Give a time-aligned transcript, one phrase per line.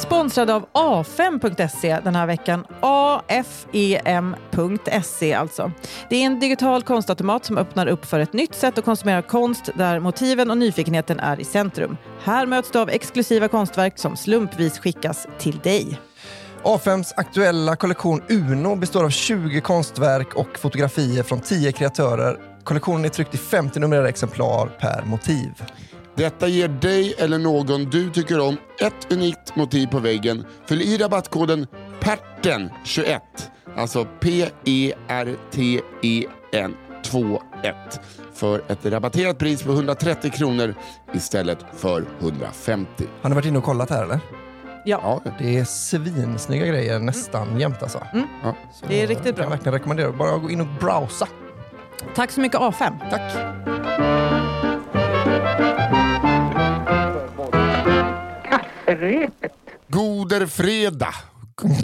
[0.00, 2.66] sponsrade av A5.se den här veckan.
[2.80, 3.34] AFEM.se
[5.34, 5.72] alltså.
[6.10, 9.70] Det är en digital konstautomat som öppnar upp för ett nytt sätt att konsumera konst
[9.74, 11.96] där motiven och nyfikenheten är i centrum.
[12.22, 16.00] Här möts du av exklusiva konstverk som slumpvis skickas till dig.
[16.62, 22.36] A5s aktuella kollektion Uno består av 20 konstverk och fotografier från 10 kreatörer.
[22.64, 25.62] Kollektionen är tryckt i 50 numrerade exemplar per motiv.
[26.20, 30.44] Detta ger dig eller någon du tycker om ett unikt motiv på väggen.
[30.68, 31.66] Fyll i rabattkoden
[32.00, 33.18] PERTEN21,
[33.76, 34.96] alltså P-E-R-T-E-N
[37.02, 38.00] 21
[38.34, 40.74] för ett rabatterat pris på 130 kronor
[41.12, 43.04] istället för 150.
[43.22, 44.20] Har ni varit inne och kollat här eller?
[44.84, 48.00] Ja, Ja, Det är svinsnygga grejer nästan jämt alltså.
[48.42, 48.54] ja.
[48.72, 49.42] Så Det är riktigt jag bra.
[49.44, 50.12] kan verkligen rekommendera.
[50.12, 51.28] Bara gå in och browsa.
[52.14, 53.10] tack så mycket A5.
[53.10, 53.32] Tack!
[59.88, 61.14] Goder fredag!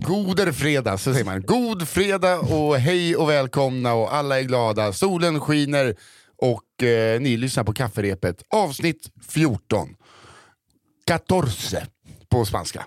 [0.07, 1.43] Goder fredag, så säger man.
[1.43, 4.93] God fredag och hej och välkomna och alla är glada.
[4.93, 5.95] Solen skiner
[6.37, 8.43] och eh, ni lyssnar på kafferepet.
[8.49, 9.89] Avsnitt 14.
[11.09, 11.47] 14
[12.29, 12.84] på spanska.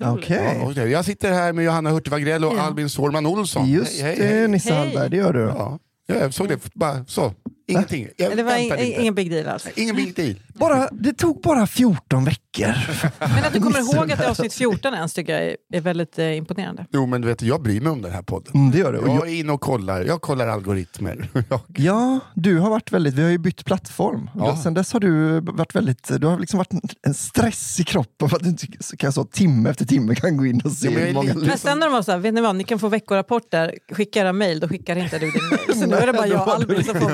[0.00, 0.72] Okej.
[0.76, 2.60] Ja, jag sitter här med Johanna Hurtig Wagrell och Ja.
[2.60, 3.68] Albin Sårman Olsson.
[3.68, 4.40] Just Hej, hej, hej.
[4.40, 4.78] det Nisse Hej.
[4.86, 5.40] Hallberg, det gör du.
[5.40, 7.34] Ja, jag såg det bara så.
[7.68, 8.08] Ingenting.
[8.16, 9.66] Jag Det var in, ingen big deal alls.
[9.74, 10.34] Ingen big deal.
[10.54, 12.74] Bara, det tog bara 14 veckor.
[13.18, 16.18] Men att du kommer ihåg att det är avsnitt 14 ens tycker jag är, väldigt
[16.18, 16.86] eh, imponerande.
[16.92, 18.52] Jo men du vet, jag bryr mig om den här podden.
[18.54, 18.98] Mm, det gör du.
[18.98, 21.28] Och Jag jag, är inne och kollar, jag kollar algoritmer.
[21.48, 24.30] Jag- ja, du har varit väldigt, vi har ju bytt plattform.
[24.34, 24.56] Ja.
[24.62, 26.72] Sen dess har du varit väldigt, du har liksom varit
[27.06, 28.66] en- stress i kroppen för att du inte
[28.98, 31.58] kan så timme efter timme kan gå in och se Ja, men många lite- Men
[31.58, 34.32] sen när de var så här, vet ni vad, ni kan få veckorapporter, skicka era
[34.32, 35.80] mejl, då skickar inte du din mejl.
[35.80, 37.08] Så nu är det bara jag och Albin som får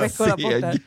[0.49, 0.81] veckorapporter.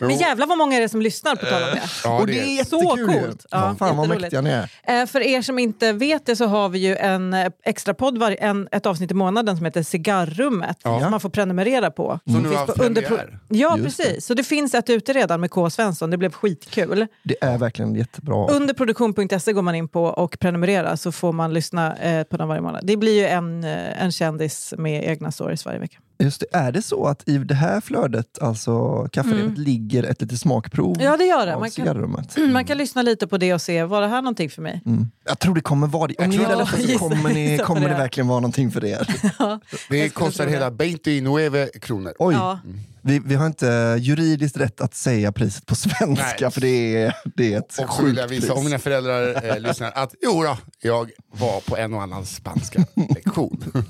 [0.00, 1.82] Men jävlar vad många är det som lyssnar på tal om det.
[2.04, 3.46] Ja, och det det är- Så coolt.
[3.50, 5.00] Ja, Fan vad mäktiga ni är.
[5.00, 8.18] Eh, för er som inte vet det så har vi ju en eh, extra podd,
[8.18, 10.78] var, en, ett avsnitt i månaden som heter Cigarrummet.
[10.82, 11.00] Ja.
[11.00, 12.20] Som man får prenumerera på.
[12.26, 13.02] Så nu Finns har på premiär.
[13.02, 15.70] underpro- Ja Just precis, så det finns ett ute redan med K.
[15.70, 16.10] Svensson.
[16.10, 17.06] Det blev skitkul.
[17.22, 18.46] Det är verkligen jättebra.
[18.48, 22.60] Underproduktion.se går man in på och prenumererar så får man lyssna eh, på den varje
[22.60, 22.80] månad.
[22.86, 25.98] Det blir ju en, eh, en kändis med egna stories varje vecka.
[26.18, 30.38] Just det, är det så att i det här flödet, alltså kafferepet, ligger ett litet
[30.40, 31.06] smakprov Mm.
[31.06, 31.58] Ja det gör det.
[31.58, 34.62] Man kan, man kan lyssna lite på det och se, var det här någonting för
[34.62, 34.82] mig?
[34.86, 35.06] Mm.
[35.24, 36.14] Jag tror det kommer vara det.
[36.18, 37.94] Om ni tror- gillar detta så kommer, ni, kommer det det.
[37.94, 38.98] verkligen vara någonting för er.
[39.88, 40.50] Det Jag skulle kostar det.
[40.50, 40.70] hela
[41.04, 42.12] 29 kronor.
[42.18, 42.58] Oj, Ja.
[43.02, 46.50] vi, vi har inte juridiskt rätt att säga priset på svenska Nej.
[46.50, 48.42] för det är, det är ett Och vill sjukt jag pris.
[48.44, 52.26] visa, om mina föräldrar eh, lyssnar, att jo då, jag var på en och annan
[52.26, 53.64] spanska lektion.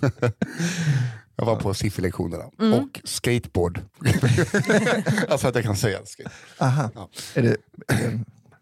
[1.36, 2.78] jag var på sifferlektionerna Mm.
[2.78, 3.80] och skateboard.
[5.28, 6.30] alltså att jag kan säga skate.
[6.58, 6.90] Aha.
[6.94, 7.08] Ja.
[7.34, 7.56] Är det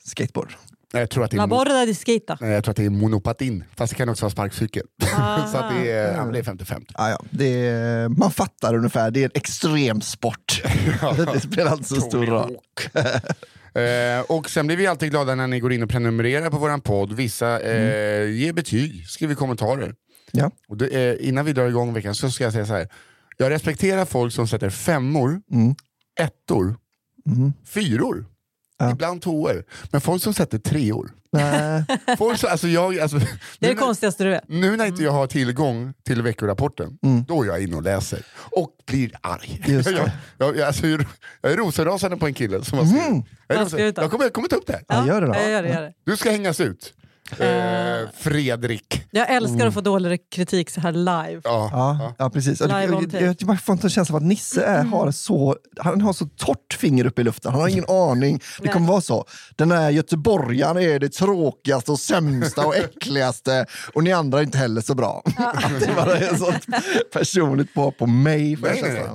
[0.05, 0.55] skateboard?
[0.94, 2.38] Jag tror, att det är borda di skita.
[2.41, 4.82] jag tror att det är monopatin, fast det kan också vara sparkcykel.
[5.53, 6.84] så att det är, ja, men det är 50-50.
[6.94, 7.19] Ah, ja.
[7.31, 10.62] det är, man fattar ungefär, det är en extremsport.
[11.32, 12.56] det spelar inte så stor roll.
[13.75, 16.81] Eh, och sen blir vi alltid glada när ni går in och prenumererar på våran
[16.81, 17.12] podd.
[17.12, 19.94] Vissa eh, ger betyg, skriver kommentarer.
[20.32, 20.50] Ja.
[20.69, 22.88] Och det, eh, innan vi drar igång veckan så ska jag säga så här.
[23.37, 25.75] Jag respekterar folk som sätter femmor, Mm.
[26.20, 26.76] ettor,
[27.26, 27.53] Mm.
[27.65, 28.26] fyror,
[28.78, 28.91] Ja.
[28.93, 29.65] ibland tvåor.
[29.91, 31.10] Men folk som sätter treor.
[31.34, 31.84] Nej.
[32.19, 33.28] Folk som, alltså jag, alltså, Det är
[33.59, 34.48] det när, konstigaste du vet.
[34.48, 37.25] nu när inte jag har tillgång till veckorapporten, Mm.
[37.28, 38.22] då är jag inne och läser.
[38.37, 39.64] Och blir arg.
[39.66, 43.06] Just jag, jag, jag, alltså, jag är rosenrasande på en kille som har skrivit.
[43.09, 43.22] Mm.
[43.47, 44.81] Jag, är jag, kommer, jag kommer ta upp det.
[44.88, 45.34] Ja, gör det då.
[45.34, 45.93] Jag gör det, gör det.
[46.04, 46.94] Du ska hängas ut.
[47.31, 49.05] Eh, Fredrik.
[49.10, 51.41] Jag älskar att få dålig kritik så här live.
[51.44, 51.69] Ja.
[51.72, 52.60] Ja, ja, precis.
[52.60, 53.25] Live Jag, tape.
[53.25, 56.27] jag, jag får inte en känsla av att Nisse är, har, så, han har så
[56.27, 57.53] torrt finger uppe i luften.
[57.53, 58.41] Han har ingen aning.
[58.61, 59.25] Det kommer vara så.
[59.56, 64.59] Den här göteborgaren är det tråkigaste och sämsta och äckligaste och ni andra är inte
[64.59, 65.22] heller så bra.
[65.37, 66.66] Att det bara är sånt
[67.12, 68.53] personligt på på mig.
[68.53, 69.09] jag Nej,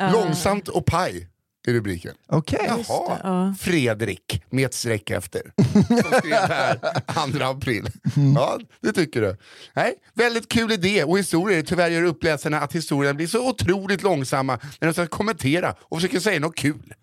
[0.00, 0.12] nej.
[0.12, 1.29] Långsamt och paj
[1.66, 2.14] är rubriken.
[2.26, 2.64] Okej.
[2.66, 3.54] Jaha, ja.
[3.60, 5.42] Fredrik med ett streck efter.
[5.86, 6.78] Som skrev här
[7.38, 7.88] 2 april.
[8.34, 9.36] Ja, det tycker du.
[9.74, 11.62] Nej, väldigt kul idé och historier.
[11.62, 16.20] Tyvärr gör uppläsarna att historierna blir så otroligt långsamma när de ska kommentera och försöker
[16.20, 16.94] säga något kul.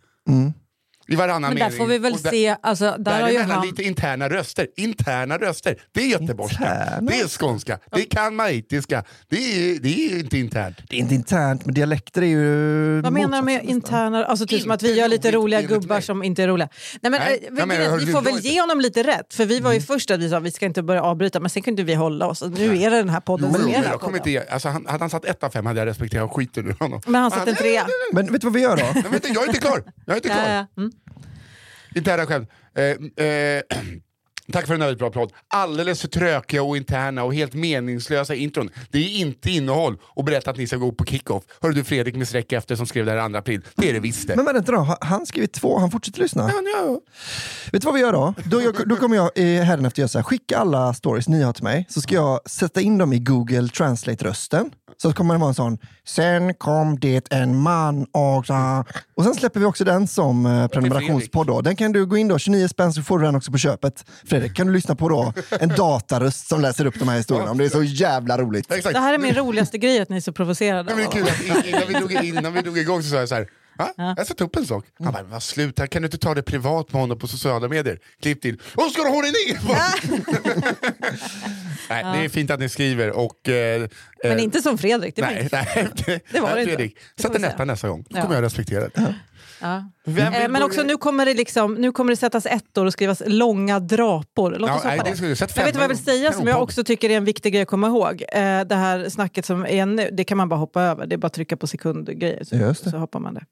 [1.10, 1.78] I varannan Men där mening.
[1.78, 3.68] får vi väl där- se, alltså, där har ju Däremellan han...
[3.68, 4.68] lite interna röster.
[4.78, 5.76] Interna röster.
[5.92, 6.64] Det är göteborgska.
[6.64, 7.12] Interna?
[7.12, 7.80] Det är skånska.
[7.92, 9.04] Det är kalmaritiska.
[9.30, 10.78] Det är, det är inte internt.
[10.90, 14.62] Det är inte internt, men dialekter är ju Vad menar du med interna, alltså typ
[14.62, 16.70] som att vi gör lite roliga gubbar som inte är roliga.
[17.02, 19.60] Nej, men, Nej, eh, vet menar, vi får väl ge honom lite rätt, för vi
[19.60, 19.80] var Mm.
[19.82, 22.28] ju först att vi sa vi ska inte börja avbryta, men sen kunde vi hålla
[22.28, 22.44] oss.
[22.58, 25.00] Nu är det den här podden Jo, som är jag kommer inte, alltså, han, hade
[25.04, 27.02] han satt ett av fem hade jag respekterat skiten ur honom.
[27.06, 27.88] Men han satte en trea.
[28.14, 28.84] Men vet du vad vi gör då?
[28.94, 29.84] jag är inte klar.
[30.06, 30.68] Jag är inte klar.
[32.06, 32.18] Ja, ja.
[32.18, 32.50] Interna skämt.
[32.76, 33.64] Eh, eh,
[34.52, 35.32] Tack för en väldigt bra podd.
[35.48, 38.70] Alldeles för trökiga och interna och helt meningslösa intron.
[38.92, 41.44] Det är inte innehåll och berätta att ni ska gå på kickoff.
[41.62, 43.62] Hörde du Fredrik med streck efter som skrev det här 2 april?
[43.76, 44.36] Det är det visst det.
[44.36, 46.52] Men vänta då, har han skrivit två, han fortsätter lyssna.
[46.54, 47.00] Ja, ja.
[47.72, 48.34] Vet du vad vi gör då?
[48.46, 51.54] Då, jag, då kommer jag eh, hädanefter göra så här, skicka alla stories ni har
[51.54, 54.72] till mig, så ska jag sätta in dem i Google Translate-rösten.
[54.98, 55.78] Så kommer det vara en sån,
[56.08, 58.86] sen kom det en man och sa...
[59.16, 61.48] Och sen släpper vi också den som eh, prenumerationspodd.
[61.48, 61.62] Då.
[61.62, 64.06] Den kan du gå in då, 29 spänn så får du den också på köpet.
[64.26, 67.52] Fredrik, kan du lyssna på då en dataröst som läser upp de här historierna.
[67.52, 68.72] Om det är så jävla roligt.
[68.72, 68.94] Exakt.
[68.94, 70.96] Det här är min roligaste grej, att ni är så provocerade.
[70.96, 73.10] Nej, men det är kul att in- innan, vi drog, innan vi drog igång så
[73.10, 73.48] sa jag så här,
[73.78, 73.94] "Va?
[74.18, 74.86] jag ska ta upp en sak.
[75.00, 78.00] Han bara, vad sluta, kan du inte ta det privat med honom på sociala medier?
[78.22, 79.58] Klipp till, och ska du ha det ner?
[81.90, 83.50] Nej, det är fint att ni skriver och...
[83.50, 83.88] Eh,
[84.24, 85.16] Men eh, inte som Fredrik.
[85.16, 85.88] Det Nej, nej.
[86.06, 86.74] det, Det var det inte.
[86.76, 88.06] Fredrik, sätt en etta nästa gång.
[88.10, 88.22] Då Ja.
[88.22, 89.16] kommer jag respektera det.
[89.62, 89.76] Ja.
[89.78, 90.66] Eh, Men börja?
[90.66, 94.56] också nu kommer, det liksom, nu kommer det sättas ettor och skrivas långa drapor.
[94.60, 95.40] Låt Ja, oss hoppa nej, det det.
[95.58, 97.68] Jag vet vad jag vill säga som jag också tycker är en viktig grej att
[97.68, 98.22] komma ihåg.
[98.34, 101.06] Eh, det här snacket som är nu, det kan man bara hoppa över.
[101.08, 102.90] Det är bara att trycka på sekundgrejer så, Just det.
[102.92, 103.44] så hoppar man det.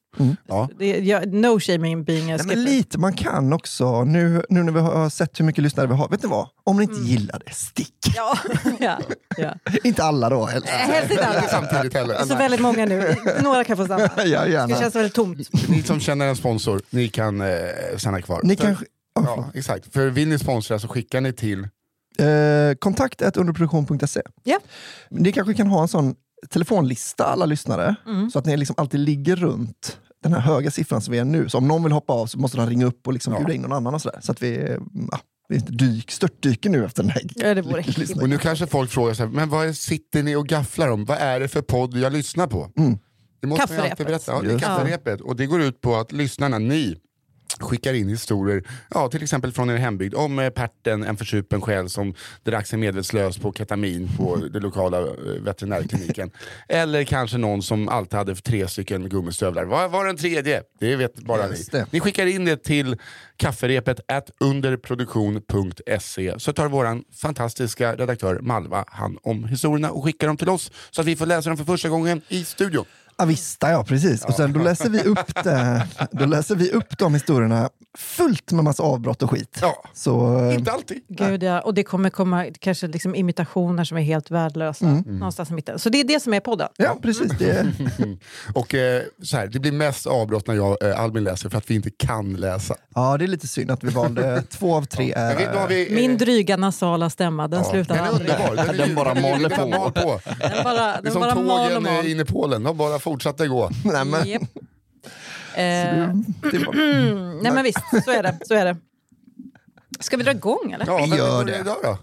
[0.47, 0.69] Ja.
[0.79, 2.55] det jag, no shaming being a Nej, skipper.
[2.55, 5.93] men lite, man kan också, nu, nu när vi har sett hur mycket lyssnare vi
[5.93, 6.47] har, vet ni vad?
[6.63, 7.93] Om ni inte gillar det, stick!
[8.15, 8.37] Ja,
[8.79, 8.97] ja,
[9.37, 9.53] ja.
[9.83, 10.47] inte alla då.
[10.47, 10.67] Eller?
[10.67, 11.41] Helst inte alla.
[11.41, 12.25] Samtidigt Det är heller.
[12.25, 13.15] så väldigt många nu.
[13.43, 14.09] Några kan få stanna.
[14.25, 15.37] Ja, Det känns väldigt tomt.
[15.95, 17.47] Som känner en sponsor, ni kan eh,
[17.97, 18.41] stanna kvar.
[18.43, 18.55] Ni.
[18.55, 18.73] Oh,
[19.15, 19.93] Ja, exakt.
[19.93, 21.67] För vill ni sponsra så skickar ni till...
[22.19, 24.21] Eh, kontakt underproduktion.se.
[24.43, 24.59] Ja.
[25.09, 26.15] Ni kanske kan ha en sån
[26.49, 28.29] telefonlista alla lyssnare, Mm.
[28.31, 31.49] så att ni liksom alltid ligger runt den här höga siffran som vi är nu.
[31.49, 33.39] Så om någon vill hoppa av så måste de ringa upp och liksom Ja.
[33.39, 34.19] bjuda in någon annan och sådär.
[34.21, 34.77] Så att vi, eh,
[35.11, 35.19] ja,
[35.49, 37.83] vi inte dyk, störtdyker nu efter den här Ja, det vore.
[38.21, 41.05] Och nu kanske folk frågar sig, men vad är- sitter ni och gafflar om?
[41.05, 42.71] Vad är det för podd jag lyssnar på?
[42.77, 42.97] Mm.
[43.45, 44.07] Det måste man alltid Kafferepet.
[44.07, 44.31] berätta.
[44.31, 45.21] Ja, det är kafferepet.
[45.21, 46.97] Och det går ut på att lyssnarna, ni,
[47.59, 51.89] skickar in historier, ja, till exempel från er hembygd, om eh, Perten, en försupen själ
[51.89, 52.13] som
[52.43, 55.05] drack sig medvetslös på ketamin på den lokala eh,
[55.41, 56.31] veterinärkliniken.
[56.69, 59.65] Eller kanske någon som alltid hade tre stycken gummistövlar.
[59.65, 60.63] Vad var den tredje?
[60.79, 61.79] Det vet bara Just ni.
[61.79, 61.85] det.
[61.91, 62.97] Ni skickar in det till
[63.37, 70.37] kafferepet at underproduktion.se så tar vår fantastiska redaktör Malva hand om historierna och skickar dem
[70.37, 72.85] till oss så att vi får läsa dem för första gången i studion.
[73.17, 74.25] Avista, ja precis.
[74.25, 78.63] Och sen då läser vi upp det, då läser vi upp de historierna fullt med
[78.63, 79.57] massa avbrott och skit.
[79.61, 81.01] Ja, Så eh, inte alltid.
[81.07, 81.61] Gud, ja.
[81.61, 84.85] Och det kommer komma kanske liksom imitationer som är helt värdelösa.
[85.05, 85.79] Någonstans i mitten.
[85.79, 86.67] Så det är det som är podden.
[86.77, 87.31] ja, precis.
[87.39, 87.67] Det,
[88.55, 91.69] Och eh, så här, det blir mest avbrott när jag eh, Albin läser för att
[91.71, 92.75] vi inte kan läsa.
[92.95, 95.13] ja, det är lite synd att vi valde två av tre.
[95.15, 98.07] Men vi, då har vi, eh, Min dryga nasala stämma, den ja, slutar den är
[98.09, 98.29] aldrig.
[98.29, 98.55] underbar.
[98.55, 99.67] Den, är Den bara den är maler den på.
[99.79, 100.19] mal på.
[100.39, 102.07] Den bara, Det är den som bara mal och tågen mal.
[102.07, 103.69] inne i Polen, de bara fortsatte gå.
[103.85, 104.41] Nej, men, Japp.
[105.57, 106.23] Eh, mm,
[107.43, 108.37] nej men visst, så är det.
[108.45, 108.77] Så är det.
[109.99, 110.85] Ska vi dra igång eller?
[110.85, 111.59] Ja, Vi men gör det.
[111.59, 111.97] Idag då?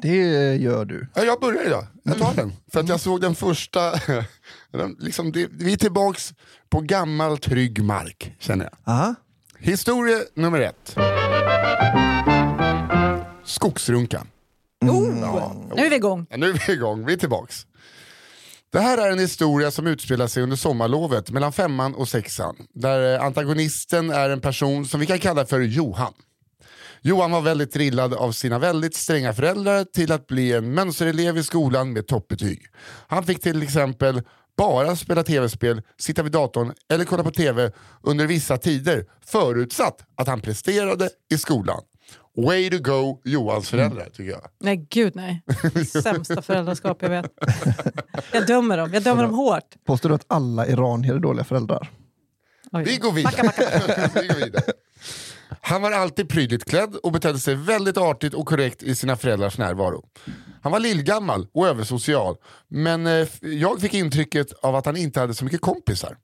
[0.00, 1.06] det gör du.
[1.14, 1.86] Ja, jag börjar idag.
[2.02, 2.52] Jag tar den.
[2.72, 3.92] För att jag såg den första...
[4.72, 6.34] den liksom, det, vi är tillbaks
[6.68, 8.94] på gammal trygg mark, känner jag.
[8.94, 9.14] Aha.
[9.58, 10.96] Historia nummer ett.
[13.44, 14.26] Skogsrunkan.
[14.80, 15.12] Oh,
[15.76, 16.26] nu är vi igång.
[16.30, 17.66] Ja, nu är vi igång, vi är tillbaks.
[18.70, 22.56] Det här är en historia som utspelar sig under sommarlovet mellan femman och sexan.
[22.74, 26.12] Där eh, antagonisten är en person som vi kan kalla för Johan.
[27.00, 31.42] Johan var väldigt drillad av sina väldigt stränga föräldrar till att bli en mönsterelev i
[31.42, 32.66] skolan med toppbetyg.
[33.08, 34.22] Han fick till exempel
[34.56, 40.26] bara spela tv-spel, sitta vid datorn eller kolla på tv under vissa tider förutsatt att
[40.26, 41.82] han presterade i skolan.
[42.46, 44.42] Way to go Johans föräldrar tycker jag.
[44.60, 45.42] Nej, gud nej.
[46.02, 47.32] Sämsta föräldraskap jag vet.
[48.32, 48.94] Jag dömer dem.
[48.94, 49.74] Jag dömer dem hårt.
[49.86, 51.90] Påstår du att alla iranier är dåliga föräldrar?
[52.72, 52.84] Oj.
[52.84, 53.34] Vi går vidare.
[53.42, 54.10] Backa, backa.
[54.22, 54.62] Vi går vidare.
[55.60, 59.58] Han var alltid prydligt klädd och betedde sig väldigt artigt och korrekt i sina föräldrars
[59.58, 60.08] närvaro.
[60.62, 62.36] Han var lillgammal och översocial,
[62.68, 66.16] men eh, jag fick intrycket av att han inte hade så mycket kompisar.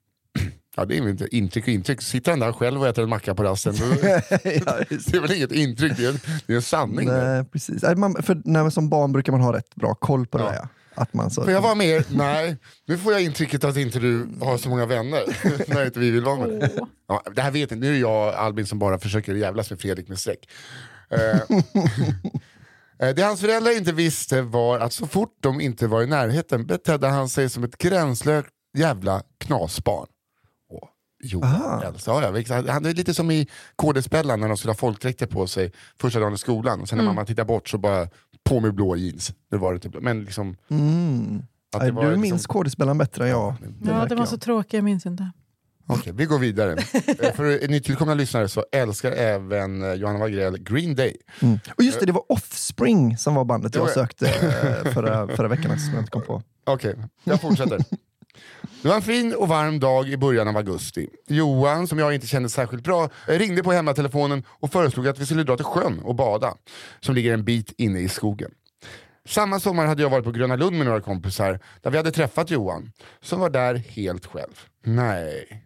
[0.75, 2.01] Ja, det är väl inte intryck och intryck.
[2.01, 4.19] Sitter han där själv och äter en macka på rasten, då, ja,
[4.89, 7.07] det är väl inget intryck, det är en, det är en sanning.
[7.07, 7.83] Nej, precis.
[7.97, 10.49] Man, för, nej, som barn brukar man ha rätt bra koll på det Ja.
[10.49, 10.57] där.
[10.57, 10.67] Ja.
[10.97, 12.03] Att man så, Får jag vara med?
[12.09, 15.23] Nej, nu får jag intrycket att inte du har så många vänner
[15.73, 16.75] när inte vi vill vara med dig.
[17.07, 20.07] Ja, det här vet inte, nu är jag Albin som bara försöker jävlas med Fredrik
[20.07, 20.49] med streck.
[21.09, 21.39] Eh,
[23.15, 27.07] det hans föräldrar inte visste var att så fort de inte var i närheten betedde
[27.07, 30.07] han sig som ett gränslöst jävla knasbarn.
[31.43, 31.83] Aha.
[31.83, 32.71] Elsa, ja, ja.
[32.71, 36.33] Han är lite som i KD-spällan när de skulle ha folkdräkter på sig första dagen
[36.33, 36.81] i skolan.
[36.81, 37.15] Och sen när Mm.
[37.15, 38.07] mamma tittar bort så bara
[38.43, 39.33] på med blå jeans.
[39.51, 39.95] Det var det typ.
[40.01, 41.41] Men liksom, mm.
[41.75, 43.53] att det var du liksom- minns skådespelaren bättre än jag.
[43.61, 44.27] Ja, märker det var jag.
[44.29, 45.31] så tråkigt, jag minns inte.
[45.87, 46.71] Okej, vi går vidare.
[47.19, 51.17] Eh, För nytillkomna lyssnare så älskar även eh, Johanna Wagrell Green Day.
[51.41, 51.59] Mm.
[51.77, 53.93] Och just det, det var Offspring som var bandet jag Ja, ja.
[53.93, 56.41] sökte eh, förra, förra veckan som jag inte kom på.
[56.63, 57.79] Okej, jag fortsätter.
[58.81, 61.09] Det var en fin och varm dag i början av augusti.
[61.27, 65.43] Johan, som jag inte kände särskilt bra, ringde på hemmatelefonen och föreslog att vi skulle
[65.43, 66.55] dra till sjön och bada,
[66.99, 68.51] som ligger en bit inne i skogen.
[69.27, 72.51] Samma sommar hade jag varit på Gröna Lund med några kompisar där vi hade träffat
[72.51, 74.59] Johan, som var där helt själv.
[74.83, 75.61] Nej,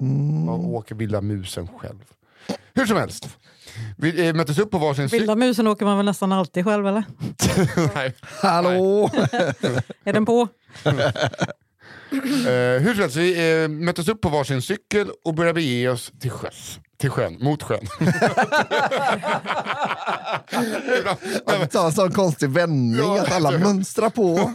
[0.00, 0.48] Mm.
[0.48, 2.04] och åker vilda musen själv.
[2.74, 3.28] Hur som helst,
[3.96, 5.20] vi eh, möttes upp på varsin cykel.
[5.20, 7.04] Vilda musen åker man väl nästan alltid själv eller?
[7.94, 8.14] Nej.
[8.42, 9.10] Hallå!
[10.04, 10.48] Är den på?
[12.12, 16.12] Eh, hur som helst, vi eh, möttes upp på varsin cykel och började bege oss
[16.20, 16.78] till sjöss.
[16.98, 17.86] Till sjön, mot sjön.
[21.46, 24.38] Att ta en sån konstig vändning, Ja, att alla mönstrar på.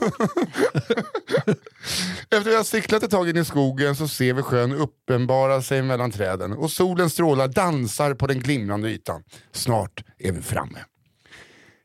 [2.23, 5.61] Efter att vi har cyklat ett tag in i skogen så ser vi sjön uppenbara
[5.61, 9.23] sig mellan träden och solens strålar dansar på den glimrande ytan.
[9.51, 10.79] Snart är vi framme.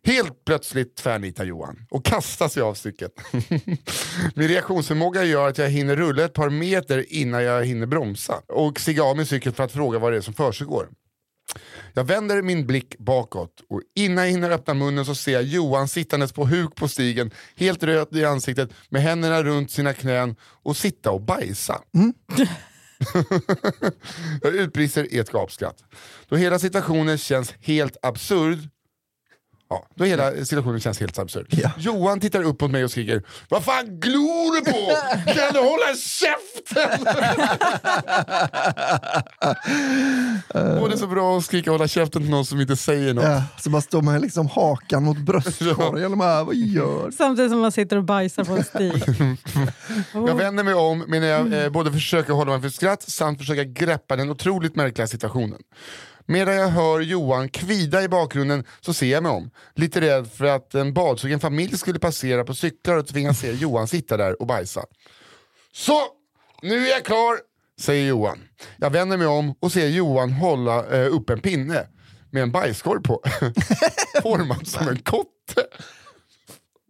[0.06, 3.10] Helt plötsligt tvärnitar Johan och kastar sig av cykeln.
[4.34, 8.80] Min reaktionsförmåga gör att jag hinner rulla ett par meter innan jag hinner bromsa och
[8.80, 10.88] stiga av min cykel för att fråga vad det är som försiggår.
[11.94, 15.88] Jag vänder min blick bakåt och innan jag hinner öppna munnen så ser jag Johan
[15.88, 20.76] sittandes på huk på stigen, helt röd i ansiktet med händerna runt sina knän och
[20.76, 21.80] sitta och bajsa.
[24.42, 25.84] jag utbrister i ett gapskratt.
[26.28, 28.68] Då hela situationen känns helt absurd
[29.72, 31.46] Ja, då hela situationen känns helt absurd.
[31.50, 31.70] Ja.
[31.78, 34.92] Johan tittar upp mot mig och skriker Vad fan glor du på?
[35.32, 37.06] Kan du hålla käften?
[40.82, 43.14] Åh, det är så bra att skrika och hålla käften till någon som inte säger
[43.14, 43.24] något.
[43.24, 47.60] Ja, så bara står man liksom hakan mot bröstkorgen och bara, vad gör Samtidigt som
[47.60, 49.04] man sitter och bajsar på en stig.
[50.26, 53.64] Jag vänder mig om medan jag eh, både försöker hålla mig för skratt samt försöka
[53.64, 55.58] greppa den otroligt märkliga situationen.
[56.30, 59.50] Medan jag hör Johan kvida i bakgrunden så ser jag mig om.
[59.74, 63.88] Lite rädd för att en badsugen familj skulle passera på cyklar och tvingas se Johan
[63.88, 64.84] sitta där och bajsa.
[65.72, 66.00] Så,
[66.62, 67.38] nu är jag klar,
[67.80, 68.38] säger Johan.
[68.76, 71.86] Jag vänder mig om och ser Johan hålla eh, upp en pinne
[72.30, 73.22] med en bajskorv på.
[74.22, 75.64] Formad som en kotte.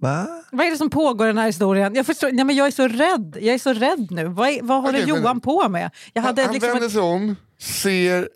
[0.01, 0.27] Va?
[0.53, 1.95] Vad är det som pågår i den här historien?
[1.95, 3.37] Jag, förstår, nej, men jag är så rädd.
[3.41, 4.25] Jag är så rädd nu.
[4.25, 5.91] Vad, är, vad håller men- Johan på med?
[6.13, 8.29] Jag hade Han, han liksom vänder ett, sig om, ser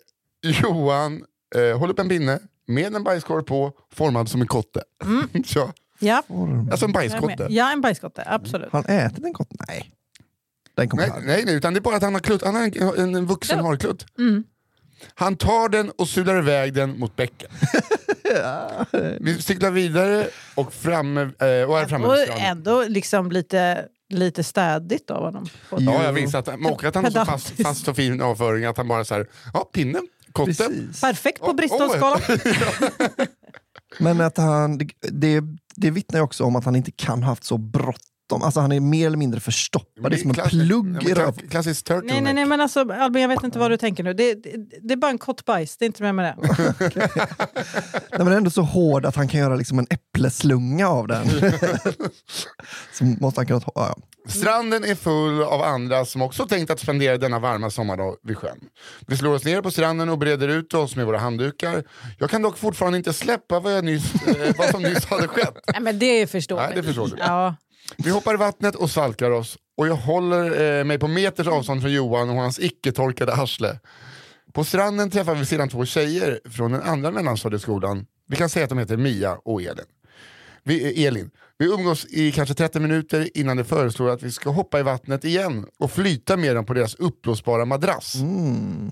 [0.45, 1.23] Johan
[1.55, 4.83] eh, hålla upp en pinne med en bajskorv på, formad som en kotte.
[5.55, 6.23] ja, ja,
[6.71, 7.47] alltså en bajskotte.
[7.49, 8.23] ja, en bajskotte.
[8.27, 8.71] Absolut.
[8.71, 9.55] Har han ätit en kotte?
[9.67, 9.91] Nej.
[10.75, 11.21] Den kommer Nej, här.
[11.27, 12.43] nej, nej, utan det är bara att han har klutt.
[12.43, 13.65] Han har en, en, en vuxen Ja.
[13.65, 14.05] harklutt.
[14.17, 14.43] Mm.
[15.13, 17.49] Han tar den och sular iväg den mot bäcken.
[19.19, 22.45] Vi cyklar vidare och, framme, eh, och är framme vid stranden.
[22.45, 25.45] ändå liksom lite, lite städigt av honom.
[25.71, 28.77] Ja, jag visste att, och att han har så fast, fast och fin avföring att
[28.77, 30.53] han bara så här, ja pinnen, kotte.
[30.53, 31.01] Precis.
[31.01, 32.21] Perfekt på Bristolskalan.
[33.99, 35.41] Men att han, det,
[35.75, 38.14] det, vittnar ju också om att han inte kan ha haft så bråttom.
[38.31, 40.11] Alltså han är mer eller mindre förstoppad.
[40.11, 41.31] Det är som en plugg i röv.
[41.31, 42.11] klass- Klassisk turtleneck.
[42.13, 44.13] Nej, nej, nej, men alltså Albin, jag vet inte vad du tänker nu.
[44.13, 44.51] Det, det,
[44.81, 46.35] det är bara en kottbajs, det är inte mer med det.
[46.99, 47.09] Nej,
[48.11, 51.27] men den är ändå så hård att han kan göra liksom en äppleslunga av den.
[52.93, 53.71] så måste han kunna ta...
[53.75, 53.95] Ja.
[54.27, 58.57] Stranden är full av andra som också tänkt att spendera denna varma sommardag vid sjön.
[59.07, 61.83] Vi slår oss ner på stranden och breder ut oss med våra handdukar.
[62.19, 65.53] Jag kan dock fortfarande inte släppa vad, jag nyss, eh, vad som nyss hade skett.
[65.73, 66.81] Nej, men det förstår Nej, vi.
[66.81, 67.15] det förstår du.
[67.19, 67.55] Ja.
[67.97, 71.81] Vi hoppar i vattnet och svalkar oss och jag håller eh, mig på meters avstånd
[71.81, 73.79] från Johan och hans icke-torkade arsle.
[74.53, 78.05] På stranden träffar vi sedan två tjejer från den andra mellanstadieskolan.
[78.27, 79.85] Vi kan säga att de heter Mia och Elin.
[80.63, 81.31] Vi, eh, Elin.
[81.57, 85.25] Vi umgås i kanske 30 minuter innan de föreslår att vi ska hoppa i vattnet
[85.25, 88.15] igen och flyta med dem på deras uppblåsbara madrass.
[88.15, 88.91] Mm.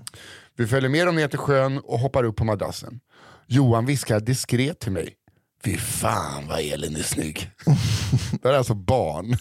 [0.56, 3.00] Vi följer med dem ner till sjön och hoppar upp på madrassen.
[3.46, 5.14] Johan viskar diskret till mig.
[5.64, 7.50] Fy fan vad Elin är snygg.
[8.42, 9.36] det här är alltså barn.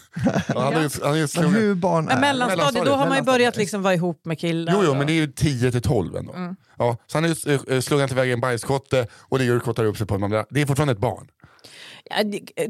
[0.56, 2.20] Han ju, han ju Men hur barn är...
[2.20, 4.74] mellanstadiet, då har man ju börjat liksom vara ihop med killar.
[4.74, 6.56] Jo, jo, men det är ju 10 till 12 ändå.
[6.78, 10.08] Ja, så han ju eh, slungat iväg en bajskotte och ligger och kottar upp sig
[10.08, 10.46] på en andra.
[10.50, 11.28] Det är fortfarande ett barn.
[12.04, 12.68] Ja, det-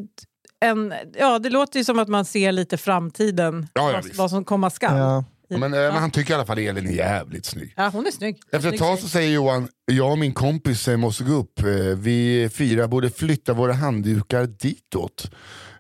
[0.60, 4.30] en, ja, det låter ju som att man ser lite framtiden, Ja, ja, vad, vad
[4.30, 4.98] som komma skall.
[4.98, 5.24] Ja.
[5.54, 7.74] Ja, Men, eh, men han tycker i alla fall att Elin är jävligt snygg.
[7.78, 8.38] Ja, hon är snygg.
[8.52, 11.60] Efter ett tag så säger Johan, jag och min kompis eh, måste gå upp.
[11.60, 11.66] Eh,
[11.98, 15.32] Vi fyra borde flytta våra handdukar ditåt.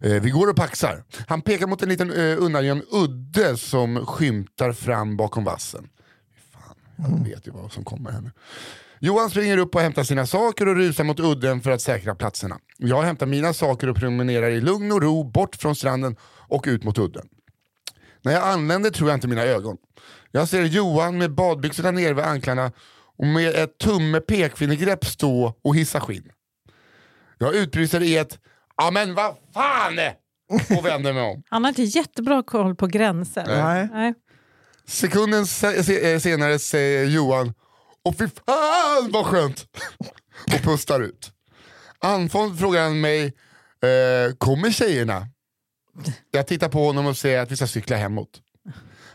[0.01, 1.03] Eh, Vi går och paxar.
[1.27, 5.87] Han pekar mot en liten eh, undangömd udde som skymtar fram bakom vassen.
[6.53, 6.75] Fan,
[7.23, 8.31] jag vet ju vad som kommer här nu.
[8.99, 12.57] Johan springer upp och hämtar sina saker och rusar mot udden för att säkra platserna.
[12.77, 16.15] Jag hämtar mina saker och promenerar i lugn och ro bort från stranden
[16.47, 17.27] och ut mot udden.
[18.23, 19.77] När jag anländer tror jag inte mina ögon.
[20.31, 22.71] Jag ser Johan med badbyxorna nere vid anklarna
[23.17, 26.31] och med ett tumme pekfingergrepp stå och hissa skinn.
[27.37, 28.39] Jag utbrister i ett
[28.77, 29.99] Ja men vad fan!
[30.77, 31.43] och vänder mig om.
[31.49, 33.43] Han har inte jättebra koll på gränser.
[33.47, 33.89] Nej.
[33.91, 34.13] Nej.
[34.87, 37.53] Sekunden se- se- senare säger Johan
[38.05, 39.65] Och fy fan vad skönt!
[40.53, 41.31] och pustar ut.
[41.99, 45.27] Andfådd frågar han mig eh, Kommer tjejerna?
[46.31, 48.41] Jag tittar på honom och säger att vi ska cykla hemåt.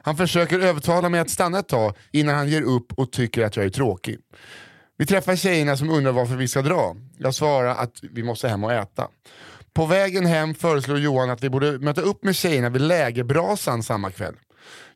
[0.03, 3.57] Han försöker övertala mig att stanna ett tag innan han ger upp och tycker att
[3.57, 4.19] jag är tråkig.
[4.99, 6.97] Vi träffar tjejerna som undrar varför vi ska dra.
[7.19, 9.09] Jag svarar att vi måste hem och äta.
[9.73, 14.11] På vägen hem föreslår Johan att vi borde möta upp med tjejerna vid lägerbrasan samma
[14.11, 14.35] kväll.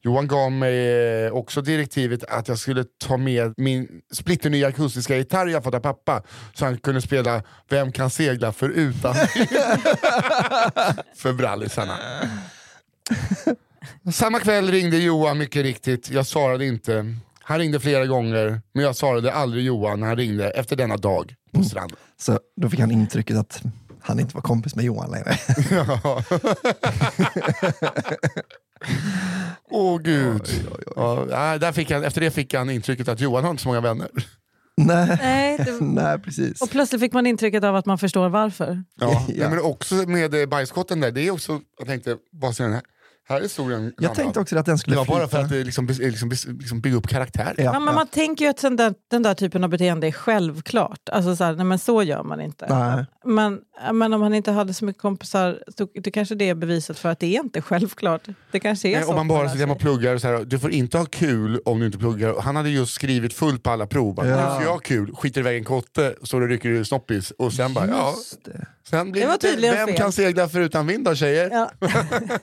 [0.04, 5.46] Johan gav mig eh, också direktivet att jag skulle ta med min splitternya akustiska gitarr
[5.46, 6.22] jag fått av pappa
[6.54, 9.14] så han kunde spela Vem kan segla för utan
[11.16, 11.98] för brallisarna.
[14.12, 17.14] Samma kväll ringde Johan mycket riktigt, jag svarade inte.
[17.40, 21.34] Han ringde flera gånger, men jag svarade aldrig Johan när han ringde efter denna dag
[21.52, 21.96] på stranden.
[22.18, 23.62] Så då fick han intrycket att
[24.00, 25.36] han inte var kompis med Johan längre.
[29.70, 30.48] Åh gud.
[30.96, 33.68] Ja, nej, där fick han, efter det fick han intrycket att Johan har inte så
[33.68, 34.08] många vänner.
[34.76, 35.18] Nej.
[35.22, 35.80] Nej, det...
[35.80, 36.62] Nej, precis.
[36.62, 38.82] Och plötsligt fick man intrycket av att man förstår varför.
[39.00, 39.48] Ja, Ja.
[39.48, 42.82] Men också med eh, bajskotten där, det är också, jag tänkte, vad ser den här,
[43.28, 45.64] här är historien Jag tänkte också att den Det skulle var bara för att det
[45.64, 47.54] liksom, liksom, liksom bygga upp karaktär.
[47.58, 47.92] Ja, Ja, men ja.
[47.92, 51.08] Man tänker ju att den där, den där typen av beteende är självklart.
[51.12, 52.66] Alltså så, här, nej, men så gör man inte.
[52.68, 53.06] Nej.
[53.24, 53.60] Men,
[53.92, 57.08] men om han inte hade så mycket kompisar, så, det kanske det är beviset för
[57.08, 58.22] att det är inte självklart.
[58.52, 59.08] Det kanske är Nej, så.
[59.10, 61.60] om man bara sitter hemma och pluggar, och så här, du får inte ha kul
[61.64, 62.40] om du inte pluggar.
[62.40, 64.14] Han hade just skrivit fullt på alla prov.
[64.16, 64.22] Ja.
[64.24, 67.30] Nu får jag ha kul, skiter iväg en kotte, så det rycker ur snoppis.
[67.30, 68.14] Och sen bara, ja.
[68.16, 68.66] Just det.
[68.90, 69.96] Sen blir Det var det, vem fel.
[69.96, 71.50] kan segla förutan vind då tjejer?
[71.50, 71.70] Ja.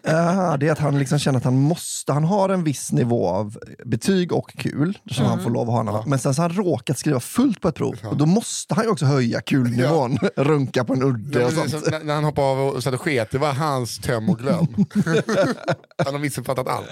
[0.13, 3.29] Aha, det är att han liksom känner att han måste, han har en viss nivå
[3.29, 5.91] av betyg och kul som han får lov att ha.
[5.93, 8.74] han- Men sen så har han råkat skriva fullt på ett prov och då måste
[8.75, 11.69] han ju också höja kulnivån, runka på en udde och sånt.
[11.69, 14.67] som när, han hoppade av och satt och sket, det var hans töm och glöm.
[16.06, 16.88] han har missuppfattat allt.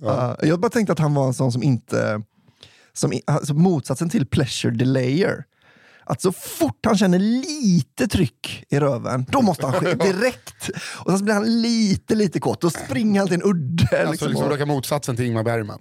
[0.00, 2.22] Ja, jag bara tänkte att han var en sån som inte,
[2.92, 5.44] som, alltså motsatsen till pleasure delayer.
[6.08, 10.70] Att så fort han känner lite tryck i röven, då måste han ske direkt.
[11.04, 13.84] Och sen blir han lite, lite kort, då springer han till en udde.
[14.00, 15.78] Alltså liksom, liksom och- motsatsen till Ingmar Bergman.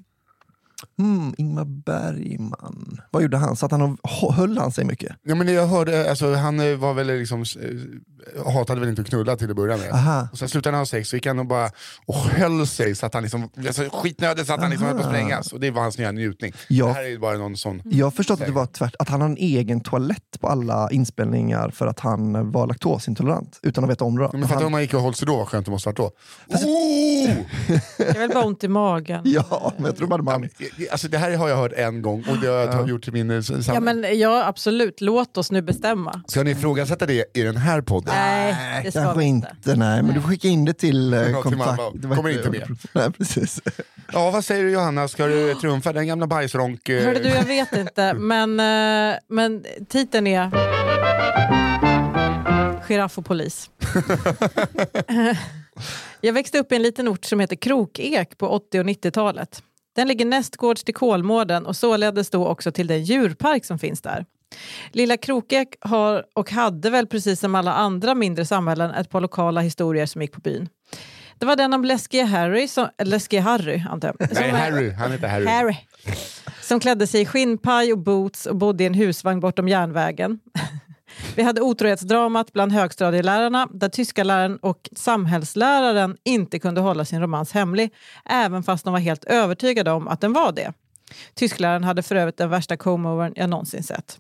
[1.00, 3.02] Mm, Ingmar Bergman.
[3.12, 3.56] Vad gjorde han?
[3.56, 5.16] Satt han och hö- höll han sig mycket?
[5.24, 9.08] Ja, men jag hörde, alltså, han eh, var väl liksom, eh, hatade väl inte att
[9.08, 9.92] knulla till att börja med.
[9.92, 10.28] Aha.
[10.32, 11.70] Och sen slutade han ha sex så gick han och bara
[12.06, 15.04] och höll sig så att han liksom, alltså, skitnödig så att han liksom höll på
[15.04, 15.54] att sprängas.
[15.54, 16.54] Och det var hans nya njutning.
[16.68, 16.86] Ja.
[16.86, 17.82] Det här är bara någon sån...
[17.86, 20.92] Jag har förstått att det var tvärt, att han har en egen toalett på alla
[20.92, 24.30] inspelningar för att han var laktosintolerant, utan att veta om det.
[24.34, 25.98] Men fattar han, om man gick och höll sig då, vad skönt det måste varit
[25.98, 26.12] då.
[26.48, 27.38] Oh!
[27.98, 29.22] Jag är väl bara ont i magen.
[29.26, 30.50] ja, men jag tror bara man...
[30.92, 33.30] Alltså, det här har jag hört en gång och det har jag gjort till min
[33.32, 33.84] eh, Ja, samling.
[34.02, 35.02] men, ja, absolut.
[35.02, 36.22] Låt oss nu bestämma.
[36.28, 38.14] Ska ni ifrågasätta det i den här podden?
[38.18, 39.52] Nej, det ska Kanske vi inte.
[39.58, 39.76] inte.
[39.76, 41.82] Nej, men du får skicka in det till eh, Ja, till kontakt.
[41.96, 42.78] var Kommer inte med.
[42.94, 43.62] Nej, precis.
[44.14, 45.08] Ja, vad säger du Johanna?
[45.08, 46.90] Ska du trumfa den gamla bajsronk?
[46.90, 50.52] eh, Hörde du, jag vet inte, men, eh, men titeln är
[52.88, 53.70] Giraff och polis.
[56.22, 59.64] jag växte upp i en liten ort som heter Krokek på 80 och 90-talet.
[59.98, 64.26] Den ligger nästgårds till Kolmården och således då också till den djurpark som finns där.
[64.92, 69.62] Lilla Krokek har och hade väl precis som alla andra mindre samhällen ett par lokala
[69.62, 70.70] historier som gick på byn.
[71.40, 74.30] Det var den om läskige Harry, som, läskige Harry antar jag.
[74.34, 74.92] Nej, Harry.
[74.92, 75.46] Han heter Harry.
[75.46, 75.76] Harry.
[76.62, 80.40] Som klädde sig i skinnpaj och boots och bodde i en husvagn bortom järnvägen.
[81.36, 87.52] Vi hade otrohetsdramat bland högstadielärarna där tyska läraren och samhällsläraren inte kunde hålla sin romans
[87.52, 87.94] hemlig,
[88.26, 90.74] även fast de var helt övertygade om att den var det.
[91.36, 94.20] Tyskläraren hade för övrigt den värsta comb-overn jag någonsin sett.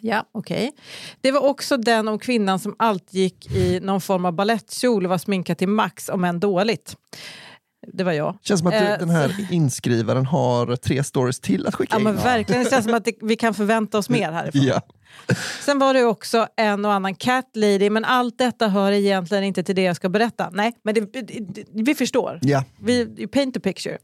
[0.00, 0.72] Ja, okej.
[1.20, 5.10] Det var också den om kvinnan som alltid gick i någon form av ballettkjol och
[5.10, 6.96] var sminkad till max, om än dåligt.
[7.92, 8.38] Det var jag.
[8.42, 11.98] känns som att du, Eh, den här inskrivaren har tre stories till att skicka Ja,
[11.98, 12.04] in.
[12.04, 12.64] men verkligen.
[12.64, 14.62] Det känns som att det, vi kan förvänta oss mer härifrån.
[14.64, 14.80] Ja.
[15.60, 19.62] Sen var det också en och annan cat lady, men allt detta hör egentligen inte
[19.62, 20.50] till det jag ska berätta.
[20.52, 22.38] Nej, men det, det, vi förstår.
[22.42, 22.64] Ja.
[22.80, 23.98] Vi you paint a picture.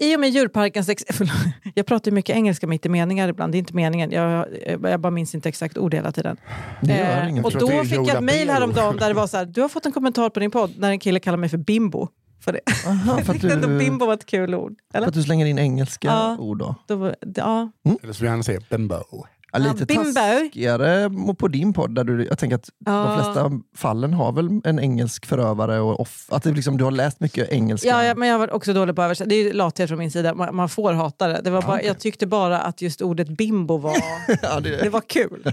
[0.00, 0.88] I och med djurparkens...
[0.88, 1.04] Ex-
[1.74, 4.10] jag pratar mycket engelska mitt i meningar ibland, det är inte meningen.
[4.10, 4.46] Jag,
[4.82, 6.36] jag bara minns inte exakt ord hela tiden.
[6.82, 9.44] Det gör Eh, och då fick jag ett mejl häromdagen där det var så här,
[9.44, 12.08] du har fått en kommentar på din podd när en kille kallar mig för bimbo.
[12.40, 12.60] För det.
[12.86, 14.74] Aha, för, att tyckte ändå du, bimbo var ett kul ord.
[14.92, 15.08] för Eller?
[15.08, 16.36] att du slänger in engelska Ja.
[16.38, 16.74] ord då.
[16.86, 17.70] Då ja,
[18.02, 19.26] Eller så vill han säga Bembo.
[19.52, 21.94] Ja, lite Ja, taskigare på din podd.
[21.94, 23.14] Där du, jag tänker att de Ja.
[23.16, 25.80] flesta fallen har väl en engelsk förövare.
[25.80, 27.88] Och off, att det liksom, du har läst mycket engelska.
[27.88, 29.28] Ja, ja, men jag var också dålig på att översätta.
[29.28, 30.34] Det är lathet från min sida.
[30.34, 31.40] Man, man får hata det.
[31.44, 35.52] det var bara, Jag tyckte bara att just ordet bimbo var, det, det var kul.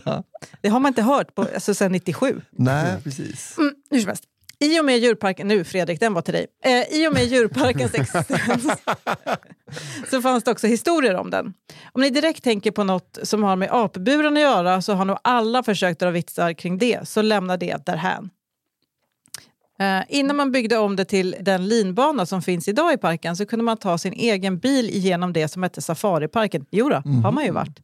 [0.62, 2.42] Det har man inte hört på, alltså, sedan 97.
[2.52, 3.56] Nej, precis.
[3.58, 4.24] Mm, hur som helst.
[4.60, 6.48] I och med djurparken, nu Fredrik, den var till dig.
[6.64, 8.84] Eh, I och med djurparkens existens
[10.10, 11.54] så fanns det också historier om den.
[11.92, 15.18] Om ni direkt tänker på något som har med apburen att göra så har nog
[15.22, 18.30] alla försökt dra vitsar kring det, så lämna det därhän.
[19.80, 23.46] Eh, innan man byggde om det till den linbana som finns idag i parken så
[23.46, 26.66] kunde man ta sin egen bil igenom det som hette Safariparken.
[26.72, 27.80] Jo då, har man ju varit.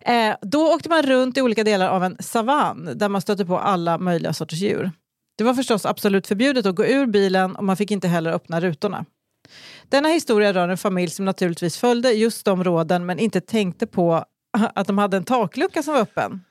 [0.00, 3.58] Eh, då åkte man runt i olika delar av en savann där man stötte på
[3.58, 4.90] alla möjliga sorters djur.
[5.36, 8.60] Det var förstås absolut förbjudet att gå ur bilen och man fick inte heller öppna
[8.60, 9.04] rutorna.
[9.88, 14.24] Denna historia rör en familj som naturligtvis följde just de råden men inte tänkte på
[14.74, 16.44] att de hade en taklucka som var öppen.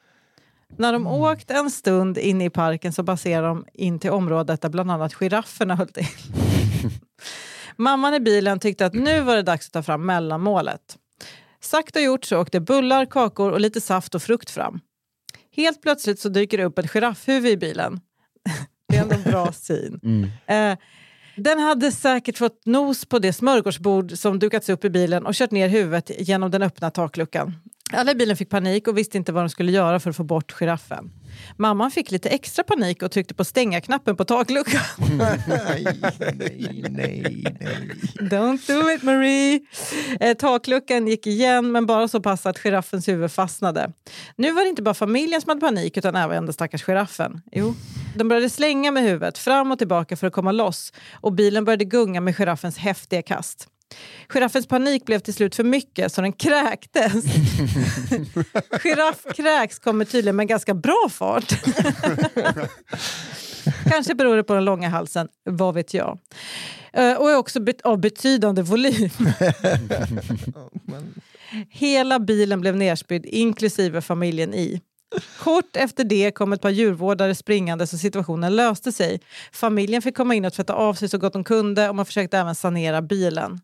[0.78, 4.69] När de åkt en stund in i parken så baserade de in till området där
[4.69, 6.08] bland annat girafferna höll till.
[7.76, 10.98] Mamman i bilen tyckte att nu var det dags att ta fram mellanmålet.
[11.60, 14.80] Sagt och gjort så åkte bullar, kakor och lite saft och frukt fram.
[15.56, 18.00] Helt plötsligt så dyker det upp ett giraffhuvud i bilen.
[19.04, 20.00] Ändå en bra syn.
[20.48, 20.78] Eh,
[21.36, 25.52] den hade säkert fått nos på det smörgåsbord som dukats upp i bilen och kört
[25.52, 27.56] ner huvudet genom den öppna takluckan.
[27.94, 30.24] Alla i bilen fick panik och visste inte vad de skulle göra för att få
[30.24, 31.12] bort giraffen.
[31.58, 34.82] Mamman fick lite extra panik och tryckte på stänga-knappen på takluckan.
[35.18, 35.86] nej,
[36.20, 37.26] nej, nej,
[37.60, 37.92] nej.
[38.20, 39.60] Don't do it Marie!
[40.20, 43.92] Eh, takluckan gick igen men bara så pass att giraffens huvud fastnade.
[44.36, 47.42] Nu var det inte bara familjen som hade panik utan även den stackars giraffen.
[47.52, 47.74] Jo.
[48.16, 51.86] De började slänga med huvudet fram och tillbaka för att komma loss och bilen började
[51.86, 53.68] gunga med giraffens häftiga kast.
[54.30, 57.24] Giraffens panik blev till slut för mycket så den kräktes.
[58.84, 61.54] Giraffkräks kommer tydligen med ganska bra fart.
[63.90, 66.20] Kanske beror det på den långa halsen, vad vet jag.
[66.94, 69.10] Eh, Och är också bet- av betydande volym.
[71.70, 74.82] Hela bilen blev nerspydd, inklusive familjen i.
[75.40, 79.20] Kort efter det kom ett par djurvårdare springande så situationen löste sig.
[79.52, 82.38] Familjen fick komma in och tvätta av sig så gott de kunde och man försökte
[82.38, 83.60] även sanera bilen.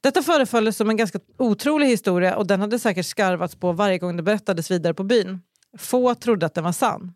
[0.00, 4.16] Detta föreföll som en ganska otrolig historia och den hade säkert skarvats på varje gång
[4.16, 5.40] det berättades vidare på byn.
[5.78, 7.12] Få trodde att den var sann.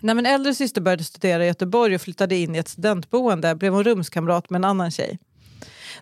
[0.00, 3.72] När min äldre syster började studera i Göteborg och flyttade in i ett studentboende blev
[3.72, 5.18] hon rumskamrat med en annan tjej.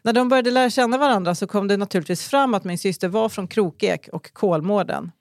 [0.02, 3.28] När de började lära känna varandra så kom det naturligtvis fram att min syster var
[3.28, 5.12] från Krokek och Kolmården.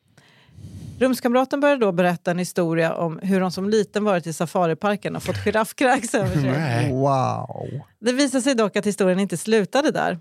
[1.00, 5.24] Rumskamraten började då berätta en historia om hur hon som liten varit i safariparken och
[5.24, 6.92] fått giraffkräks över sig.
[6.92, 7.82] Wow.
[8.00, 10.20] Det visade sig dock att historien inte slutade där.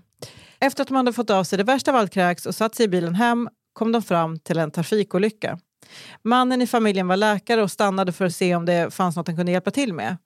[0.59, 2.85] Efter att de hade fått av sig det värsta av allt kräks och satt sig
[2.85, 5.59] i bilen hem kom de fram till en trafikolycka.
[6.23, 9.35] Mannen i familjen var läkare och stannade för att se om det fanns något han
[9.35, 10.17] kunde hjälpa till med.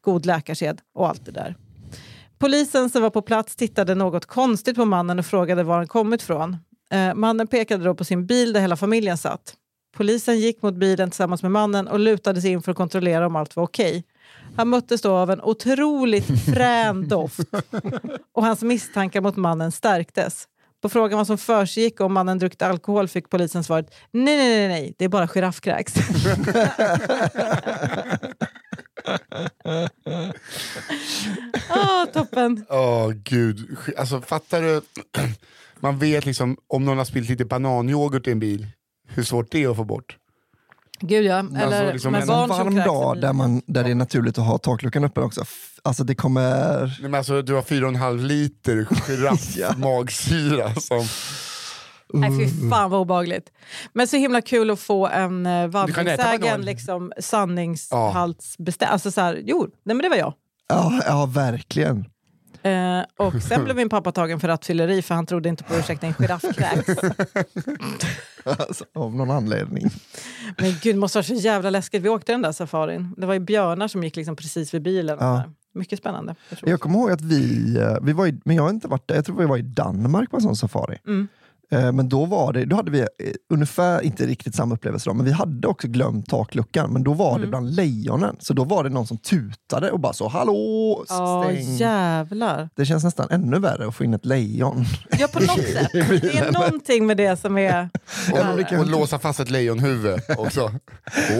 [0.00, 1.56] God läkarsed och allt det där.
[2.38, 6.22] Polisen som var på plats tittade något konstigt på mannen och frågade var han kommit
[6.22, 6.56] från.
[6.90, 9.54] Eh, mannen pekade då på sin bil där hela familjen satt.
[9.96, 13.36] Polisen gick mot bilen tillsammans med mannen och lutade sig in för att kontrollera om
[13.36, 14.04] allt var okej.
[14.56, 17.40] Han möttes då av en otroligt frän doft
[18.32, 20.48] och hans misstankar mot mannen stärktes.
[20.82, 24.68] På frågan vad som försiggick om mannen druckit alkohol fick polisen svaret nej, nej, nej,
[24.68, 25.94] nej, det är bara giraffkräks.
[31.70, 32.66] Åh, toppen!
[32.68, 34.80] Åh gud, alltså fattar du?
[35.80, 38.66] Man vet liksom om någon har spillt lite bananyoghurt i en bil,
[39.08, 40.16] hur svårt det är att få bort.
[41.00, 43.94] Gud ja, eller liksom med en barn som varm dag där, man, där det är
[43.94, 45.44] naturligt att ha takluckan öppen också.
[45.82, 46.86] Alltså det kommer...
[46.86, 51.06] Nej, men alltså, du har fyra och en halv liter giraffmagsyra som...
[52.12, 53.52] Nej fy fan vad obehagligt.
[53.92, 58.92] Men så himla kul att få en uh, äta vandringssägen, liksom, sanningshaltsbestämd.
[58.92, 60.34] Alltså så här, jo, nej men det var jag.
[60.68, 62.04] Ja, ja verkligen.
[62.62, 66.14] Eh, och sen blev min pappa tagen för rattfylleri för han trodde inte på ursäkten
[66.18, 67.00] giraffkräks.
[68.44, 69.90] Alltså, av någon anledning.
[70.58, 72.02] Men gud, det måste vara så jävla läskigt.
[72.02, 73.14] Vi åkte den där safarin.
[73.16, 75.16] Det var ju björnar som gick liksom precis vid bilen.
[75.20, 75.42] Ja.
[75.74, 76.34] Mycket spännande.
[76.48, 76.70] Jag tror.
[76.70, 79.14] Jag kommer ihåg att vi, eh, vi var i, men jag har inte varit där,
[79.14, 80.98] jag tror vi var i Danmark på en sån safari.
[81.06, 81.28] Mm.
[81.70, 83.06] Eh, Men då, var det, då hade vi eh,
[83.52, 86.92] ungefär, inte riktigt samma upplevelse då, men vi hade också glömt takluckan.
[86.92, 87.40] Men då var Mm.
[87.40, 88.36] det bland lejonen.
[88.40, 91.76] Så då var det någon som tutade och bara så hallå, stäng.
[91.76, 92.68] jävlar.
[92.76, 94.84] Det känns nästan ännu värre att få in ett lejon.
[95.18, 95.88] Ja, på något sätt.
[95.92, 97.88] Det är någonting med det som är...
[98.32, 100.72] Och, och låsa fast ett lejonhuvud också.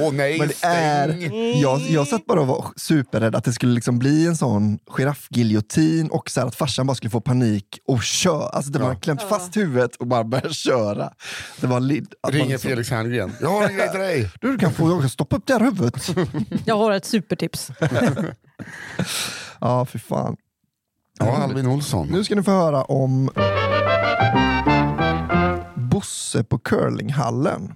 [0.02, 1.60] Åh nej, Men det är, stäng!
[1.60, 6.08] jag, jag satt bara och var superrädd att det skulle liksom bli en sån giraffgiljotin
[6.10, 8.48] och så här att farsan bara skulle få panik och köra.
[8.48, 8.94] Alltså det man Ja.
[8.94, 11.12] klämt fast huvudet och bara bara börjar köra.
[11.60, 13.32] Det var lid, Ringer liksom, Felix Herngren.
[13.40, 14.30] Jag har en grej till dig.
[14.40, 16.08] du, du kan få jag kan stoppa upp det här huvudet.
[16.64, 17.70] Jag har ett supertips.
[19.60, 20.36] ja, för fan.
[21.18, 22.08] Ja, Alvin Olsson.
[22.08, 23.30] Nu ska ni få höra om
[25.74, 27.74] Bosse på curlinghallen.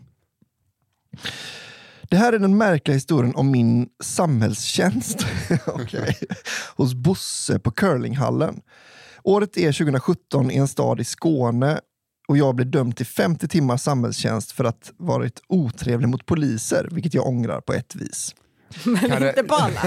[2.02, 5.26] Det här är den märkliga historien om min samhällstjänst
[5.66, 6.18] Okej.
[6.76, 8.60] hos Bosse på curlinghallen.
[9.22, 11.80] Året är 2017 i en stad i Skåne
[12.32, 17.14] och jag blev dömd till 50 timmars samhällstjänst för att varit otrevlig mot poliser, vilket
[17.14, 18.34] jag ångrar på ett vis.
[18.84, 19.80] Men Kan inte på alla.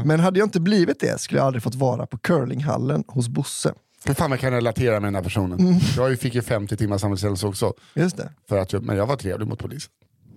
[0.04, 3.74] Men hade jag inte blivit det skulle jag aldrig fått vara på curlinghallen hos Bosse.
[4.04, 5.80] För fan jag kan relatera med den här personen.
[5.96, 7.74] Jag fick ju 50 timmars samhällstjänst också.
[7.94, 8.30] Just det.
[8.48, 9.92] För att jag, men jag var trevlig mot polisen.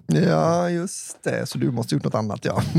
[0.08, 1.46] Ja, just det.
[1.46, 2.62] Så du måste gjort något annat, ja.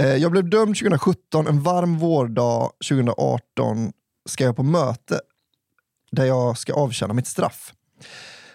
[0.00, 3.92] Eh, jag blev dömd 2017, en varm vårdag 2018
[4.28, 5.20] ska jag på möte
[6.10, 7.72] där jag ska avtjäna mitt straff.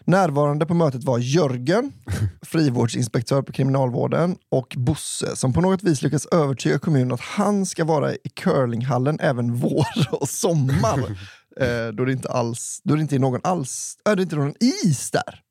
[0.05, 1.93] Närvarande på mötet var Jörgen,
[2.41, 7.85] frivårdsinspektör på kriminalvården, och Bosse som på något vis lyckas övertyga kommunen att han ska
[7.85, 11.17] vara i curlinghallen även vår och sommar.
[11.59, 14.35] Eh, då det inte alls, då det inte är någon alls, äh, det är inte
[14.35, 15.41] någon is där.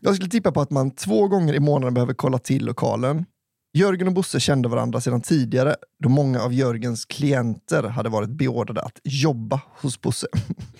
[0.00, 3.24] Jag skulle tippa på att man två gånger i månaden behöver kolla till lokalen.
[3.76, 8.80] Jörgen och Bosse kände varandra sedan tidigare då många av Jörgens klienter hade varit beordrade
[8.80, 10.26] att jobba hos Bosse.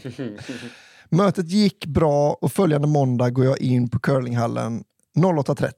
[1.09, 4.85] Mötet gick bra och följande måndag går jag in på curlinghallen
[5.17, 5.73] 08.30.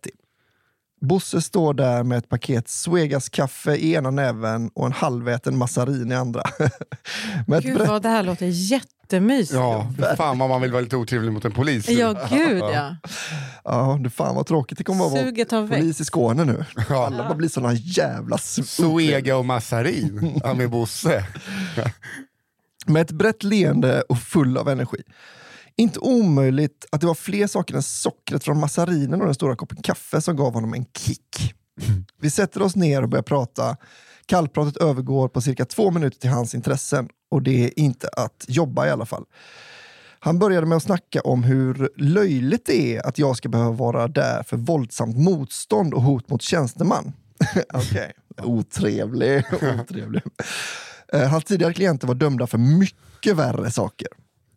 [1.00, 6.12] Bosse står där med ett paket Svegas kaffe i ena näven och en halväten massarin
[6.12, 6.42] i andra.
[7.46, 9.54] med Gud brett vad det här låter jättemysigt.
[9.54, 11.88] Ja, fan vad man vill vara lite otrevlig mot en polis.
[11.88, 12.96] Ja, gud ja.
[13.64, 15.72] Ja, det fan vad tråkigt det kommer att vara Suget växt.
[15.74, 16.64] polis i Skåne nu.
[16.88, 17.06] Ja.
[17.06, 21.24] Alla bara blir såna jävla s- Suega och massarin ja, med Bosse.
[22.86, 24.98] Med ett brett leende och full av energi.
[25.78, 29.82] Inte omöjligt att det var fler saker än sockret från massarinen och den stora koppen
[29.82, 31.54] kaffe som gav honom en kick.
[32.20, 33.76] Vi sätter oss ner och börjar prata.
[34.26, 38.86] Kallpratet övergår på cirka två minuter till hans intressen och det är inte att jobba
[38.86, 39.24] i alla fall.
[40.20, 44.08] Han började med att snacka om hur löjligt det är att jag ska behöva vara
[44.08, 47.12] där för våldsamt motstånd och hot mot tjänsteman.
[47.74, 48.12] Okej,
[48.42, 49.44] otrevlig.
[49.80, 50.22] otrevlig.
[51.12, 54.08] Eh, Hans tidigare klienter var dömda för mycket värre saker.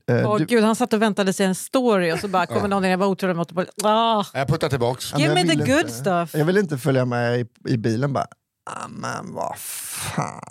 [0.10, 2.68] Eh, Åh du- gud, han satt och väntade sig en story och så bara kommer
[2.68, 3.74] någon in och var otrolig mot polisen.
[3.84, 5.12] Ah, Jag puttar tillbaks.
[5.12, 6.34] Ja, give jag me the good inte- stuff.
[6.36, 8.28] Jag vill inte följa med i, i bilen bara.
[8.70, 10.42] Ah, men vad fan.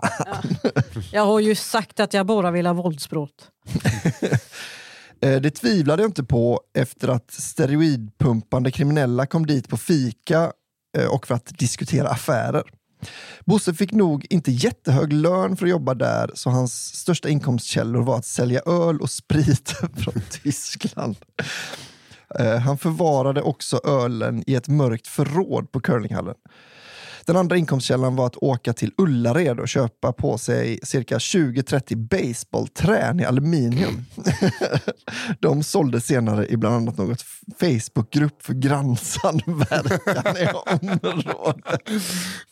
[1.12, 3.48] Jag har ju sagt att jag bara vill ha våldsbrott.
[5.22, 10.52] Eh, Det tvivlade jag inte på efter att steroidpumpande kriminella kom dit på fika
[10.98, 12.62] eh, och för att diskutera affärer.
[13.44, 18.18] Bosse fick nog inte jättehög lön för att jobba där så hans största inkomstkällor var
[18.18, 21.16] att sälja öl och sprit från Tyskland.
[22.38, 26.34] Eh, han förvarade också ölen i ett mörkt förråd på curlinghallen.
[27.24, 33.20] Den andra inkomstkällan var att åka till Ullared och köpa på sig cirka 20-30 baseballträn
[33.20, 34.04] i aluminium.
[35.40, 37.24] De sålde senare i bland annat något
[37.60, 40.46] Facebookgrupp för grannsamverkan i
[40.90, 41.80] området.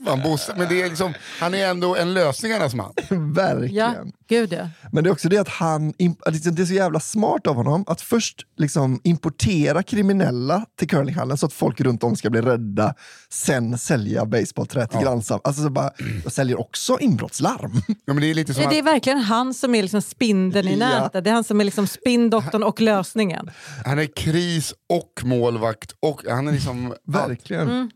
[0.05, 2.93] Fan, Bosse, men det är liksom, han är ändå en lösningarnas man.
[3.35, 3.75] Verkligen.
[3.75, 3.95] Ja,
[4.29, 4.69] gud ja.
[4.93, 5.93] Men det är också det att han,
[6.27, 11.39] liksom, det är så jävla smart av honom att först liksom importera kriminella till curlinghallen
[11.39, 12.95] så att folk runt om ska bli rädda,
[13.31, 14.25] sen sälja
[14.59, 15.03] baseballträ till Ja.
[15.11, 15.41] grannsam.
[15.45, 15.91] Alltså så bara,
[16.25, 17.73] jag säljer också inbrottslarm.
[17.87, 20.03] Ja, men det är lite som Det, att, det är verkligen han som är liksom
[20.03, 20.89] spindeln i Ja.
[20.89, 21.25] nätet.
[21.25, 23.51] Det är han som är liksom spinndoktorn och lösningen.
[23.85, 26.95] han är kris och målvakt och han är liksom...
[27.07, 27.63] Verkligen.
[27.69, 27.91] Mm.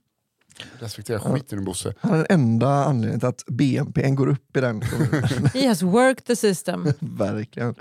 [0.78, 1.94] Respektera skiten ur Bosse.
[2.00, 5.50] Han är den enda anledningen till att BNP går upp i den kommunen.
[5.54, 6.84] He has worked the system.
[7.00, 7.74] Verkligen.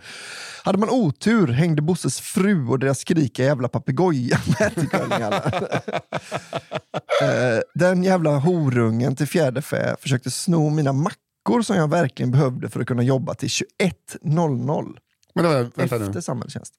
[0.64, 5.42] Hade man otur hängde Bosses fru och deras skrika jävla papegoja med till curlinghallen.
[7.22, 12.70] Eh, Den jävla horungen till fjärde fä försökte sno mina mackor som jag verkligen behövde
[12.70, 14.98] för att kunna jobba till 21.00
[15.36, 16.22] Men då, vänta efter nu.
[16.22, 16.74] samhällstjänst.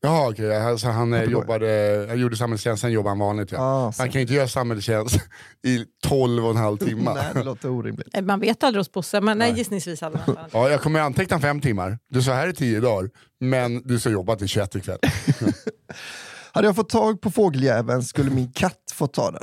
[0.00, 0.56] Jaha, okej.
[0.56, 3.52] Alltså, han eh, jobbade, han gjorde samhällstjänst, sen jobbade han vanligt.
[3.52, 3.58] Ja.
[3.58, 3.92] Ah.
[3.98, 5.16] Han kan ju inte göra samhällstjänst
[5.66, 7.10] i 12 och en halv timme.
[7.14, 8.08] Nej, det låter orimligt.
[8.14, 10.50] Eh, Man vet aldrig hos Bosse, men nej, gissningsvis hade man fan.
[10.52, 11.98] Ja, jag kommer anteckna fem timmar.
[12.10, 14.98] Du sa här i tio dagar, men du ska jobba till 21 ikväll.
[16.52, 19.42] Hade jag fått tag på fågeljäveln skulle min katt få ta den.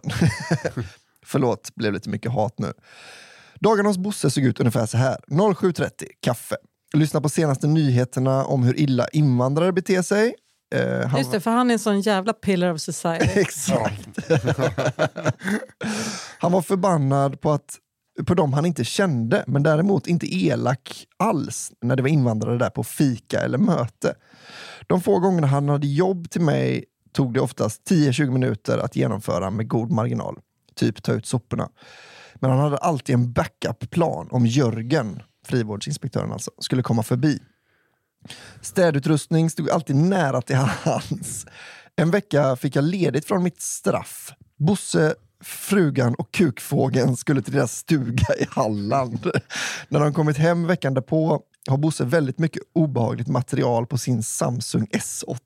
[1.26, 2.74] Förlåt, blev lite mycket hat nu.
[3.60, 5.18] Dagarna hos Bosse såg ut ungefär så här.
[5.28, 5.90] 07.30,
[6.22, 6.56] kaffe.
[6.94, 10.36] Lyssna på senaste nyheterna om hur illa invandrare beter sig.
[10.76, 13.26] Eh, han Just det, för han är en sån jävla pillar of society.
[13.40, 14.20] Exakt.
[16.40, 17.80] han var förbannad på att
[18.28, 22.70] på dem han inte kände, men däremot inte elak alls när det var invandrare där
[22.70, 24.16] på fika eller möte.
[24.88, 29.52] De få gångerna han hade jobb till mig tog det oftast 10-20 minuter att genomföra
[29.52, 30.40] med god marginal.
[30.76, 31.70] Typ ta ut soporna.
[32.36, 37.40] Men han hade alltid en backup-plan om Jörgen, frivårdsinspektören alltså, skulle komma förbi.
[38.62, 41.46] Städutrustning stod alltid nära till hans.
[41.96, 44.34] En vecka fick jag ledigt från mitt straff.
[44.58, 49.32] Bosse, frugan och kukfågeln skulle till deras stuga i Halland.
[49.90, 54.88] När de kommit hem veckan därpå har Bosse väldigt mycket obehagligt material på sin Samsung
[54.92, 55.38] S8.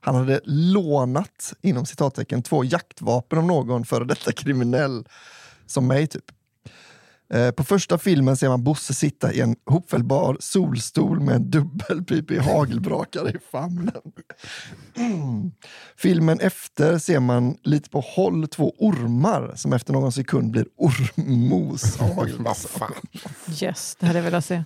[0.00, 5.04] Han hade lånat, inom citattecken, två jaktvapen av någon före detta kriminell.
[5.66, 6.24] Som mig, typ.
[7.34, 12.38] Eh, På första filmen ser man Bosse sitta i en hopfällbar solstol med en dubbelpipig
[12.38, 14.00] hagelbrakare i famnen.
[14.96, 15.50] Mm.
[15.96, 22.54] Filmen efter ser man lite på håll två ormar som efter någon sekund blir av
[22.68, 22.92] fan.
[23.62, 24.64] Yes, det hade jag velat se.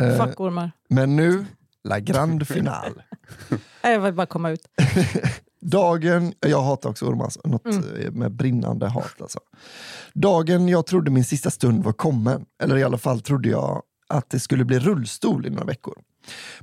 [0.00, 0.72] Eh, Fackormar.
[0.88, 1.46] Men nu,
[1.84, 3.04] la grande finale.
[3.82, 4.68] Jag vill bara komma ut.
[5.70, 9.20] Dagen, jag hatar också ormar, alltså, något eh, med brinnande hat.
[9.20, 9.38] Alltså.
[10.14, 14.30] Dagen jag trodde min sista stund var kommen, eller i alla fall trodde jag att
[14.30, 15.98] det skulle bli rullstol i några veckor.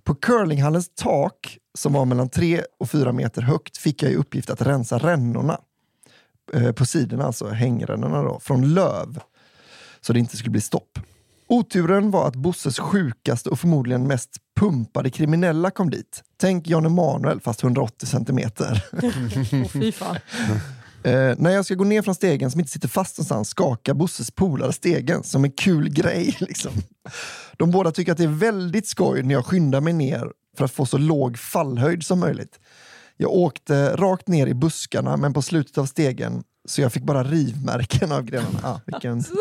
[0.04, 4.50] På curlinghallens tak, som var mellan tre och fyra meter högt, fick jag i uppgift
[4.50, 5.60] att rensa rännorna.
[6.54, 9.20] Eh, på sidorna, alltså hängrännorna då, från löv.
[10.02, 11.00] Så det inte skulle bli stopp.
[11.48, 16.24] Oturen var att Bosses sjukaste och förmodligen mest pumpade kriminella kom dit.
[16.38, 18.84] Tänk Jan Emanuel fast 180 centimeter.
[19.92, 20.18] Fan.
[21.06, 24.32] Eh, när jag ska gå ner från stegen som inte sitter fast någonstans skakar Bosses
[24.32, 26.38] polare stegen som en kul grej.
[26.40, 26.72] Liksom.
[27.58, 30.72] De båda tycker att det är väldigt skoj när jag skyndar mig ner för att
[30.72, 32.60] få så låg fallhöjd som möjligt.
[33.18, 37.24] Jag åkte rakt ner i buskarna men på slutet av stegen så jag fick bara
[37.24, 38.60] rivmärken av grenarna.
[38.64, 39.36] Ah, vilken tur.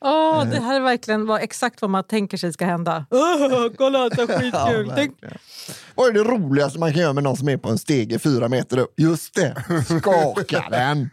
[0.00, 3.06] Åh, det här är verkligen vad, exakt vad man tänker sig ska hända.
[3.10, 4.86] Åh, kolla, det är Ja, skitkul.
[4.86, 5.38] Verkligen.
[5.94, 8.48] Vad är det roligaste man kan göra med någon som är på en stege fyra
[8.48, 8.94] meter upp?
[9.00, 9.64] Just det,
[10.00, 11.10] skaka den!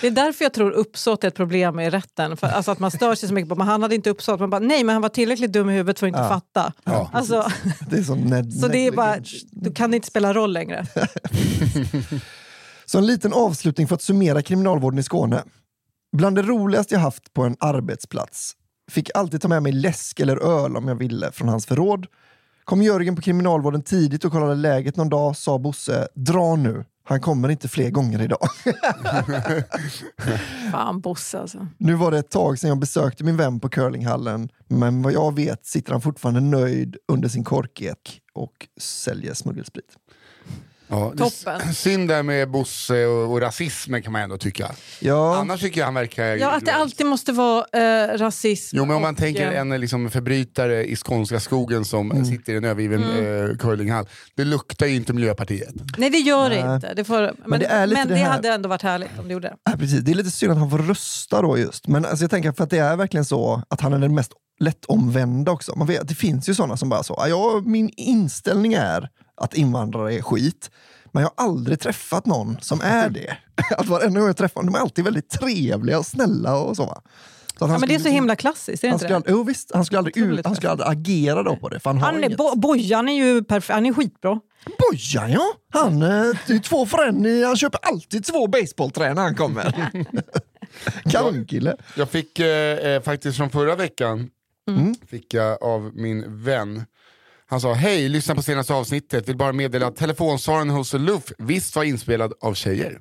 [0.00, 2.36] det är därför jag tror uppsåt är ett problem i rätten.
[2.36, 4.40] För, alltså att man stör sig så mycket på men han hade inte uppsåt.
[4.40, 6.28] Man bara, nej, men han var tillräckligt dum i huvudet för att inte Ja.
[6.28, 6.72] fatta.
[6.84, 7.10] Ja.
[7.12, 7.46] Alltså,
[7.90, 9.16] Det är som ned- så det är bara,
[9.50, 10.86] då kan det inte spela roll längre.
[12.86, 15.42] Så en liten avslutning för att summera kriminalvården i Skåne.
[16.14, 18.52] Bland det roligaste jag haft på en arbetsplats.
[18.90, 22.06] Fick alltid ta med mig läsk eller öl om jag ville från hans förråd.
[22.64, 26.84] Kom Jörgen på kriminalvården tidigt och kollade läget någon dag sa Bosse, dra nu.
[27.04, 28.48] Han kommer inte fler gånger idag.
[30.72, 31.66] Fan Bosse alltså.
[31.78, 35.34] Nu var det ett tag sedan jag besökte min vän på curlinghallen, men vad jag
[35.34, 39.96] vet sitter han fortfarande nöjd under sin korkek och säljer smuggelsprit.
[40.88, 41.74] Ja, det Toppen.
[41.74, 44.70] Synd där med Bosse och, och rasismen kan man ändå tycka.
[45.00, 46.24] Ja, Annars tycker jag han verkar...
[46.24, 48.76] Ja, att det alltid måste vara eh, rasism.
[48.76, 52.52] Jo men om man och, tänker eh, en liksom, förbrytare i skånska skogen som sitter
[52.52, 53.50] i en övergiven Mm.
[53.50, 54.06] eh, curlinghall.
[54.36, 55.74] Det luktar ju inte Miljöpartiet.
[55.98, 56.74] Nej det gör det Nej.
[56.74, 56.94] inte.
[56.94, 59.28] Det får, men det är lite men det det här- hade ändå varit härligt om
[59.28, 59.56] det gjorde det.
[59.64, 60.00] Ja, precis.
[60.00, 61.88] Det är lite synd att han får rösta då just.
[61.88, 64.32] Men alltså, jag tänker för att det är verkligen så att han är den mest
[64.60, 65.76] lättomvända också.
[65.78, 69.54] Man vet, det finns ju sådana som bara så, "Ja, ja, min inställning är att
[69.54, 70.70] invandrare är skit.
[71.12, 73.36] Men jag har aldrig träffat någon som är det.
[73.78, 76.86] Att varenda gång jag träffar dem, de är alltid väldigt trevliga och snälla och så.
[76.86, 77.02] va.
[77.58, 79.16] Så Ja, men det är så liksom- himla klassiskt, är det Han inte skulle, det?
[79.16, 81.80] aldrig, jo, visst, han skulle aldrig, ut, han skulle aldrig agera då på det.
[81.80, 82.38] För han har Han inget.
[82.38, 84.40] Bo, Bojan är ju perfekt, han är skitbra.
[84.90, 85.52] Bojan ja!
[85.72, 89.90] Han, eh, är två för en, han köper alltid två baseballträn när han kommer.
[91.10, 91.76] Kanonkille.
[91.96, 94.30] Jag fick eh, eh, faktiskt från förra veckan,
[94.70, 94.94] Mm.
[95.08, 96.82] fick jag av min vän.
[97.54, 99.28] Han sa, hej, lyssna på senaste avsnittet.
[99.28, 102.98] Vill bara meddela att telefonsvaren hos Luff visst var inspelad av tjejer.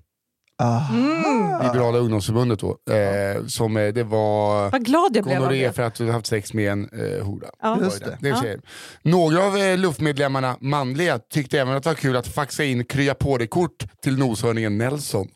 [0.61, 1.61] Aha.
[1.63, 2.77] Liberala ungdomsförbundet då.
[2.93, 5.73] Eh, som eh, det var Vad glad jag blev av gonorré det.
[5.73, 7.47] för att du haft sex med en eh, hora.
[7.61, 7.77] Ja.
[7.81, 8.05] Just det.
[8.05, 8.17] det.
[8.21, 8.61] Det är tjejer.
[9.01, 13.13] Några av eh, luftmedlemmarna, manliga, tyckte även att det var kul att faxa in krya
[13.13, 15.27] på det kort till noshörningen Nelson.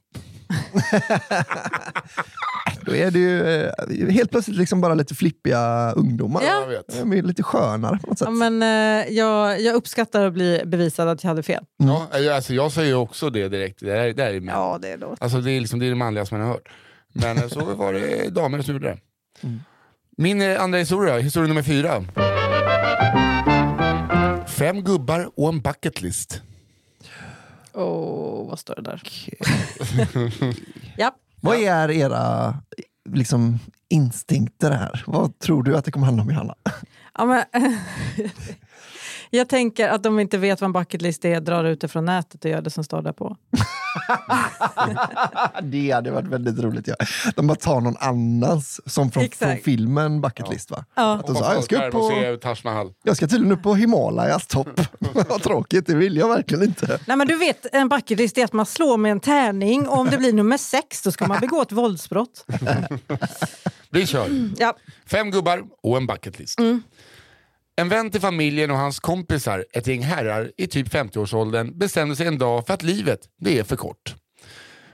[2.85, 3.71] Då är det ju eh,
[4.09, 6.41] helt plötsligt liksom bara lite flippiga ungdomar.
[6.43, 6.61] Ja.
[6.61, 6.99] Jag vet.
[6.99, 8.27] De är lite skönare på något sätt.
[8.27, 8.67] Ja, men, eh,
[9.13, 11.63] jag, jag uppskattar att bli bevisad att jag hade fel.
[11.77, 13.79] Ja, eh, alltså, jag säger ju också det direkt.
[13.79, 14.55] Det här, det här är män.
[14.55, 15.15] Ja, det är då.
[15.19, 16.69] Alltså det är, liksom, det är det manligaste man har hört.
[17.13, 18.97] Men så var det damer som gjorde det.
[20.17, 22.03] Min eh, andra historia, historia nummer fyra.
[24.47, 26.01] Fem gubbar och en bucket
[27.77, 29.01] Åh, vad står det där?
[30.97, 31.11] ja.
[31.41, 32.55] Vad är era
[33.09, 33.59] liksom,
[33.89, 35.03] instinkter här?
[35.07, 36.55] Vad tror du att det kommer handla om Johanna?
[37.13, 37.43] Ja, men,
[39.29, 42.45] Jag tänker att de inte vet vad en bucketlist är, drar ut det från nätet
[42.45, 43.37] och gör det som står där på.
[45.63, 46.87] det hade varit väldigt roligt.
[46.87, 46.95] Ja.
[47.35, 50.71] De bara tar någon annans, som från, från filmen Bucket List.
[50.71, 50.85] Va?
[50.95, 51.13] Ja.
[51.13, 52.93] Att de sa, jag, ska upp och på, se Taj Mahal.
[53.03, 54.81] jag ska tydligen upp på Himalayas topp.
[55.13, 56.99] Vad tråkigt, det vill jag verkligen inte.
[57.05, 60.09] Nej, men du vet, en bucketlist är att man slår med en tärning och om
[60.09, 62.45] det blir nummer sex då ska man begå ett våldsbrott.
[63.89, 64.51] Vi kör.
[64.57, 64.75] Ja.
[65.05, 66.59] Fem gubbar och en bucketlist.
[67.79, 72.27] En vän till familjen och hans kompisar, ett gäng herrar i typ 50-årsåldern, bestämde sig
[72.27, 74.15] en dag för att livet, det är för kort.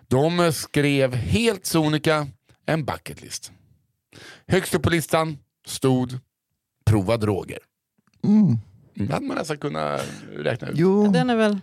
[0.08, 2.28] De skrev helt sonika
[2.66, 3.52] en bucketlist.
[4.48, 6.20] Högst upp på listan stod
[6.86, 7.60] prova droger.
[8.24, 8.58] Mm.
[8.94, 10.02] Det hade man nästan kunnat
[10.36, 10.78] räkna ut.
[10.78, 11.60] Jo, Den är väl...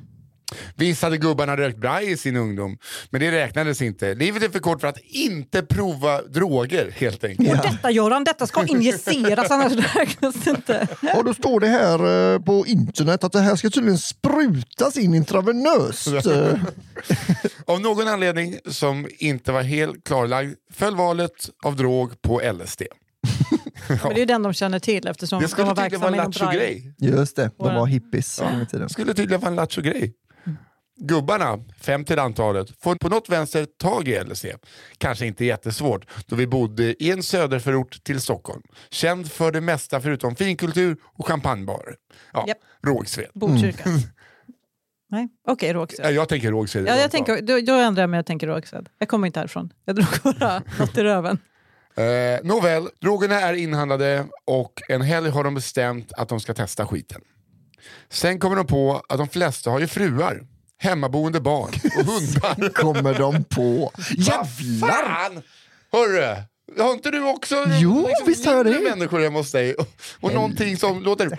[0.77, 2.79] Visst hade gubbarna rökt braj i sin ungdom,
[3.11, 4.15] men det räknades inte.
[4.15, 7.51] Livet är för kort för att inte prova droger helt enkelt.
[7.51, 10.89] Och detta Göran, detta ska injiceras annars räknas det inte.
[11.17, 15.15] och då står det här eh, på internet att det här ska tydligen sprutas in
[15.15, 16.09] intravenöst.
[17.67, 22.83] Av någon anledning som inte var helt klarlagd föll valet av drog på LSD.
[23.89, 26.11] Men det är ju den de känner till eftersom Det de skulle var tydligen vara
[26.13, 26.83] en verksamma inom Braille.
[26.83, 27.19] lattjo-grej.
[27.19, 28.87] Just det, de var hippies en tiden.
[28.87, 30.13] Det skulle tydligen vara en lattjo-grej.
[31.03, 34.47] Gubbarna, fem till antalet, får på något vänster tag i LSD.
[34.99, 38.63] Kanske inte jättesvårt då vi bodde i en söderförort till Stockholm.
[38.91, 41.95] Känd för det mesta förutom finkultur och champagnebarer.
[42.33, 42.59] Ja, Japp.
[42.87, 43.29] Rågsved.
[43.35, 43.91] Botkyrka.
[45.11, 46.07] Nej, okej Rågsved.
[46.07, 46.87] Ja, jag tänker Rågsved.
[46.87, 48.89] Ja, jag tänker, då, då ändrar jag mig och tänker Rågsved.
[48.99, 49.73] Jag kommer inte härifrån.
[49.85, 50.07] Jag drog
[50.39, 51.39] bara något i röven.
[51.95, 52.05] Eh,
[52.43, 57.21] nåväl, drogerna är inhandlade och en helg har de bestämt att de ska testa skiten.
[58.09, 60.47] Sen kommer de på att de flesta har ju fruar,
[60.81, 62.69] hemmaboende barn och hundar.
[62.69, 63.93] Kommer de på.
[64.17, 64.89] Jävlar!
[64.89, 65.43] fan!
[65.93, 66.37] Hörru,
[66.83, 68.81] har inte du också Jo, visst har jag det.
[68.91, 69.75] människor hemma hos dig?
[69.75, 69.87] Och,
[70.21, 71.31] och någonting som låter...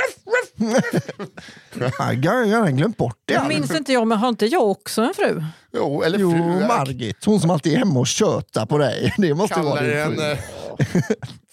[1.73, 3.33] Jag har redan glömt bort det.
[3.33, 5.43] Det minns inte jag, men har inte jag också en fru?
[5.73, 6.31] Jo, eller Jo.
[6.67, 9.13] Margit, hon som alltid är hemma och tjötar på dig.
[9.17, 10.31] Det måste vara Kallar din en fru.
[10.31, 10.37] eh,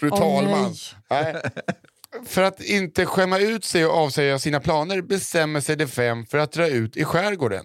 [0.00, 0.74] fru talman.
[1.10, 1.32] nej.
[1.32, 1.42] Nej.
[2.26, 6.38] För att inte skämma ut sig och avsäga sina planer bestämmer sig de fem för
[6.38, 7.64] att dra ut i skärgården.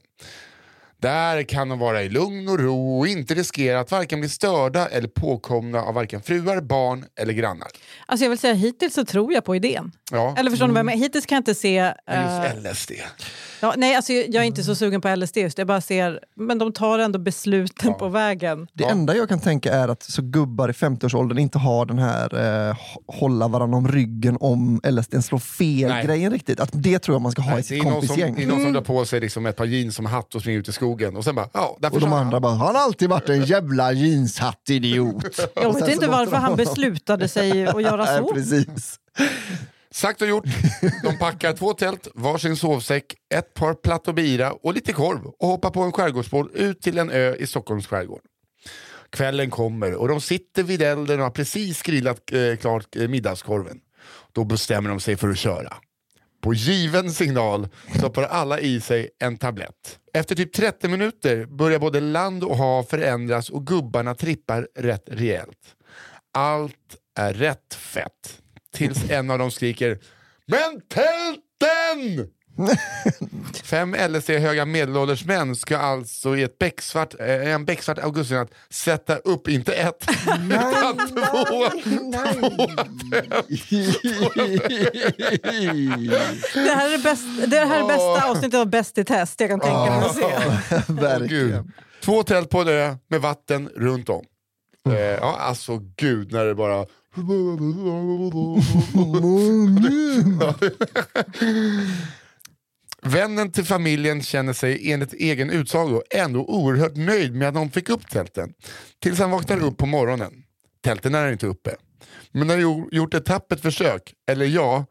[1.02, 4.88] Där kan de vara i lugn och ro och inte riskera att varken bli störda
[4.88, 7.68] eller påkomna av varken fruar, barn eller grannar.
[8.06, 9.92] Alltså jag vill säga hittills så tror jag på idén.
[10.12, 11.00] Ja, Eller förstår ni vad jag menar?
[11.00, 11.78] Hittills kan jag inte se...
[11.78, 12.92] eh, just LSD.
[13.64, 15.58] Ja, nej, alltså jag är inte så sugen på LSD just.
[15.58, 16.20] Jag bara ser...
[16.36, 18.68] Men de tar ändå besluten på vägen.
[18.74, 18.90] Det Ja.
[18.90, 22.74] enda jag kan tänka är att så gubbar i 50-årsåldern inte har den här eh,
[22.76, 26.06] hå- hålla varandra om ryggen om LSD slår fel Nej.
[26.06, 26.60] grejen riktigt.
[26.60, 28.36] Att det tror jag man ska ha i Nej, det sitt är någon som, kompisgäng.
[28.36, 30.60] det är någon som drar på sig liksom ett par jeans som hatt och springer
[30.60, 33.30] ut i skogen och sen bara, ja, Och de andra bara, han har alltid varit
[33.30, 35.40] en jävla jeanshatt-idiot.
[35.56, 38.34] Jag vet inte varför han beslutade sig att göra Nej, så.
[38.34, 39.00] precis.
[39.94, 40.46] Sagt och gjort.
[41.04, 45.70] De packar två tält, varsin sovsäck, ett par plattor bira och lite korv och hoppar
[45.70, 48.22] på en skärgårdsbåt ut till en ö i Stockholms skärgård.
[49.10, 53.80] Kvällen kommer och de sitter vid elden och har precis grillat eh, klart eh, middagskorven.
[54.32, 55.74] Då bestämmer de sig för att köra.
[56.42, 57.68] På given signal
[57.98, 60.00] stoppar alla i sig en tablett.
[60.14, 65.76] Efter typ 30 minuter börjar både land och hav förändras och gubbarna trippar rätt rejält.
[66.34, 68.43] Allt är rätt fett.
[68.74, 70.00] Tills en av dem skriker
[70.46, 72.30] Men tälten!
[73.64, 79.50] Fem LSD-höga medelålders män ska alltså i ett becksvart, eh, en becksvart augustinatt sätta upp
[79.50, 80.06] inte ett
[80.46, 81.70] utan två.
[86.54, 89.50] Det här är det, bäst, det här är bästa avsnittet av Bäst i test jag
[89.50, 90.94] kan tänka mig att se.
[90.94, 91.74] Verkligen.
[92.04, 94.26] Två tält på ö med vatten runt om.
[94.90, 96.86] Eh, ja, alltså gud när det bara...
[103.02, 107.90] Vännen till familjen känner sig enligt egen utsago ändå oerhört nöjd med att de fick
[107.90, 108.54] upp tälten.
[109.02, 110.34] Tills han vaknar upp på morgonen.
[110.84, 111.76] Tälten är inte uppe.
[112.32, 112.58] Men har
[112.92, 114.86] gjort ett tappert försök, eller ja,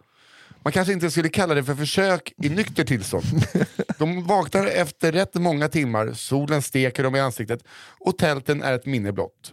[0.62, 3.24] man kanske inte skulle kalla det för försök i nykter tillstånd.
[3.98, 7.64] De vaknar efter rätt många timmar, solen steker dem i ansiktet
[8.00, 9.52] och tälten är ett minne blott.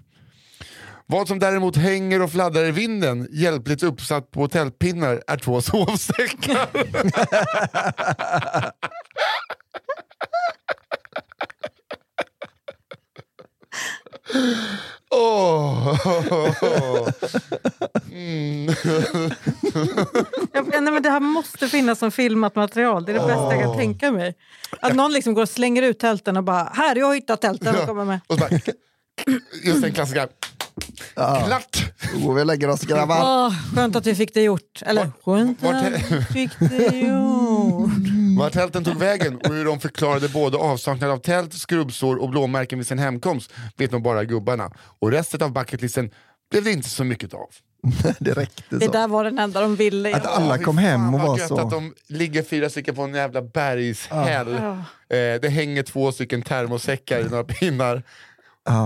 [1.12, 6.70] Vad som däremot hänger och fladdrar i vinden, hjälpligt uppsatt på tältpinnar, är två sovsäckar.
[15.10, 15.95] Åh.
[18.12, 18.76] Mm.
[20.53, 23.05] Jag, nej, men det här måste finnas som filmat material.
[23.05, 24.36] Det är det bästa jag kan tänka mig.
[24.82, 27.76] Att någon liksom går och slänger ut tälten och bara “här, jag har hittat tälten”
[27.76, 28.20] och kommer med.
[28.28, 28.49] Och så bara,
[29.64, 30.28] just den klassiska.
[31.15, 31.43] Ja.
[31.47, 31.91] Klart!
[32.25, 33.19] Oh, vi lägger oss grabbar.
[33.21, 34.82] Åh, skönt att vi fick det gjort.
[34.86, 37.89] Eller skönt vart- att vi fick det gjort.
[38.39, 42.80] Vart tälten tog vägen och hur de förklarade både avsaknad av tält, skrubbsår och blåmärken
[42.80, 44.71] vid sin hemkomst vet nog bara gubbarna.
[44.99, 46.09] Och resten av bucketlisten
[46.51, 47.47] blev det inte så mycket av.
[48.19, 48.91] Det räckte Det så.
[48.91, 50.15] där var den enda de ville.
[50.15, 51.57] Att alla kom hem och var så.
[51.59, 54.47] att de ligger fyra stycken på en jävla bergshäll.
[54.61, 54.71] Ja.
[55.17, 58.03] Eh, det hänger två stycken termosäckar i några pinnar.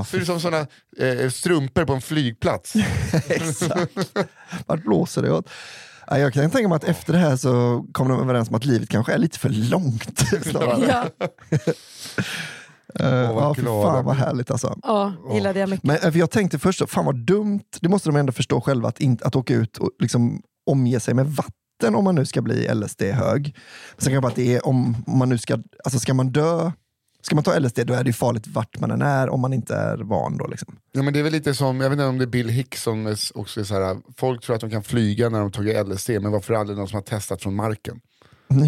[0.08, 0.68] Så är det som såna
[0.98, 2.74] eh, strumpor på en flygplats.
[3.28, 4.18] exakt.
[4.66, 5.50] Vart blåser det åt?
[6.08, 8.66] Ja, jag kan tänka mig att efter det här så kom de överens om att
[8.66, 10.24] livet kanske är lite för långt.
[13.00, 13.92] Ja, vad ja, för glada.
[13.94, 14.80] fan vad härligt alltså.
[14.84, 15.84] ja, gillade jag mycket.
[15.84, 18.62] Men eh, för jag tänkte först, så, fan vad dumt, det måste de ändå förstå
[18.62, 22.26] själva, att, inte, att åka ut och liksom omge sig med vatten om man nu
[22.26, 23.56] ska bli LSD-hög.
[23.98, 26.72] Sen kan jag bara att det är om man nu ska, alltså ska man dö,
[27.26, 29.76] ska man ta LSD då är det farligt vart man än är om man inte
[29.76, 30.48] är van då.
[30.48, 30.76] Liksom.
[30.92, 32.84] Ja, men det är väl lite som, jag vet inte om det är Bill Hicks
[32.84, 36.10] som också är så här, folk tror att de kan flyga när de tagit LSD,
[36.10, 38.00] men varför aldrig någon som har testat från marken?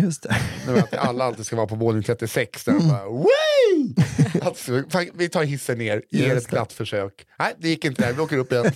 [0.04, 0.36] Just det.
[0.68, 3.02] Nu att alla alltid ska vara på våning 36, där de bara!
[4.46, 4.84] Alltså,
[5.14, 7.26] vi tar hissen ner, ger ett glatt försök.
[7.40, 8.66] Nej, det gick inte där, vi åker upp igen.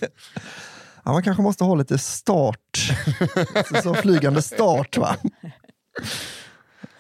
[1.06, 2.92] Ja, man kanske måste ha lite start,
[3.70, 5.16] så, så flygande start va?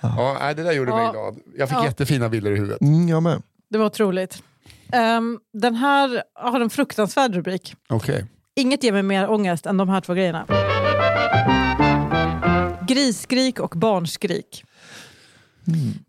[0.02, 1.12] Ja, nej, det där gjorde mig Ja.
[1.12, 1.40] glad.
[1.58, 1.86] Jag fick Ja.
[1.86, 2.82] jättefina bilder i huvudet.
[2.82, 3.42] Mm, jag med.
[3.70, 4.44] Det var otroligt.
[4.94, 7.76] Ehm, den här har en fruktansvärd rubrik.
[7.90, 8.26] Okej.
[8.56, 10.46] Inget ger mig mer ångest än de här två grejerna.
[12.88, 14.64] Grisskrik och barnskrik.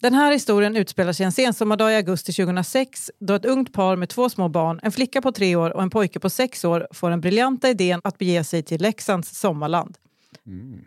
[0.00, 4.08] Den här historien utspelar sig en sensommardag i augusti 2006 då ett ungt par med
[4.08, 7.10] två små barn, en flicka på tre år och en pojke på sex år får
[7.10, 9.96] den briljanta idén att bege sig till Leksands sommarland.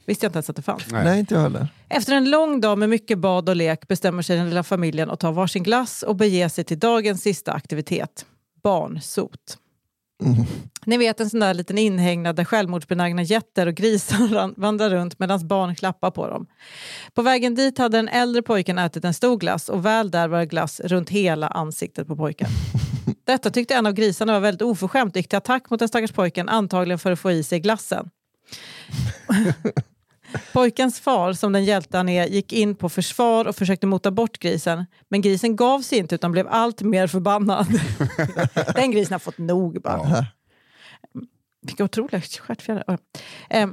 [0.05, 0.91] Visste jag inte ens att det fanns.
[0.91, 1.03] Nej.
[1.03, 1.19] Nej.
[1.19, 1.67] inte jag heller.
[1.89, 5.19] Efter en lång dag med mycket bad och lek bestämmer sig den lilla familjen att
[5.19, 8.25] ta varsin glass och bege sig till dagens sista aktivitet,
[8.63, 9.57] barnsot.
[10.85, 15.47] Ni vet en sån där liten inhägnad där självmordsbenägna getter och grisar vandrar runt medan
[15.47, 16.47] barn klappar på dem.
[17.13, 20.39] På vägen dit hade den äldre pojken ätit en stor glass och väl där var
[20.39, 22.47] det glass runt hela ansiktet på pojken.
[23.25, 26.11] Detta tyckte en av grisarna var väldigt oförskämt och gick till attack mot den stackars
[26.11, 28.09] pojken antagligen för att få i sig glassen.
[30.53, 34.39] Pojkens far, som den hjälte han är, gick in på försvar och försökte mota bort
[34.39, 34.85] grisen.
[35.09, 37.67] Men grisen gav sig inte utan blev allt mer förbannad.
[38.75, 40.09] Den grisen har fått nog bara.
[40.09, 40.25] Ja.
[41.61, 42.97] Vilka otroliga stjärtfjädrar.
[43.49, 43.67] Ja.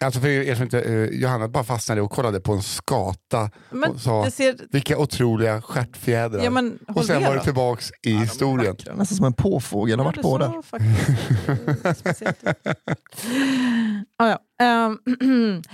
[0.00, 3.90] Alltså för er som inte, eh, Johanna bara fastnade och kollade på en skata men
[3.90, 4.56] och sa det ser...
[4.70, 6.44] vilka otroliga stjärtfjädrar.
[6.44, 7.42] Ja, men, håll och sen var det då.
[7.42, 8.76] tillbaks i historien.
[8.94, 10.52] Nästan som en påfågel har Ja, varit på där.
[14.18, 14.38] ah, ja.
[14.62, 14.98] Ehm,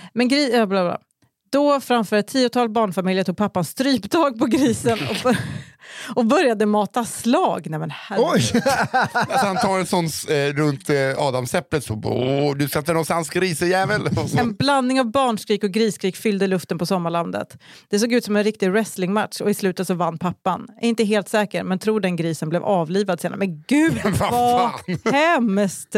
[0.14, 0.52] men gri...
[0.56, 1.00] ja, bla, bla.
[1.52, 5.16] Då framför ett tiotal barnfamiljer tog pappan stryptag på grisen och,
[6.14, 7.66] och började mata slag.
[7.70, 8.52] Nej, men herregud.
[8.54, 8.62] Oj!
[9.12, 14.06] Alltså han tar en sån eh, runt eh, adamsäpplet så Åh, du sätter någonstans grisejävel.
[14.06, 14.38] Och så.
[14.38, 17.56] En blandning av barnskrik och grisskrik fyllde luften på sommarlandet.
[17.90, 20.66] Det såg ut som en riktig wrestlingmatch och i slutet så vann pappan.
[20.74, 23.38] Jag är inte helt säker, men tror den grisen blev avlivad senare.
[23.38, 25.12] Men gud Vad vad fan?
[25.12, 25.94] hemskt!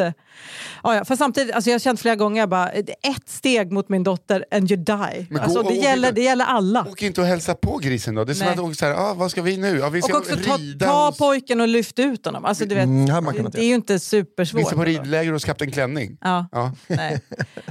[0.82, 3.88] Ja, ja, för samtidigt, alltså jag har känt flera gånger, jag bara, ett steg mot
[3.88, 5.26] min dotter and you die.
[5.30, 6.86] Men Alltså, gå- det, gäller, det gäller alla.
[6.90, 8.24] Åk inte och hälsa på grisen då.
[8.24, 8.50] Det är som Nej.
[8.50, 9.78] att de säger, ah, vad ska vi nu?
[9.78, 12.44] Ska Och också ta, ta hos, pojken och lyft ut honom.
[12.44, 13.06] Alltså, du vet, Mm,
[13.52, 14.60] det är ju inte supersvårt.
[14.60, 16.18] vi ska på ridläger hos Kapten Klänning.
[16.20, 16.72] Ja, Ja.
[16.86, 17.20] nej.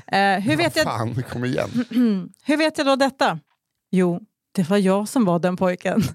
[0.07, 1.69] Eh, hur, vet jag, Fan, kom igen.
[2.45, 3.39] hur vet jag då detta?
[3.91, 4.19] Jo,
[4.55, 6.03] det var jag som var den pojken.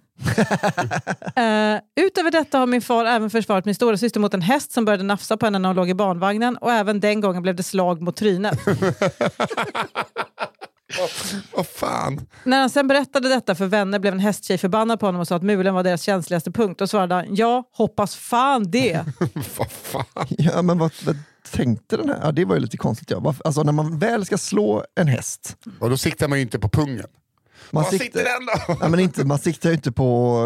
[1.37, 4.85] Eh, utöver detta har min far även försvarat min stora syster mot en häst som
[4.85, 7.63] började nafsa på henne när hon låg i barnvagnen och även den gången blev det
[7.63, 8.59] slag mot trynet.
[11.57, 12.27] Vad fan.
[12.45, 15.37] när han sen berättade detta för vänner blev en hästtjej förbannad på honom och sa
[15.37, 19.05] att mulen var deras känsligaste punkt och svarade han ja, hoppas fan det.
[19.59, 20.27] Vad fan.
[20.29, 21.17] Ja, men vad, vad
[21.51, 22.21] tänkte den här?
[22.23, 23.11] Ja, det var ju lite konstigt.
[23.11, 23.35] Ja.
[23.45, 26.69] Alltså, när man väl ska slå en häst, Och då siktar man ju inte på
[26.69, 27.07] pungen.
[27.71, 28.77] man, Var sitter den då?
[28.85, 30.41] Ja, men inte, man siktar ju inte på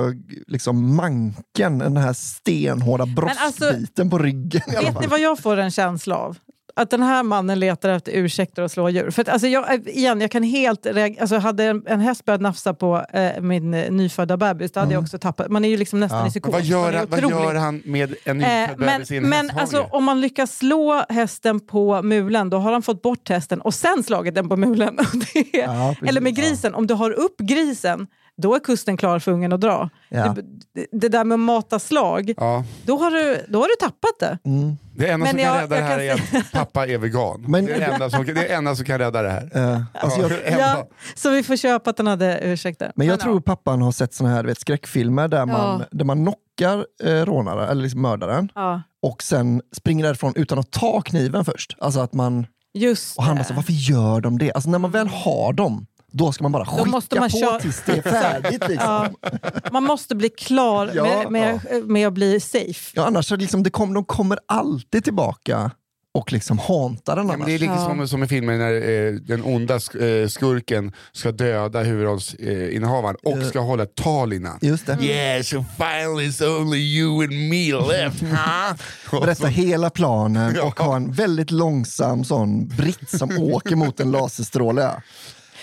[0.46, 4.62] liksom, manken, den här stenhårda alltså, bröstbiten på ryggen.
[4.66, 6.38] Vet ni vad jag får en känsla av?
[6.76, 9.10] Att den här mannen letar efter ursäkter att slå djur.
[9.10, 10.86] För att, alltså, jag, igen, jag kan helt
[11.20, 14.92] alltså, Hade en, en häst börjat nafsa på eh, min eh, nyfödda bebis, då hade
[14.94, 15.48] jag också tappat.
[15.50, 16.26] Man är ju liksom nästan Ja.
[16.26, 16.52] i psykos.
[16.52, 19.60] Vad gör, han, vad gör han med en Eh, nyfödd men bebis men hästhage?
[19.60, 23.74] alltså, om man lyckas slå hästen på mulen, då har han fått bort hästen och
[23.74, 24.98] sen slagit den på mulen.
[25.34, 26.08] Är, Ja, precis.
[26.08, 28.06] eller med grisen, om du har upp grisen,
[28.42, 29.90] då är kusten klar för ungen att dra.
[30.08, 30.34] Ja.
[30.74, 32.64] Det, det där med att mata slag, Ja.
[32.86, 34.38] då har du, då har du tappat det.
[34.50, 34.76] Mm.
[34.96, 37.44] Det enda Men som jag- kan rädda det här kan är att pappa är vegan.
[37.48, 39.50] Men- det, är det, enda som, det är det enda som kan rädda det här.
[39.54, 40.58] Eh, alltså Ja, jag.
[40.60, 42.92] Ja, så vi får köpa att den hade ursäkter.
[42.94, 43.40] men jag Men tror ja.
[43.40, 45.86] pappan har sett såna här vet, skräckfilmer där man, Ja.
[45.90, 48.48] där man knockar eh, rånaren, eller liksom mördaren.
[48.54, 48.82] Ja.
[49.02, 51.76] och sen springer därifrån utan att ta kniven först.
[51.80, 54.52] Alltså att man, Just och han bara, så, varför gör de det?
[54.52, 57.60] Alltså när man väl har dem, då ska man bara skicka måste man på köra-
[57.60, 58.68] tills det är färdigt.
[58.68, 58.76] Liksom.
[59.22, 59.30] Ja.
[59.72, 62.90] Man måste bli klar Ja, med, med, med att bli safe.
[62.94, 65.70] Ja, annars så liksom, det kom, de kommer alltid tillbaka
[66.14, 67.38] och liksom hauntar den Ja, annars.
[67.38, 67.86] men det är lite Ja.
[67.86, 73.38] som, som i filmen när eh, den onda sk- eh, skurken ska döda huvudrollsinnehavaren och
[73.42, 73.44] Ja.
[73.48, 74.58] ska hålla ett tal innan.
[74.62, 74.98] Just det.
[75.00, 78.20] Yeah, so finally it's only you and me left,
[79.10, 79.20] huh?
[79.20, 84.90] Berätta hela planen och ha en väldigt långsam sån britt som åker mot en laserstråle.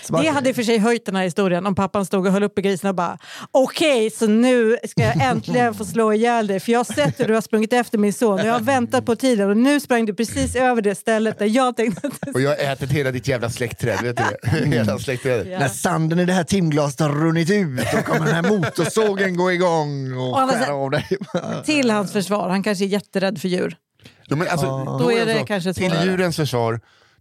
[0.08, 2.32] Bara- Det hade i och för sig höjt den här historien om pappan stod och
[2.32, 3.18] höll uppe grisen och bara
[3.50, 7.24] okej, så nu ska jag äntligen få slå ihjäl dig för jag har sett hur
[7.28, 10.06] du har sprungit efter min son och jag har väntat på tiden och nu sprang
[10.06, 13.28] du precis över det stället där jag tänkte att Och jag har ätit hela ditt
[13.28, 14.76] jävla släktträd, vet du det?
[14.76, 15.46] Hela släktträdet.
[15.50, 15.58] Ja.
[15.58, 19.52] När sanden i det här timglaset har runnit ut, då kommer den här motorsågen gå
[19.52, 21.06] igång och Och skära av dig.
[21.64, 23.76] Till hans försvar, han kanske är jätterädd för djur.
[24.26, 24.66] Ja, alltså,
[25.00, 26.04] Då är det så, kanske Till svårare.
[26.06, 26.80] djurens försvar,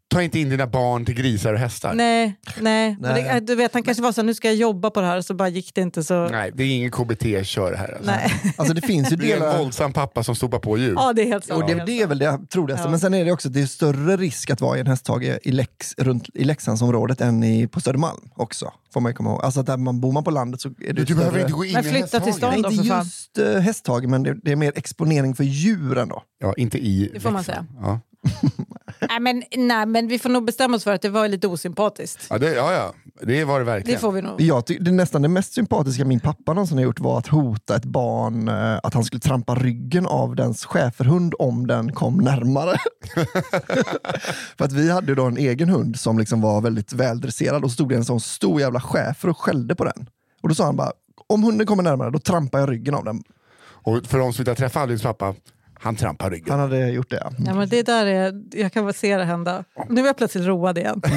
[0.09, 1.93] ta inte in dina barn till grisar och hästar.
[1.93, 2.97] Nej, nej.
[2.99, 3.23] Men Nej.
[3.33, 5.21] det, du vet, han kanske var så här, nu ska jag jobba på det här
[5.21, 6.27] så bara gick det inte så...
[6.27, 7.95] Nej, det är ingen KBT-kör här.
[7.95, 8.11] Alltså.
[8.11, 8.33] Nej.
[8.57, 10.93] Alltså det finns ju Det är en våldsam pappa som stopar på djur.
[10.95, 11.63] Ja, det är helt sant.
[11.63, 12.85] Och det, det är väl det troligaste.
[12.85, 12.89] Ja.
[12.89, 15.51] Men sen är det också det är större risk att vara i en hästhage i,
[15.51, 18.73] Lex, runt, i Leksandsområdet än i, på Södermalm också.
[18.93, 19.41] Får man ju komma ihåg.
[19.43, 21.17] Alltså att där man bor man på landet så är det Du större...
[21.17, 22.49] behöver inte gå in Men i flytta till stan.
[22.51, 23.05] Nej, då, inte för fan.
[23.05, 26.23] just uh, hästhage, men det, det är mer exponering för djuren då.
[26.39, 27.67] Ja, inte i Det får man Leksand.
[27.81, 27.99] Ja.
[29.09, 32.27] Nej, men, nej, men vi får nog bestämma oss för att det var lite osympatiskt.
[32.29, 33.99] Ja, det, ja, ja, det var det Det verkligen.
[33.99, 34.41] får vi nog.
[34.41, 37.85] Jag det nästan det mest sympatiska min pappa någonsin har gjort var att hota ett
[37.85, 42.77] barn eh, att han skulle trampa ryggen av dens schäferhund om den kom närmare.
[44.57, 47.73] För att vi hade då en egen hund som liksom var väldigt väldresserad och så
[47.73, 50.09] stod det en sån stor jävla schäfer och skällde på den.
[50.43, 50.91] Och då sa han bara,
[51.27, 53.23] om hunden kommer närmare då trampar jag ryggen av den.
[53.61, 55.35] Och för de som inte har träffat Albins pappa,
[55.79, 56.51] han trampar ryggen.
[56.51, 57.33] Han hade gjort det.
[57.37, 57.55] ja.
[57.55, 59.63] Men det där är, jag kan bara se det hända.
[59.89, 61.01] Nu är jag plötsligt road igen.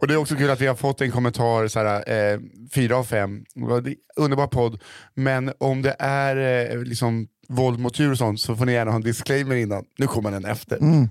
[0.00, 2.40] Och det är också kul att vi har fått en kommentar, så här, eh,
[2.74, 3.44] fyra av fem,
[4.16, 4.82] underbar podd,
[5.14, 8.90] men om det är eh, liksom våld mot djur och sånt så får ni gärna
[8.90, 9.84] ha en disclaimer innan.
[9.98, 10.76] Nu kommer den efter.
[10.76, 11.08] Mm.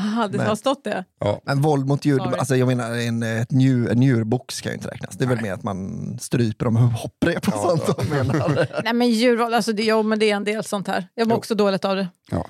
[0.00, 1.04] Aha, det Men- har stått det?
[1.20, 1.40] Ja.
[1.44, 2.38] Men våld mot djur, Sorry.
[2.38, 5.16] alltså jag menar en, ett njur, en njurbox kan ju inte räknas.
[5.16, 7.98] Det är väl mer att man stryper dem med hopprep och Ja, sånt.
[7.98, 8.66] de menar.
[8.84, 11.08] Nej men djurvåld, alltså det, jo, men det är en del sånt här.
[11.14, 11.38] Jag mår Jo.
[11.38, 12.08] också dåligt av det.
[12.30, 12.46] Ja.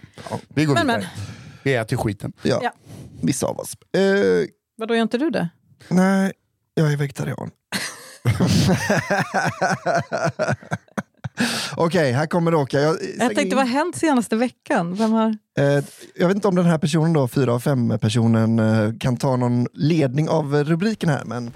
[0.49, 0.99] Vi går Men, vidare.
[1.01, 1.09] men.
[1.63, 2.33] Vi äter skiten.
[2.43, 2.73] Ja, Ja.
[3.23, 3.75] vissa av oss.
[3.97, 4.03] Eh,
[4.77, 5.49] Vadå, gör inte du det?
[5.89, 6.33] nej,
[6.75, 7.51] jag är vegetarian.
[11.77, 12.81] Okej, här kommer Råka.
[12.81, 14.95] Jag, Jag tänkte, vad har hänt senaste veckan?
[14.95, 15.37] Vem har...
[15.59, 15.85] eh,
[16.15, 19.37] jag vet inte om den här personen, då, fyra av fem personen, eh, kan ta
[19.37, 21.25] någon ledning av rubriken här.
[21.25, 21.51] Men...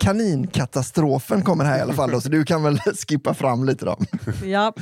[0.00, 2.78] Kaninkatastrofen kommer här i alla fall, då, så du kan väl
[3.08, 3.96] skippa fram lite då.
[4.44, 4.72] Ja.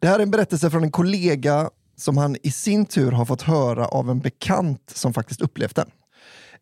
[0.00, 3.42] Det här är en berättelse från en kollega som han i sin tur har fått
[3.42, 5.88] höra av en bekant som faktiskt upplevt den.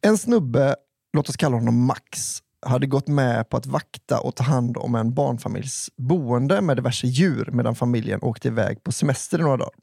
[0.03, 0.77] En snubbe,
[1.17, 4.95] låt oss kalla honom Max, hade gått med på att vakta och ta hand om
[4.95, 9.75] en barnfamiljs boende med diverse djur medan familjen åkte iväg på semester i några dagar.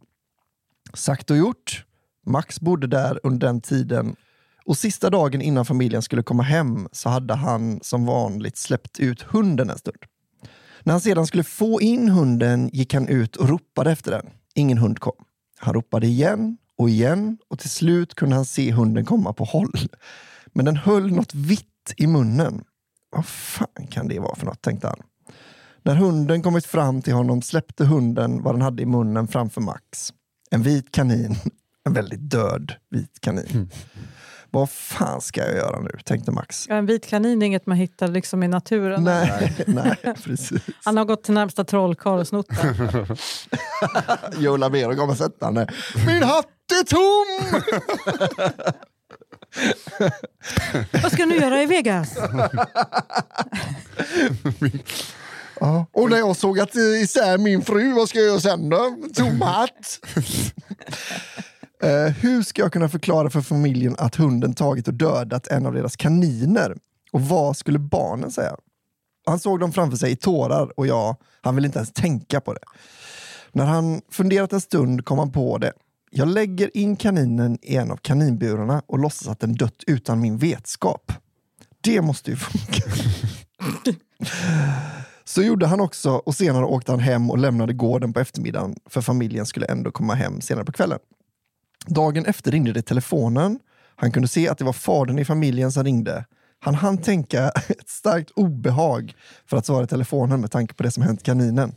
[0.94, 1.86] Sagt och gjort.
[2.26, 4.16] Max bodde där under den tiden
[4.66, 9.22] och sista dagen innan familjen skulle komma hem så hade han som vanligt släppt ut
[9.22, 9.98] hunden en stund.
[10.84, 14.30] När han sedan skulle få in hunden gick han ut och ropade efter den.
[14.56, 15.26] Ingen hund kom.
[15.60, 19.90] Han ropade igen och igen och till slut kunde han se hunden komma på håll.
[20.54, 22.64] Men den höll något vitt i munnen.
[23.12, 25.00] Vad fan kan det vara för något, tänkte han.
[25.84, 30.14] När hunden kommit fram till honom släppte hunden vad den hade i munnen framför Max.
[30.52, 31.36] En vit kanin.
[31.86, 33.70] En väldigt död vit kanin.
[34.52, 36.70] Vad fan ska jag göra nu, tänkte Max.
[36.70, 39.04] En vit kanin är inget man hittar liksom i naturen.
[39.04, 40.62] Nej, nej, precis.
[40.84, 43.18] Han har gått till närmsta trollkarl och snott den.
[44.44, 45.68] Joe Labero kommer sättande.
[46.08, 47.62] Min hatt är tom!
[51.04, 52.18] Vad ska du göra i Vegas?
[55.60, 55.86] Ja.
[55.92, 58.96] Och när jag såg att isär min fru, vad ska jag göra sen då?
[59.16, 60.00] Tom hatt!
[61.84, 65.74] uh, hur ska jag kunna förklara för familjen att hunden tagit och dödat en av
[65.74, 66.78] deras kaniner?
[67.12, 68.56] Och vad skulle barnen säga?
[69.26, 72.54] Han såg dem framför sig i tårar och jag, han ville inte ens tänka på
[72.54, 72.64] det.
[73.52, 75.74] När han funderat en stund kom han på det.
[76.14, 80.38] Jag lägger in kaninen i en av kaninburarna och låtsas att den dött utan min
[80.38, 81.12] vetskap.
[81.82, 82.92] Det måste ju funka.
[85.24, 89.02] Så gjorde han också och senare åkte han hem och lämnade gården på eftermiddagen för
[89.02, 91.00] familjen skulle ändå komma hem senare på kvällen.
[91.88, 93.60] Dagen efter ringde det i telefonen.
[93.96, 96.26] Han kunde se att det var fadern i familjen som ringde.
[96.60, 99.14] Han hann tänka ett starkt obehag
[99.46, 101.76] för att svara i telefonen med tanke på det som hänt kaninen.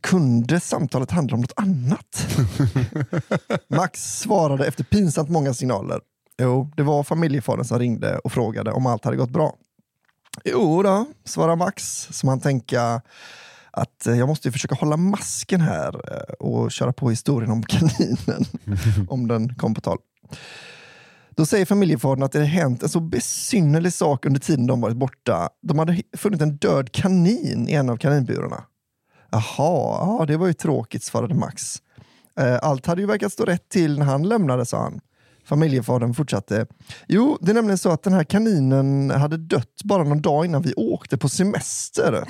[0.00, 2.36] Kunde samtalet handla om något annat?
[3.68, 6.00] Max svarade efter pinsamt många signaler.
[6.42, 9.54] Jo, det var familjefadern som ringde och frågade om allt hade gått bra.
[10.44, 13.02] Jo då, svarade Max, som han tänka
[13.70, 17.62] att eh, jag måste ju försöka hålla masken här eh, och köra på historien om
[17.62, 18.44] kaninen,
[19.08, 19.98] om den kom på tal.
[21.30, 25.48] Då säger familjefadern att det hänt en så besynnerlig sak under tiden de varit borta.
[25.62, 28.64] De hade funnit en död kanin i en av kaninburarna.
[29.30, 31.76] Jaha, ja, det var ju tråkigt, svarade Max.
[32.40, 35.00] Eh, Allt hade ju verkat stå rätt till när han lämnade, sa han.
[35.44, 36.66] Familjefadern fortsatte.
[37.08, 40.62] Jo, det är nämligen så att den här kaninen hade dött bara någon dag innan
[40.62, 42.24] vi åkte på semester.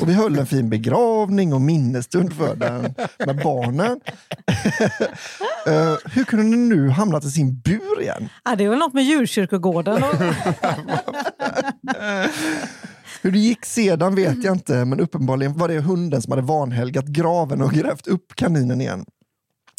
[0.00, 2.94] Och vi höll en fin begravning och minnesstund för den
[3.26, 4.00] med barnen.
[5.66, 8.28] Eh, hur kunde den nu hamnat i sin bur igen?
[8.44, 10.02] Ja, det är väl något med djurkyrkogården.
[10.02, 10.14] Och...
[13.24, 17.04] Hur det gick sedan vet jag inte, men uppenbarligen var det hunden som hade vanhelgat
[17.06, 19.04] graven och grävt upp kaninen igen.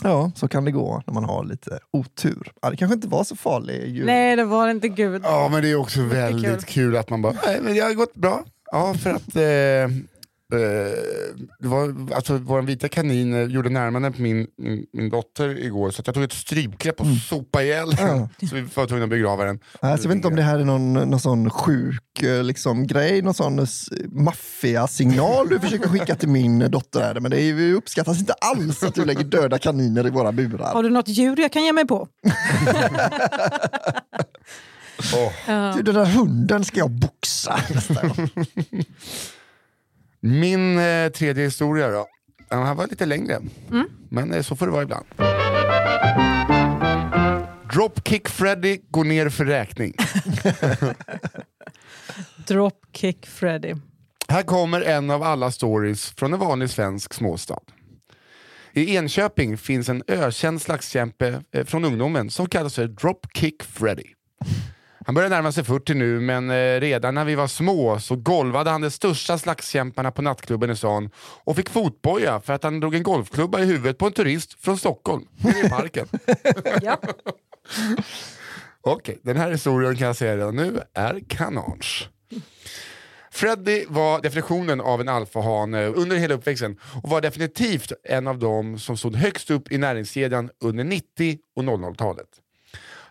[0.03, 2.51] Ja, så kan det gå när man har lite otur.
[2.61, 4.05] Ja, det kanske inte var så farlig jul.
[4.05, 5.21] Nej, det var inte gud.
[5.23, 6.97] Ja, men det är också väldigt kul.
[6.97, 8.43] att man bara, nej men det har gått bra.
[8.71, 9.97] Ja, för att eh,
[10.49, 15.91] det var, alltså, vår vita kanin eh, gjorde närmanden på min, min, min dotter igår
[15.91, 18.29] så att jag tog ett strypgrepp och sopade ihjäl den.
[18.49, 19.59] Så vi var tvungna att begrava den.
[19.81, 22.87] Nej, så jag vet inte om det här är någon, någon sån sjuk eh, liksom,
[22.87, 23.67] grej, någon sån
[24.11, 27.01] maffiasignal du försöker skicka till min dotter.
[27.01, 27.19] Här.
[27.19, 30.73] Men det är, uppskattas inte alls att du lägger döda kaniner i våra burar.
[30.73, 32.07] Har du något djur jag kan ge mig på?
[35.15, 35.31] Åh.
[35.75, 38.29] Du, den där hunden ska jag boxa nästa gång.
[40.25, 42.07] Min eh, tredje historia då.
[42.49, 43.39] Den här var lite längre,
[44.09, 45.05] men eh, så får det vara ibland.
[47.73, 49.93] Dropkick Freddy går ner för räkning.
[52.47, 53.75] Dropkick Freddy.
[54.27, 57.59] Här kommer en av alla stories från en vanlig svensk småstad.
[58.73, 64.05] I Enköping finns en ökänd slagskämpe eh, från ungdomen som kallas för Dropkick Freddy.
[65.05, 68.69] Han börjar närma sig 40 nu, men eh, redan när vi var små så golvade
[68.69, 72.95] han de största slagskämparna på nattklubben i stan och fick fotboja för att han drog
[72.95, 75.27] en golfklubba i huvudet på en turist från Stockholm,
[75.65, 76.07] i parken.
[76.81, 76.97] Ja.
[78.81, 82.09] Okej, den här historien kan jag säga redan nu är kanage.
[83.31, 88.79] Freddy var definitionen av en alfahane under hela uppväxten och var definitivt en av dem
[88.79, 92.27] som stod högst upp i näringskedjan under 90 och 00-talet.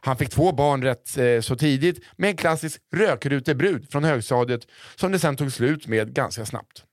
[0.05, 5.13] Han fick två barn rätt eh, så tidigt med en klassisk rökrutebrud från högstadiet som
[5.13, 6.85] det sen tog slut med ganska snabbt.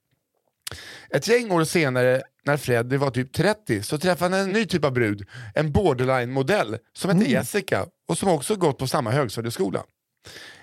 [1.09, 4.85] Ett gäng år senare, när Freddy var typ 30, så träffade han en ny typ
[4.85, 9.83] av brud, en borderline-modell som hette Jessica och som också gått på samma högstadieskola.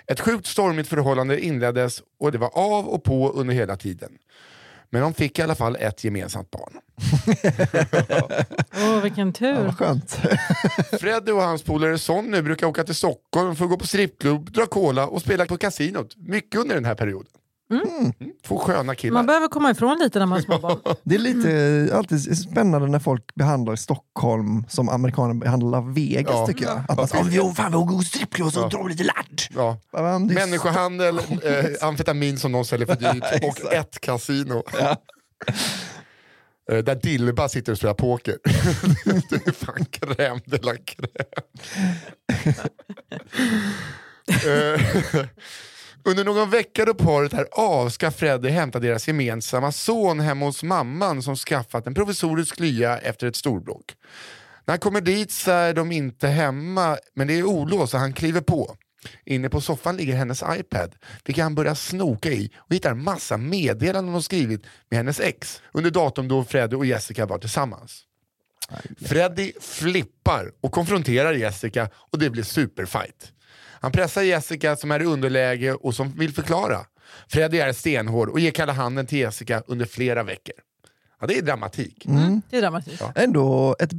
[0.06, 4.12] Ett sjukt stormigt förhållande inleddes och det var av och på under hela tiden.
[4.90, 6.72] Men de fick i alla fall ett gemensamt barn.
[8.76, 9.64] Åh, vilken Ja, tur.
[9.64, 10.12] vad skönt.
[11.00, 14.66] Freddy och hans polare Sonny brukar åka till Stockholm för att gå på strippklubb, dra
[14.66, 16.16] cola och spela på kasinot.
[16.16, 17.32] Mycket under den här perioden.
[17.70, 18.12] Mm.
[18.46, 19.14] Två sköna killar.
[19.14, 20.96] Man behöver komma ifrån lite när man har små barn.
[21.02, 26.46] Det är lite alltid spännande när folk behandlar Stockholm som amerikaner behandlar Vegas Ja.
[26.46, 26.76] tycker jag.
[26.76, 26.84] Ja.
[26.88, 28.68] Att man säger, "Åh, fan vi går strippklubb och så Ja.
[28.68, 29.42] drar vi lite ladd.
[29.54, 29.78] Ja.
[29.92, 34.62] Ja, Människohandel, eh, amfetamin som någon säljer för dyrt och ett kasino.
[36.72, 38.36] Eh, Där Dilba sitter och spelar poker.
[39.30, 41.28] det är fan crème de la crème.
[46.08, 50.62] Under någon vecka då paret är av ska Freddy hämta deras gemensamma son hemma hos
[50.62, 53.94] mamman som skaffat en provisorisk lya efter ett storbråk.
[54.64, 58.12] När han kommer dit så är de inte hemma, men det är olåst så han
[58.12, 58.76] kliver på.
[59.24, 60.94] Inne på soffan ligger hennes iPad,
[61.24, 65.90] vilken han börjar snoka i och hittar massa meddelanden hon skrivit med hennes ex under
[65.90, 68.04] datum då Freddy och Jessica var tillsammans.
[69.00, 73.32] Freddy flippar och konfronterar Jessica och det blir superfight.
[73.80, 76.86] Han pressar Jessica som är i underläge och som vill förklara.
[77.28, 80.54] Freddy är stenhård och ger kalla handen till Jessica under flera veckor.
[81.20, 82.06] Ja, det är dramatik.
[82.50, 83.02] Det är dramatiskt.
[83.14, 83.92] ändå ett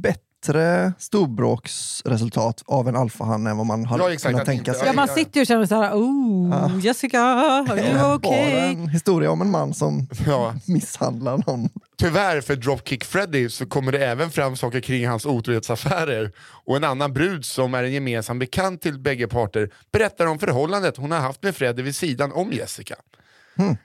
[0.46, 4.86] bättre storbråksresultat av en alfahanne än vad man hade Ja, exakt, kunnat tänka sig.
[4.86, 8.72] Ja, man sitter ju och känner så här, oh, Jessica, are you Bara okay?
[8.72, 10.54] en historia om en man som Ja.
[10.66, 11.68] misshandlar någon.
[11.98, 16.32] Tyvärr för Dropkick Freddy så kommer det även fram saker kring hans otrohetsaffärer
[16.66, 20.96] och en annan brud som är en gemensam bekant till bägge parter berättar om förhållandet
[20.96, 22.94] hon har haft med Freddy vid sidan om Jessica.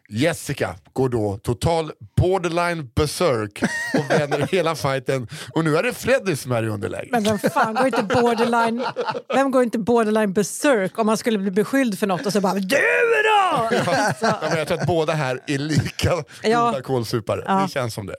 [0.10, 3.64] Jessica går då total borderline berserk
[3.94, 7.08] och vänder hela fighten och nu är det Freddy som är i underläge.
[7.12, 8.86] Men vem fan går inte borderline,
[9.34, 12.54] vem går inte borderline berserk om man skulle bli beskylld för något och så bara
[12.54, 13.70] du då!
[14.22, 16.12] Ja, men jag tror att båda här är lika
[16.44, 16.66] Ja.
[16.70, 17.44] goda kålsupare.
[17.46, 17.62] Ja.
[17.68, 18.16] Det känns som det.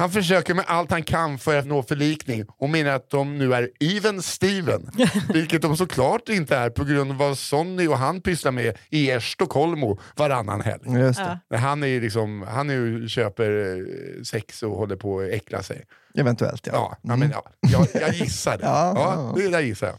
[0.00, 3.54] Han försöker med allt han kan för att nå förlikning och menar att de nu
[3.54, 4.90] är even Steven.
[5.32, 9.10] Vilket de såklart inte är på grund av vad Sonny och han pysslar med i
[9.10, 10.82] Estocolmo varannan helg.
[10.86, 11.38] Just det.
[11.48, 11.56] Ja.
[11.56, 15.62] Han är ju liksom, han är ju, köper eh, sex och håller på att äckla
[15.62, 15.84] sig.
[16.14, 16.72] Eventuellt ja.
[16.72, 18.64] Ja, ja, men, ja jag, jag gissar det.
[18.64, 19.42] Ja, ja, ja.
[19.42, 19.96] det där gissar jag.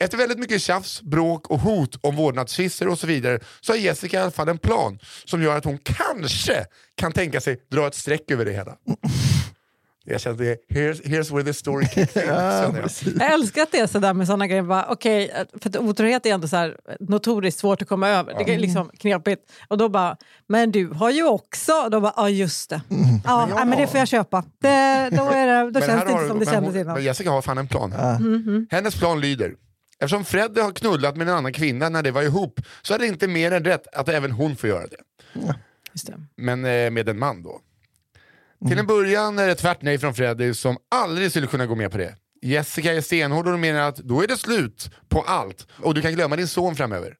[0.00, 4.16] Efter väldigt mycket tjafs, bråk och hot om vårdnadstvister och så vidare så har Jessica
[4.16, 6.64] i alla fall en plan som gör att hon kanske
[6.94, 8.74] kan tänka sig dra ett streck över det hela.
[10.06, 12.22] Jag att det here's, here's where the story kicks in.
[12.26, 12.90] känner jag.
[13.20, 14.62] Jag älskar att det är sådär med sådana grejer.
[14.62, 18.44] Bara, okej, för att otrohet är ändå så här notoriskt svårt att komma över.
[18.44, 19.42] Det är liksom knepigt.
[19.68, 20.16] Och då bara,
[20.48, 21.72] men du har ju också...
[21.72, 22.80] Och då bara, ja just det.
[23.24, 24.44] Ja, nej, men det får jag köpa.
[24.60, 26.74] Det, då är det, då Men känns här det inte har- som det men kändes
[26.76, 26.94] innan.
[26.94, 27.92] Men Jessica har fan en plan.
[28.70, 29.54] Hennes plan lyder.
[30.04, 33.06] Eftersom Fred har knullat med en annan kvinna när det var ihop så är det
[33.06, 34.96] inte mer än rätt att även hon får göra det.
[35.92, 36.14] Just det.
[36.36, 37.60] Men eh, med en man då.
[38.68, 41.90] Till en början är det tvärt nej från Freddy som aldrig skulle kunna gå med
[41.90, 42.16] på det.
[42.42, 46.12] Jessica är stenhård och menar att då är det slut på allt och du kan
[46.14, 47.14] glömma din son framöver.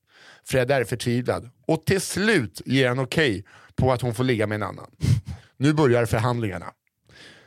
[0.45, 3.45] Fred är förtvivlad och till slut ger han okej
[3.77, 4.91] på att hon får ligga med en annan.
[5.57, 6.67] Nu börjar förhandlingarna.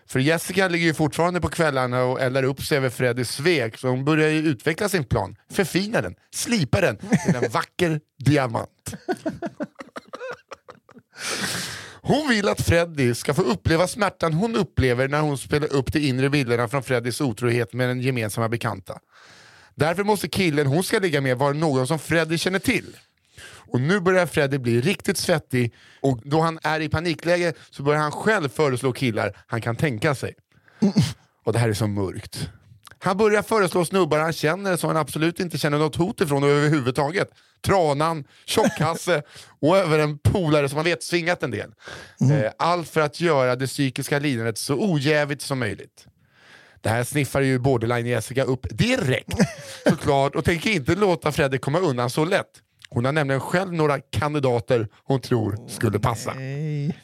[0.08, 3.88] För Jessica ligger ju fortfarande på kvällarna och eldar upp sig över Freddys svek så
[3.88, 8.94] hon börjar ju utveckla sin plan, förfina den, slipa den till en vacker diamant.
[12.02, 16.00] Hon vill att Freddy ska få uppleva smärtan hon upplever när hon spelar upp de
[16.00, 19.00] inre bilderna från Freddys otrohet med den gemensamma bekanta.
[19.76, 22.98] Därför måste killen hon ska ligga med vara någon som Freddy känner till.
[23.44, 28.02] Och nu börjar Freddy bli riktigt svettig och då han är i panikläge så börjar
[28.02, 30.34] han själv föreslå killar han kan tänka sig.
[31.46, 32.50] Och det här är så mörkt.
[33.00, 37.30] Han börjar föreslå snubbar han känner som han absolut inte känner något hot ifrån överhuvudtaget.
[37.66, 39.22] Tranan, Tjockhasse
[39.62, 41.70] och även en polare som man vet svingat en del.
[42.32, 46.08] Eh, Allt för att göra det psykiska lidandet så ojävigt som möjligt.
[46.82, 49.38] Det här sniffar ju borderline Jessica upp direkt
[49.88, 52.52] såklart och tänker inte låta Freddy komma undan så lätt.
[52.90, 56.34] Hon har nämligen själv några kandidater hon tror skulle passa.
[56.34, 56.98] Nej.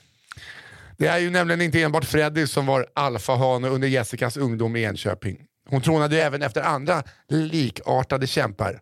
[0.97, 5.37] Det är ju nämligen inte enbart Freddy som var alfahane under Jessicas ungdom i Enköping.
[5.69, 8.81] Hon trånade ju även efter andra likartade kämpar.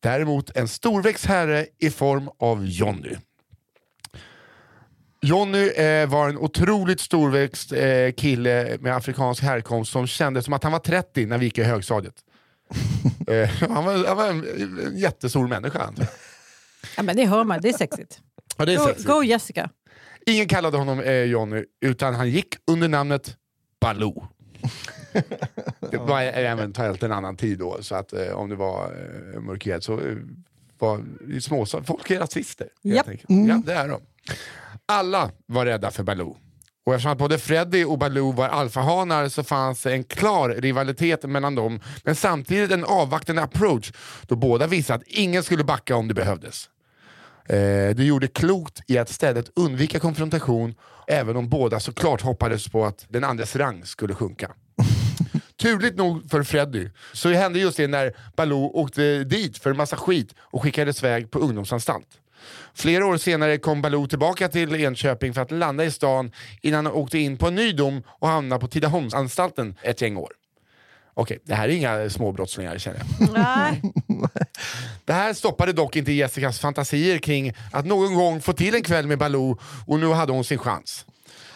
[0.00, 3.16] Däremot en storväxt herre i form av Jonny.
[5.22, 10.62] Jonny eh, var en otroligt storväxt eh, kille med afrikansk härkomst som kände som att
[10.62, 12.14] han var 30 när vi gick i högstadiet.
[13.26, 14.44] eh, han, var, han var en,
[14.86, 15.92] en jättestor människa.
[16.96, 18.20] Ja, men det hör man, det är sexigt.
[18.56, 19.08] Ja, det är Go, sexigt.
[19.08, 19.70] go Jessica.
[20.26, 23.36] Ingen kallade honom eh, Johnny, utan han gick under namnet
[23.80, 24.26] Baloo.
[25.90, 28.84] det var eventuellt en annan tid då, så att eh, om det var
[29.34, 30.16] eh, mörkhyad så eh,
[30.78, 31.04] var
[31.40, 32.68] småstad, folk är rasister.
[32.82, 33.08] Japp.
[33.08, 33.30] enkelt.
[33.48, 34.00] Ja, det är de.
[34.86, 36.36] Alla var rädda för Baloo.
[36.86, 41.54] Och eftersom att både Freddy och Baloo var alfahanar så fanns en klar rivalitet mellan
[41.54, 43.92] dem, men samtidigt en avvaktande approach
[44.26, 46.68] då båda visade att ingen skulle backa om det behövdes.
[47.48, 50.74] Eh, du gjorde klokt i att istället undvika konfrontation,
[51.06, 54.50] även om båda såklart hoppades på att den andres rang skulle sjunka.
[55.62, 59.96] Turligt nog för Freddy så hände just det när Baloo åkte dit för en massa
[59.96, 62.08] skit och skickades iväg på ungdomsanstalt.
[62.74, 66.94] Flera år senare kom Baloo tillbaka till Enköping för att landa i stan innan han
[66.94, 70.32] åkte in på en ny dom och hamnade på Tidaholmsanstalten ett gäng år.
[71.16, 73.32] Okej, det här är inga småbrottslingar känner jag.
[73.32, 73.82] Nej.
[75.04, 79.06] Det här stoppade dock inte Jessicas fantasier kring att någon gång få till en kväll
[79.06, 81.06] med Baloo och nu hade hon sin chans.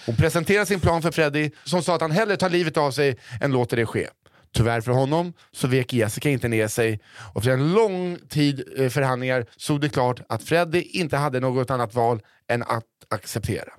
[0.07, 3.17] Hon presenterade sin plan för Freddy som sa att han hellre tar livet av sig
[3.41, 4.09] än låter det ske.
[4.53, 7.01] Tyvärr för honom så vek Jessica inte ner sig
[7.35, 11.71] och efter en lång tid eh, förhandlingar stod det klart att Freddy inte hade något
[11.71, 13.73] annat val än att acceptera.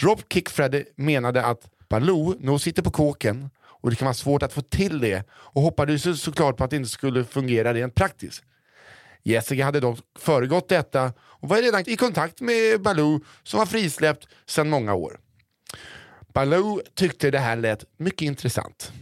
[0.00, 4.52] Dropkick Freddy menade att Baloo nog sitter på kåken och det kan vara svårt att
[4.52, 8.42] få till det och hoppades så- såklart på att det inte skulle fungera rent praktiskt.
[9.22, 14.28] Jessica hade dock föregått detta och var redan i kontakt med Baloo som var frisläppt
[14.46, 15.18] sedan många år.
[16.32, 18.92] Baloo tyckte det här lät mycket intressant.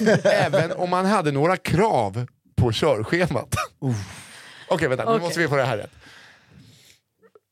[0.24, 2.26] Även om han hade några krav
[2.56, 3.54] på körschemat.
[4.68, 5.22] Okej, vänta, nu Okej.
[5.22, 5.92] måste vi få det här rätt.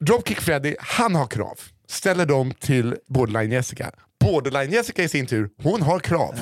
[0.05, 1.59] Dropkick Freddy, han har krav.
[1.89, 3.91] Ställer dem till Borderline Jessica.
[4.21, 6.35] Borderline Jessica i sin tur, hon har krav.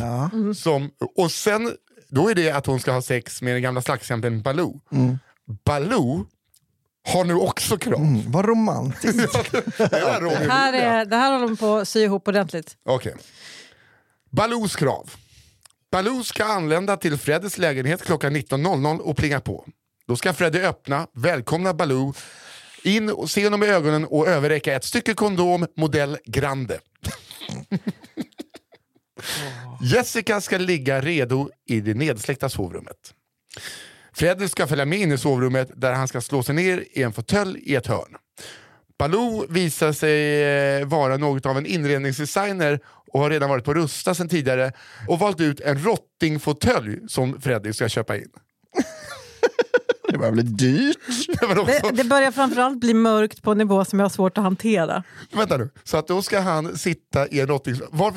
[0.54, 1.76] Som, och sen,
[2.08, 4.80] då är det att hon ska ha sex med den gamla slagskämpen Baloo.
[5.64, 6.26] Baloo
[7.04, 8.00] har nu också krav.
[8.00, 9.52] Mm, vad romantiskt.
[9.76, 10.22] Det Här
[10.72, 10.92] Julia.
[10.92, 12.76] är, det här håller de på att sy ihop ordentligt.
[12.84, 13.14] Okej.
[14.30, 15.10] Baloos krav.
[15.90, 19.66] Baloo ska anlända till Freddys lägenhet klockan 19.00 och plinga på.
[20.06, 22.14] Då ska Freddy öppna, välkomna Baloo,
[22.82, 26.80] in och se honom i ögonen och överräcka ett stycke kondom modell Grande.
[29.82, 33.14] Jessica ska ligga redo i det nedsläckta sovrummet.
[34.14, 37.12] Fredrik ska följa med in i sovrummet där han ska slå sig ner i en
[37.12, 38.16] fåtölj i ett hörn.
[38.98, 40.42] Baloo visar sig
[40.80, 42.80] eh, vara något av en inredningsdesigner
[43.12, 44.72] och har redan varit på Rusta sedan tidigare
[45.08, 48.28] och valt ut en rottingfåtölj som Fredrik ska köpa in.
[50.08, 50.96] Det börjar bli dyrt.
[51.48, 54.38] Men också, Det, det börjar framförallt bli mörkt på en nivå som jag har svårt
[54.38, 55.02] att hantera.
[55.32, 57.80] vänta nu, så att då ska han sitta i en rotting...
[57.90, 58.14] Var,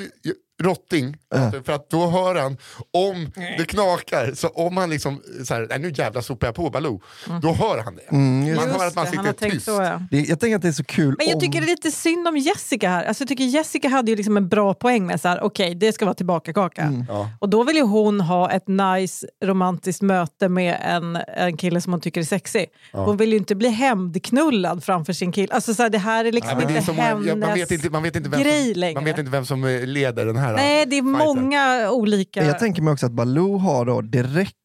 [0.64, 1.18] rotting,
[1.66, 2.58] för att då hör han
[2.94, 4.32] om det knakar.
[4.34, 7.02] Så om han liksom, så här, nu jävla sopar jag på Baloo,
[7.42, 8.12] då hör han det.
[8.12, 9.66] Man Just hör att man sitter tyst.
[9.66, 10.02] så, ja.
[10.12, 11.42] Det, jag tänker att det är så kul Men jag om...
[11.42, 13.06] tycker det är lite synd om Jessica här.
[13.06, 15.94] Alltså jag tycker Jessica hade ju liksom en bra poäng med så här, okej det
[15.94, 17.06] ska vara tillbaka kaka.
[17.08, 17.30] Ja.
[17.40, 21.94] Och då vill ju hon ha ett nice romantiskt möte med en, en kille som
[21.94, 22.66] hon tycker är sexig.
[22.92, 25.54] Hon vill ju inte bli hämndknullad framför sin kille.
[25.54, 28.04] Alltså så här, det här är liksom Nej, inte hennes ja, man, vet inte, man,
[28.04, 28.94] vet inte vem grej som, längre.
[28.96, 31.12] man vet inte vem som eh, leder den här Nej, det är fighten.
[31.44, 32.44] många olika...
[32.46, 34.58] Jag tänker mig också att Baloo har då direkt,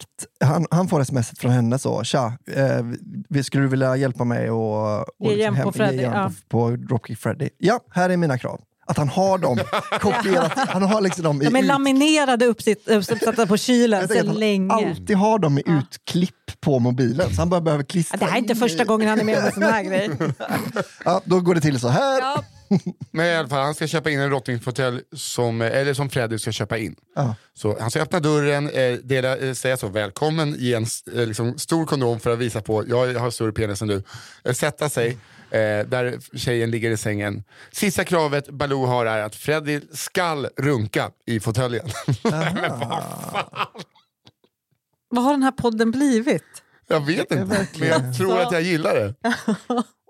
[0.45, 2.85] han, han får smset från henne så, tja, eh,
[3.29, 6.13] vi- skulle du vilja hjälpa mig och, och Ge igen på hem- Freddy, ge igen
[6.15, 6.31] ja.
[6.49, 7.49] på, på Dropkick Freddy?
[7.59, 8.61] Ja, här är mina krav.
[8.87, 9.59] Att han har dem
[10.01, 14.19] kopierat, han har liksom dem i De är ut- laminerade uppsitt- uppsatta på kylen sedan
[14.21, 14.73] att han länge.
[14.75, 18.33] alltid har dem i utklipp på mobilen, så han bara behöver Ja, klistra det här
[18.35, 20.11] är inte in första gången han är med om en sån här grej.
[21.05, 22.21] Ja, då går det till så här.
[22.21, 22.45] Ja.
[23.11, 26.53] Men i alla fall, han ska köpa in en rottingfåtölj som, eller som Fredrik ska
[26.53, 26.97] köpa in.
[27.15, 27.35] Ja.
[27.55, 31.59] Så han ska öppna dörren, eh, dela, eh, säga så välkommen, ge en eh, liksom,
[31.59, 34.03] stor kondom för att visa på jag har större penis än du.
[34.45, 35.09] Eh, sätta sig
[35.51, 37.45] eh, där tjejen ligger i sängen.
[37.73, 41.89] Sista kravet Baloo har är att Freddy skall runka i fåtöljen.
[45.11, 46.63] Vad har den här podden blivit?
[46.91, 49.15] jag vet inte, men jag tror att jag gillar det.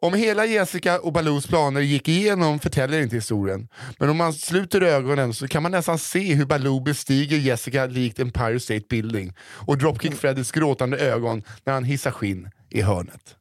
[0.02, 3.68] Om hela Jessica och Baloos planer gick igenom förtäljer inte historien.
[3.98, 8.18] Men om man sluter ögonen så kan man nästan se hur Baloo bestiger Jessica likt
[8.20, 9.32] Empire State Building
[9.66, 13.36] och Dropkick Freddys gråtande ögon när han hissar skinn i hörnet.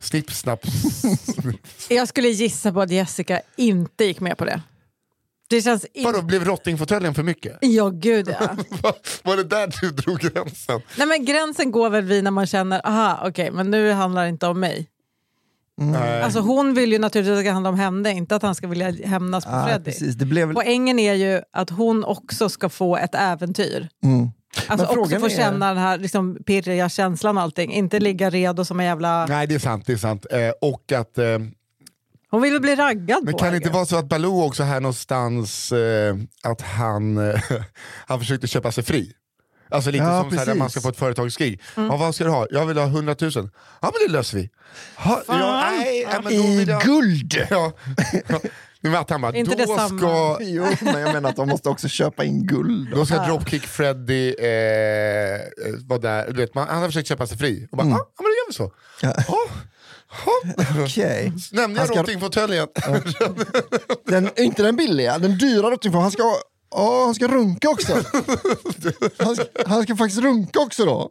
[0.00, 0.60] Snipp, snapp.
[1.88, 4.60] Jag skulle gissa på att Jessica inte gick med på det.
[5.48, 6.12] Det känns inte...
[6.12, 7.58] Vadå, blev rottingfåtöljen för mycket?
[7.60, 8.56] Ja, gud ja.
[8.82, 10.80] Va- Var det där du drog gränsen?
[10.98, 14.28] Nej, men gränsen går väl vid när man känner, aha, okej, men nu handlar det
[14.28, 14.88] inte om mig.
[15.90, 16.22] Nej.
[16.22, 18.66] Alltså hon vill ju naturligtvis att det ska handla om henne, inte att han ska
[18.66, 19.84] vilja hämnas på Ja, Freddy.
[19.84, 20.14] precis.
[20.14, 20.54] Det blev.
[20.54, 23.88] Poängen är ju att hon också ska få ett äventyr.
[24.04, 24.30] Mm.
[24.66, 27.72] Alltså också få är- känna den här liksom, pirriga känslan och allting.
[27.72, 29.26] Inte ligga redo som en jävla...
[29.26, 29.86] Nej, det är sant.
[29.86, 30.26] Det är sant.
[30.30, 31.18] Eh, och att...
[31.18, 31.38] Eh,
[32.30, 33.38] Hon vill väl bli raggad Men på.
[33.38, 37.40] kan det inte vara så att Baloo också här någonstans, eh, att han, eh,
[38.06, 39.12] han försökte köpa sig fri?
[39.72, 41.60] Alltså lite Ja, som så här, när man ska få ett företagskrig.
[41.76, 41.90] Mm.
[41.90, 42.46] Ja, vad ska du ha?
[42.50, 43.30] Jag vill ha 100 000.
[43.34, 43.50] Ja
[43.80, 44.50] men det löser vi.
[44.96, 45.34] Ha, ja,
[45.70, 46.82] nej, nej, men då I vill jag...
[46.82, 47.46] guld!
[47.50, 47.72] Ja.
[48.28, 48.40] Ja.
[48.90, 49.98] Med att han bara, Inte då detsamma.
[49.98, 52.90] ska, Jo, men jag menar att de måste också köpa in guld.
[52.94, 55.40] då ska Dropkick Freddy eh, eh,
[55.86, 56.26] vara där.
[56.26, 57.68] Du vet, man, han har försökt köpa sig fri.
[57.70, 57.94] Och bara, Mm.
[57.96, 58.72] ah, ja men då gör vi så.
[59.02, 59.14] Ja.
[59.28, 59.38] Ja.
[60.26, 60.84] Ja.
[60.84, 61.32] Okej.
[61.52, 62.68] Nämnde jag ska- rottingfåtöljen?
[64.06, 65.76] Den, inte den billiga, den dyra.
[65.92, 66.22] Han ska,
[66.74, 67.92] ja, han ska runka också.
[69.18, 71.10] Han ska, han ska faktiskt runka också då.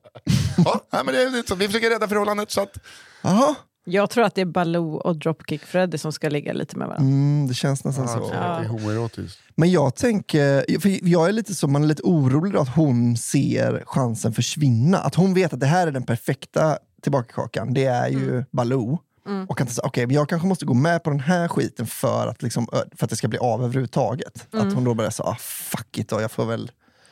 [0.66, 1.55] Ja, nej, men det är lite så.
[1.55, 2.78] Vi försöker rädda förhållandet så att
[3.22, 3.55] Jaha.
[3.84, 7.07] Jag tror att det är Baloo och Dropkick Freddy som ska ligga lite med varandra.
[7.07, 8.30] Mm, det känns nästan Ja, så.
[8.30, 9.39] det är homoerotiskt.
[9.55, 13.84] Men jag tänker, för jag är lite så, man är lite orolig att hon ser
[13.86, 14.97] chansen försvinna.
[14.97, 17.74] Att hon vet att det här är den perfekta tillbakakakan.
[17.74, 18.99] Det är ju Baloo.
[19.47, 22.28] Och att säga, okej, men jag kanske måste gå med på den här skiten för
[22.28, 24.47] att, liksom, för att det ska bli av överhuvudtaget.
[24.51, 26.72] Att hon då börjar säga, ah, fuck it då, jag får väl,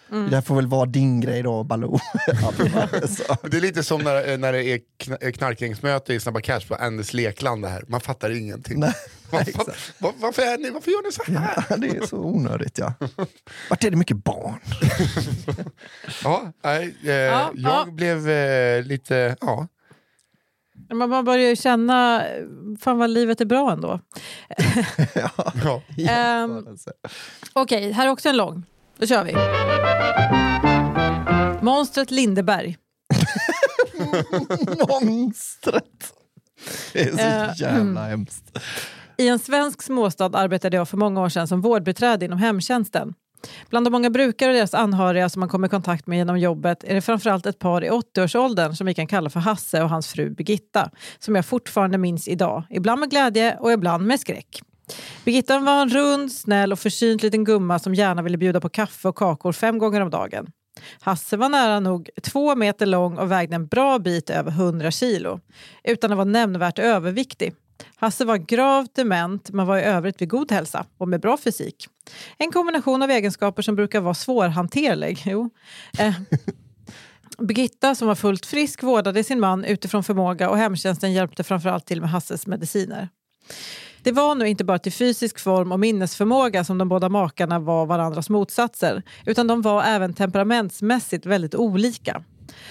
[0.10, 2.00] det här får väl vara din grej då, Baloo.
[3.52, 6.76] Det är lite som när, när det är kn- eh, knarkgängsmöte i Snabba Cash på
[6.76, 7.84] Anders Lekland här.
[7.88, 8.80] Man fattar ingenting.
[8.80, 8.94] Nej,
[9.56, 11.66] fatt, var, varför, är ni, varför gör ni så här?
[11.70, 12.94] Ja, det är så onödigt ja.
[13.70, 14.60] Vart är det mycket barn?
[16.24, 17.92] Ja, nej, eh, Ja, jag ja.
[17.92, 19.68] blev eh, lite, ja.
[20.94, 22.24] Man börjar ju känna,
[22.80, 24.00] fan vad livet är bra ändå.
[25.16, 25.82] ja.
[26.10, 26.66] Ehm,
[27.54, 28.64] Okej, här är också en lång.
[28.98, 29.36] Då kör vi.
[31.66, 32.78] Monstret Lindeberg.
[34.88, 36.14] Monstret!
[36.94, 38.58] Det är Eh, så jävla hemskt.
[39.18, 43.14] I en svensk småstad arbetade jag för många år sedan som vårdbiträde inom hemtjänsten.
[43.70, 46.84] Bland de många brukare och deras anhöriga som man kommer i kontakt med genom jobbet
[46.84, 50.08] är det framförallt ett par i 80-årsåldern som vi kan kalla för Hasse och hans
[50.08, 54.62] fru Birgitta, som jag fortfarande minns idag, ibland med glädje och ibland med skräck.
[55.26, 59.08] Birgitta var en rund, snäll och försynt liten gumma som gärna ville bjuda på kaffe
[59.08, 60.48] och kakor fem gånger om dagen.
[61.02, 65.40] Hasse var nära nog två meter lång och vägde en bra bit över 100 kilo,
[65.84, 67.54] utan att vara nämnvärt överviktig.
[67.96, 71.88] Hasse var gravt dement men var i övrigt vid god hälsa och med bra fysik.
[72.38, 75.24] En kombination av egenskaper som brukar vara svårhanterlig.
[75.26, 75.50] Jo.
[76.00, 76.14] Eh.
[77.40, 82.02] Birgitta, som var fullt frisk, vårdade sin man utifrån förmåga och hemtjänsten hjälpte framförallt till
[82.02, 83.10] med Hasses mediciner.
[84.04, 87.86] Det var nu inte bara till fysisk form och minnesförmåga som de båda makarna var
[87.86, 92.24] varandras motsatser, utan de var även temperamentsmässigt väldigt olika.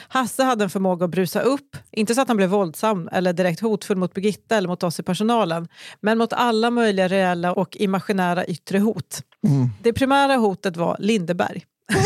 [0.09, 3.61] Hasse hade en förmåga att brusa upp, inte så att han blev våldsam eller direkt
[3.61, 5.69] hotfull mot Birgitta eller mot oss i personalen,
[6.01, 9.23] men mot alla möjliga reella och imaginära yttre hot.
[9.47, 9.69] Mm.
[9.83, 11.65] Det primära hotet var Lindeberg.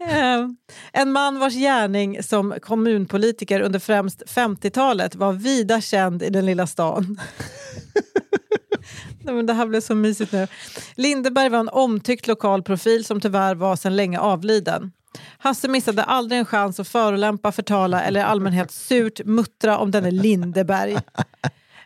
[0.00, 0.48] Eh,
[0.92, 6.66] en man vars gärning som kommunpolitiker under främst 50-talet var vida känd i den lilla
[6.66, 7.20] stan.
[9.24, 10.46] Nej, men det här blev så mysigt nu.
[10.94, 14.92] Lindeberg var en omtyckt lokal profil som tyvärr var sedan länge avliden.
[15.38, 20.10] Hasse missade aldrig en chans att förolämpa, förtala eller i allmänhet surt muttra om denne
[20.10, 20.96] Lindeberg.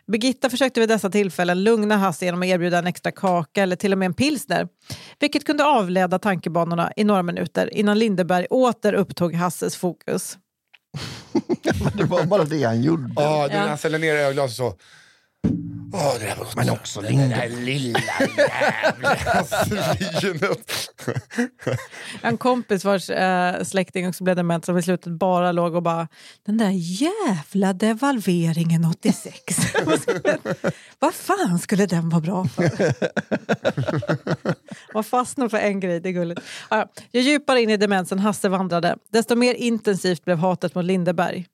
[0.07, 3.91] Birgitta försökte vid dessa tillfällen lugna Hasse genom att erbjuda en extra kaka eller till
[3.91, 4.67] och med en pilsner,
[5.19, 10.37] vilket kunde avleda tankebanorna i några minuter innan Lindeberg åter upptog Hasses fokus.
[11.93, 13.13] Det var bara det han gjorde.
[13.15, 14.73] Ja, när han ställer ner ölglaset så...
[15.93, 16.55] Åh, det där var gott.
[16.55, 17.99] Men också Den där lilla
[18.37, 19.15] jävla
[20.19, 20.89] svinet.
[22.21, 26.07] En kompis vars eh, släkting också blev dement som i slutet bara låg och bara
[26.45, 29.37] “den där jävla devalveringen 86,
[30.99, 32.93] Vad fan skulle den vara bra för?”
[34.93, 36.41] Man fastnar för en grej, det är gulligt.
[36.69, 36.91] Ja.
[37.11, 41.45] Ju djupare in i demensen Hasse vandrade, desto mer intensivt blev hatet mot Lindeberg.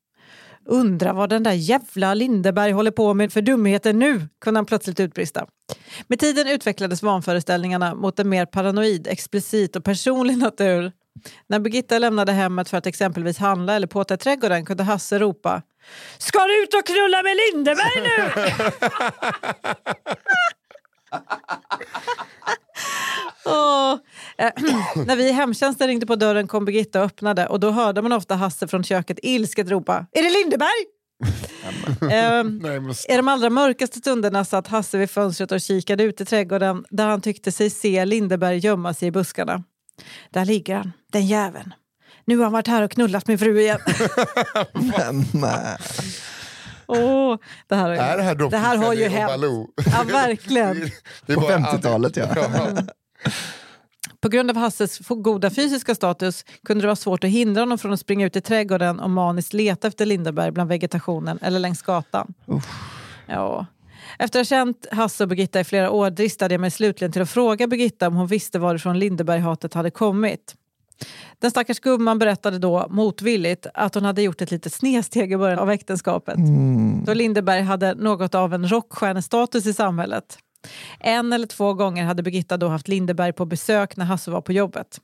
[0.67, 4.99] Undra vad den där jävla Lindeberg håller på med för dumheter nu, kunde han plötsligt
[4.99, 5.45] utbrista.
[6.07, 10.91] Med tiden utvecklades vanföreställningarna mot en mer paranoid, explicit och personlig natur.
[11.47, 15.61] När Birgitta lämnade hemmet för att exempelvis handla eller påta i trädgården kunde Hasse ropa
[16.17, 18.31] Ska du ut och knulla med Lindeberg nu?
[23.45, 23.95] Åh.
[24.37, 24.51] Eh,
[25.05, 28.11] när vi i hemtjänsten ringde på dörren kom Birgitta och öppnade och då hörde man
[28.11, 30.85] ofta Hasse från köket ilsket ropa Är det Lindeberg?
[32.11, 36.21] Ehm, Nej, men i de allra mörkaste stunderna satt Hasse vid fönstret och kikade ut
[36.21, 39.63] i trädgården där han tyckte sig se Lindeberg gömma sig i buskarna.
[40.29, 41.73] Där ligger han, den jäveln.
[42.25, 43.79] Nu har han varit här och knullat min fru igen.
[46.87, 49.31] Åh, det, här har ju, är det här det här har ju hänt.
[49.85, 50.79] Ja, verkligen.
[51.25, 52.27] Det är På bara 50-talet, ja.
[54.21, 57.93] På grund av Hasses goda fysiska status kunde det vara svårt att hindra honom från
[57.93, 62.33] att springa ut i trädgården och maniskt leta efter Lindeberg bland vegetationen eller längs gatan.
[63.25, 63.65] Ja.
[64.19, 67.21] Efter att ha känt Hasse och Birgitta i flera år dristade jag mig slutligen till
[67.21, 70.55] att fråga Birgitta om hon visste varifrån Lindeberg-hatet hade kommit.
[71.39, 75.59] Den stackars gumman berättade då motvilligt att hon hade gjort ett litet snedsteg i början
[75.59, 76.35] av äktenskapet.
[77.05, 80.37] Då Lindeberg hade något av en rockstjärnestatus i samhället.
[80.99, 84.53] En eller två gånger hade Birgitta då haft Lindeberg på besök när Hasse var på
[84.53, 85.01] jobbet.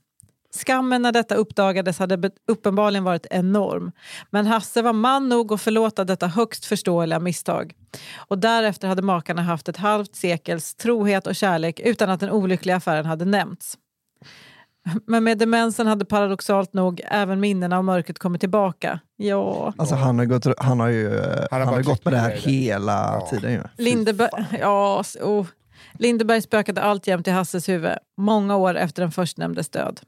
[0.55, 3.91] Skammen när detta uppdagades hade uppenbarligen varit enorm.
[4.29, 7.73] Men Hasse var man nog att förlåta detta högst förståeliga misstag.
[8.15, 12.75] Och därefter hade makarna haft ett halvt sekels trohet och kärlek utan att den olyckliga
[12.75, 13.77] affären hade nämnts.
[15.07, 18.99] Men med demensen hade paradoxalt nog även minnena av mörkret kommit tillbaka.
[19.15, 21.21] Ja, Alltså, han har, gått, han har ju
[21.51, 23.27] han har bara gått med det här hela Ja.
[23.29, 23.51] tiden.
[23.51, 23.63] Ju.
[23.77, 24.29] Lindeberg,
[24.59, 25.45] ja, oh.
[25.99, 29.99] Lindeberg spökade alltjämt i Hasses huvud, många år efter den förstnämndes död.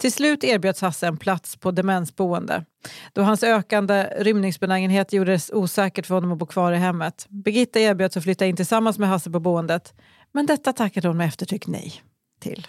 [0.00, 2.64] Till slut erbjöds Hasse en plats på demensboende
[3.12, 7.26] då hans ökande rymningsbenägenhet gjorde det osäkert för honom att bo kvar i hemmet.
[7.28, 9.94] Birgitta erbjöds att flytta in tillsammans med Hasse på boendet
[10.32, 11.92] men detta tackade hon med eftertryck nej
[12.40, 12.66] till.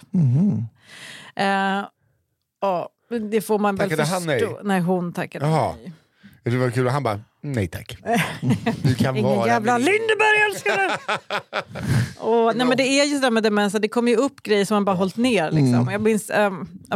[2.60, 4.40] Ja, men det får man väl Tackade han nej?
[4.40, 4.60] förstå.
[4.64, 5.74] Nej, hon tackade Jaha.
[5.82, 5.92] nej.
[6.42, 7.96] Det var kul, och han bara, nej tack.
[8.82, 10.90] Du kan Ingen vara jävla min- Lindeberg älskare!
[12.18, 14.64] och, nej, men det är just det där med demens, det kommer ju upp grejer
[14.64, 15.50] som man bara hållit ner.
[15.50, 15.88] Liksom.
[15.92, 16.30] Jag, minns,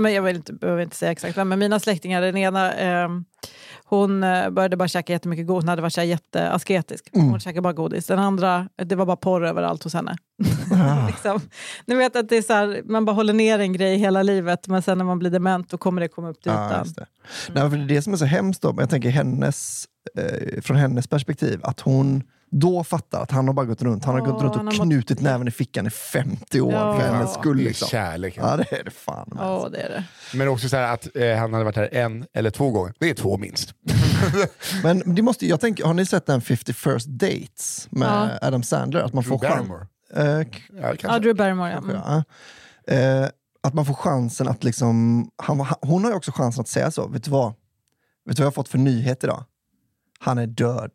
[0.00, 3.24] men jag vill inte, behöver inte säga exakt men mina släktingar, den ena ehm,
[3.88, 7.08] hon eh, började bara käka jättemycket godis, hon hade varit så jätteasketisk.
[7.12, 8.06] Hon käkade bara godis.
[8.06, 10.16] Den andra, det var bara porr överallt hos henne.
[11.06, 11.40] liksom.
[11.86, 14.68] Ni vet att det är så här, man bara håller ner en grej hela livet,
[14.68, 16.86] men sen när man blir dement då kommer det komma upp till Ja, ytan.
[16.96, 17.06] det.
[17.52, 19.84] Nej, för det är det som är så hemskt då, jag tänker hennes,
[20.18, 22.22] eh, från hennes perspektiv, att hon
[22.60, 25.20] då fattar att han har bara gått runt, han har Ja, gått runt och knutit
[25.20, 26.98] näven i fickan i 50 år Ja.
[27.00, 27.56] för hennes skull.
[27.56, 27.88] Det är Liksom.
[27.88, 28.44] kärleken.
[28.46, 29.28] Ja, det är det fan.
[29.34, 29.44] med.
[29.44, 30.04] Ja, det är det.
[30.38, 32.94] Men också så här att eh, han hade varit här en eller två gånger.
[32.98, 33.74] Det är två minst.
[34.82, 39.00] Men det måste, jag tänker, har ni sett den 50 first dates med Adam Sandler?
[39.00, 39.86] Att man får Drew Barrymore.
[40.16, 40.46] eh,
[40.82, 41.18] Ja, Ja.
[41.18, 41.80] Drew Barrymore, ja.
[41.80, 42.24] kanske,
[42.88, 42.94] ja.
[42.94, 43.28] Eh,
[43.62, 46.90] att man får chansen att liksom, han, han- hon har ju också chansen att säga
[46.90, 47.48] så, vet du vad?
[48.26, 49.44] Vet du vad jag har fått för nyhet idag?
[50.18, 50.90] Han är död.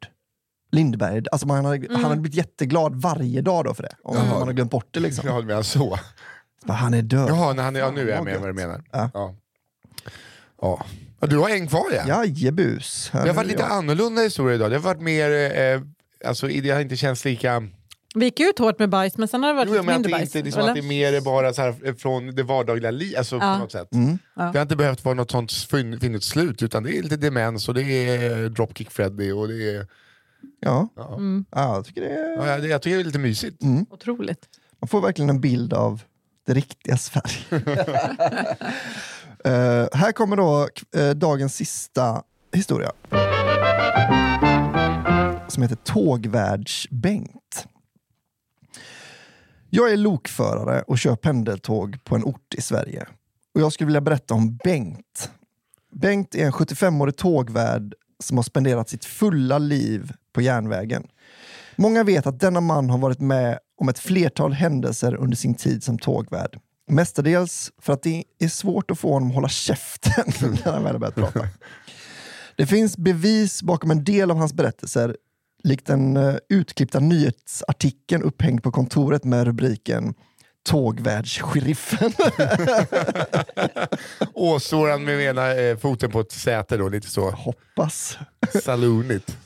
[0.72, 1.24] Lindberg.
[1.32, 3.96] Alltså man hade, Han hade blivit jätteglad varje dag då för det.
[4.04, 5.00] Om man hade glömt bort det.
[5.00, 5.28] Liksom.
[5.30, 6.00] Ja, du menar så.
[6.68, 7.30] Han är död.
[7.30, 8.84] Jaha, när han, ja, nu är jag med vad du menar.
[8.92, 9.10] Ja.
[9.14, 9.36] Ja.
[10.62, 10.86] Ja.
[11.20, 12.08] Ja, Du har en kvar ja.
[12.08, 13.10] Jajebus.
[13.12, 13.72] Det har varit är lite jag.
[13.72, 14.72] annorlunda historia idag.
[14.72, 15.32] Det har varit mer,
[15.62, 15.82] eh,
[16.26, 17.64] alltså det har inte känts lika...
[18.16, 19.98] Vi gick ut hårt med bajs men sen har det varit Jo, jag lite att
[19.98, 20.36] mindre det, bajs.
[20.36, 23.54] inte, liksom, att det är mer bara så här, från det vardagliga livet, alltså Ja.
[23.54, 23.94] på något sätt.
[23.94, 24.20] Mm.
[24.36, 24.44] Ja.
[24.44, 27.68] Det har inte behövt vara något sånt fin- finligt slut, utan det är lite demens
[27.70, 29.88] och det är Dropkick Freddy och det är...
[30.60, 30.88] Ja.
[30.96, 31.14] Ja.
[31.16, 32.48] Mm, ja, jag tycker det är...
[32.48, 33.64] Ja, det- jag tycker det är lite mysigt.
[33.90, 34.46] otroligt.
[34.82, 36.02] Man får verkligen en bild av
[36.46, 37.64] det riktiga Sverige.
[39.46, 42.92] Eh, här kommer då eh, dagens sista historia.
[45.48, 47.68] Som heter Tågvärds-Bengt.
[49.70, 53.08] Jag är lokförare och kör pendeltåg på en ort i Sverige.
[53.56, 55.32] Och jag skulle vilja berätta om Bengt.
[55.92, 57.94] Bengt är en 75-årig tågvärd
[58.24, 61.08] som har spenderat sitt fulla liv på järnvägen.
[61.76, 65.84] Många vet att denna man har varit med om ett flertal händelser under sin tid
[65.84, 66.60] som tågvärd.
[66.92, 70.92] Mestadels för att det är svårt att få honom att hålla käften när han väl
[70.92, 71.48] har börjat prata.
[72.58, 75.16] Det finns bevis bakom en del av hans berättelser,
[75.64, 80.14] likt den uh, utklippta nyhetsartikeln upphängd på kontoret med rubriken
[80.70, 82.14] Tågvärdssheriffen.
[84.70, 88.18] Han med ena eh, foten på ett säte då, lite så Hoppas.
[88.64, 89.38] saloonigt.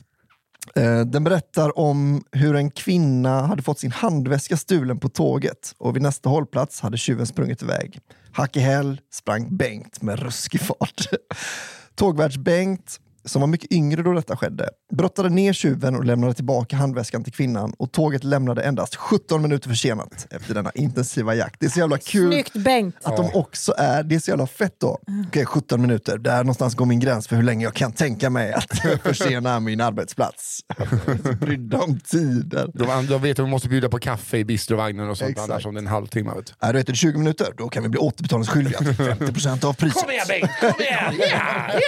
[0.74, 5.96] Eh, den berättar om hur en kvinna hade fått sin handväska stulen på tåget och
[5.96, 7.98] vid nästa hållplats hade tjuven sprungit iväg.
[8.32, 11.06] Hack i häl sprang Bengt med ruskig fart.
[11.94, 17.24] Tågvärds-Bengt, som var mycket yngre då detta skedde, brottade ner tjuven och lämnade tillbaka handväskan
[17.24, 21.60] till kvinnan och tåget lämnade endast 17 minuter försenat efter denna intensiva jakt.
[21.60, 22.96] Det är så jävla kul Snyggt Bengt!
[23.02, 24.98] att de också är, det är så jävla fett då.
[25.28, 28.52] Okej, 17 minuter, där någonstans går min gräns för hur länge jag kan tänka mig
[28.52, 30.60] att försena min arbetsplats.
[31.40, 32.70] Brydda om tider.
[32.74, 35.50] De, de vet att de måste bjuda på kaffe i bistrovagnen och sånt, Exakt.
[35.50, 36.30] annars om det är en halvtimme.
[36.36, 36.46] Vet.
[36.46, 36.66] du.
[36.66, 40.02] Är du efter 20 minuter, då kan vi bli återbetalningsskyldiga till 50% av priset.
[40.02, 41.14] Kom igen Bengt, kom igen!
[41.30, 41.80] Ja,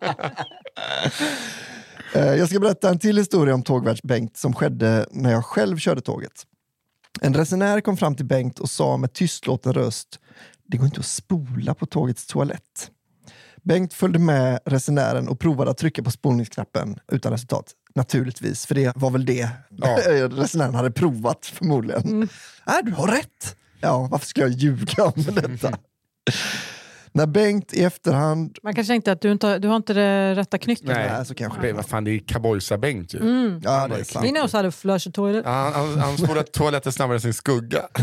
[0.00, 0.39] ja!
[2.14, 6.00] Eh, Jag ska berätta en till historia om tågvärds-Bengt som skedde när jag själv körde
[6.00, 6.32] tåget.
[7.20, 10.18] En resenär kom fram till Bengt och sa med tystlåten röst
[10.68, 12.90] Det går inte att spola på tågets toalett.
[13.62, 17.72] Bengt följde med resenären och provade att trycka på spolningsknappen utan resultat.
[17.94, 19.96] Naturligtvis, för det var väl det Ja.
[20.28, 22.22] resenären hade provat förmodligen.
[22.66, 23.56] Äh, du har rätt!
[23.80, 25.78] Ja, varför skulle jag ljuga om detta?
[27.12, 28.58] När Bengt i efterhand...
[28.62, 30.86] Man kanske tänkte att du inte har, du har inte det rätta knycket.
[30.86, 31.10] Nej.
[31.12, 33.20] Nej, så kanske Det, vad fan, det är Kabojsa-Bengt ju.
[33.20, 33.60] Mm.
[33.64, 34.26] Ja, det är sant.
[34.26, 35.42] We knows how to flush a toilet.
[35.44, 37.82] Ja, Han, han, han spolar toaletten snabbare än sin skugga.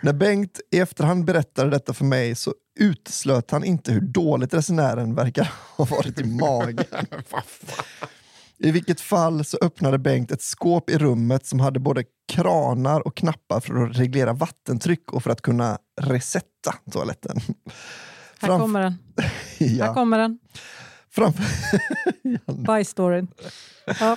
[0.00, 5.14] När Bengt i efterhand berättade detta för mig så uteslöt han inte hur dåligt resenären
[5.14, 6.84] verkar ha varit i magen.
[8.58, 13.16] I vilket fall så öppnade Bengt ett skåp i rummet som hade både kranar och
[13.16, 17.40] knappar för att reglera vattentryck och för att kunna resetta toaletten.
[18.40, 18.98] Här Framf- kommer den.
[19.58, 20.38] Här ja, kommer den.
[21.10, 21.44] framför,
[22.52, 23.28] Bye-storyn.
[24.00, 24.16] Ja.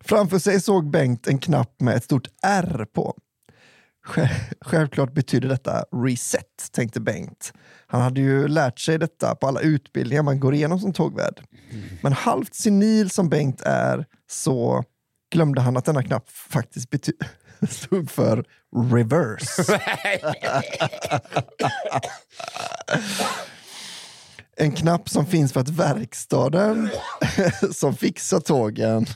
[0.00, 3.16] framför sig såg Bengt en knapp med ett stort R på.
[4.60, 7.52] Självklart betyder detta reset, tänkte Bengt.
[7.86, 11.42] Han hade ju lärt sig detta på alla utbildningar man går igenom som tågvärd.
[12.02, 14.84] Men halvt senil som Bengt är så
[15.32, 17.24] glömde han att denna knapp faktiskt bety-
[17.68, 18.44] stod för
[18.90, 19.80] reverse.
[24.56, 26.90] En knapp som finns för att verkstaden
[27.72, 29.06] som fixar tågen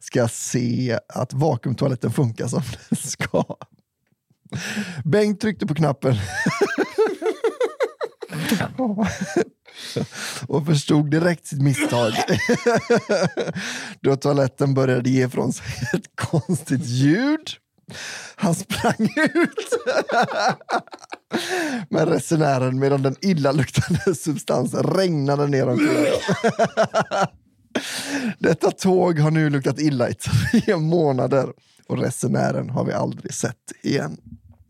[0.00, 3.44] ska se att vakuumtoaletten funkar som den ska.
[5.04, 6.16] Bengt tryckte på knappen
[10.48, 12.12] och förstod direkt sitt misstag.
[14.00, 17.50] Då toaletten började ge från sig ett konstigt ljud.
[18.36, 19.78] Han sprang ut
[21.90, 26.06] med resenären medan den illaluktande substansen regnade ner omkring.
[28.38, 31.52] Detta tåg har nu luktat illa i tre månader
[31.86, 34.16] och resenären har vi aldrig sett igen.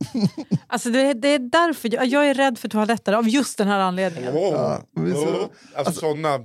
[0.66, 3.78] Alltså det, det är därför jag, jag är rädd för toaletter, av just den här
[3.78, 4.36] anledningen.
[4.36, 5.47] Ja, men så- Oh.
[5.74, 6.39] Alltså, såna,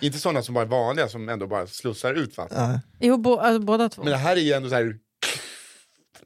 [0.00, 2.70] inte sådana som bara är vanliga som ändå bara slussar ut vatten.
[2.72, 4.02] Ja, Jo, bo, alltså, båda två.
[4.02, 4.94] Men det här är ju ändå så här,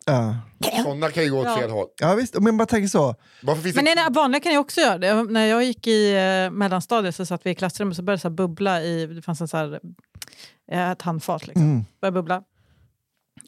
[0.05, 0.37] ja.
[0.85, 1.57] sådana kan ju gå åt Ja.
[1.57, 1.87] fel håll.
[2.01, 3.15] ja visst, men bara tänker så.
[3.43, 3.95] Varför finns Men det...
[3.95, 5.23] nej, nej, vanliga kan ju också göra det.
[5.23, 8.21] När jag gick i eh, mellanstadiet så satt vi i klassrummet och så började det
[8.23, 9.81] så här bubbla i, det fanns en så här,
[10.73, 11.63] eh, ett handfat liksom.
[11.63, 11.85] Mm.
[12.01, 12.43] Började bubbla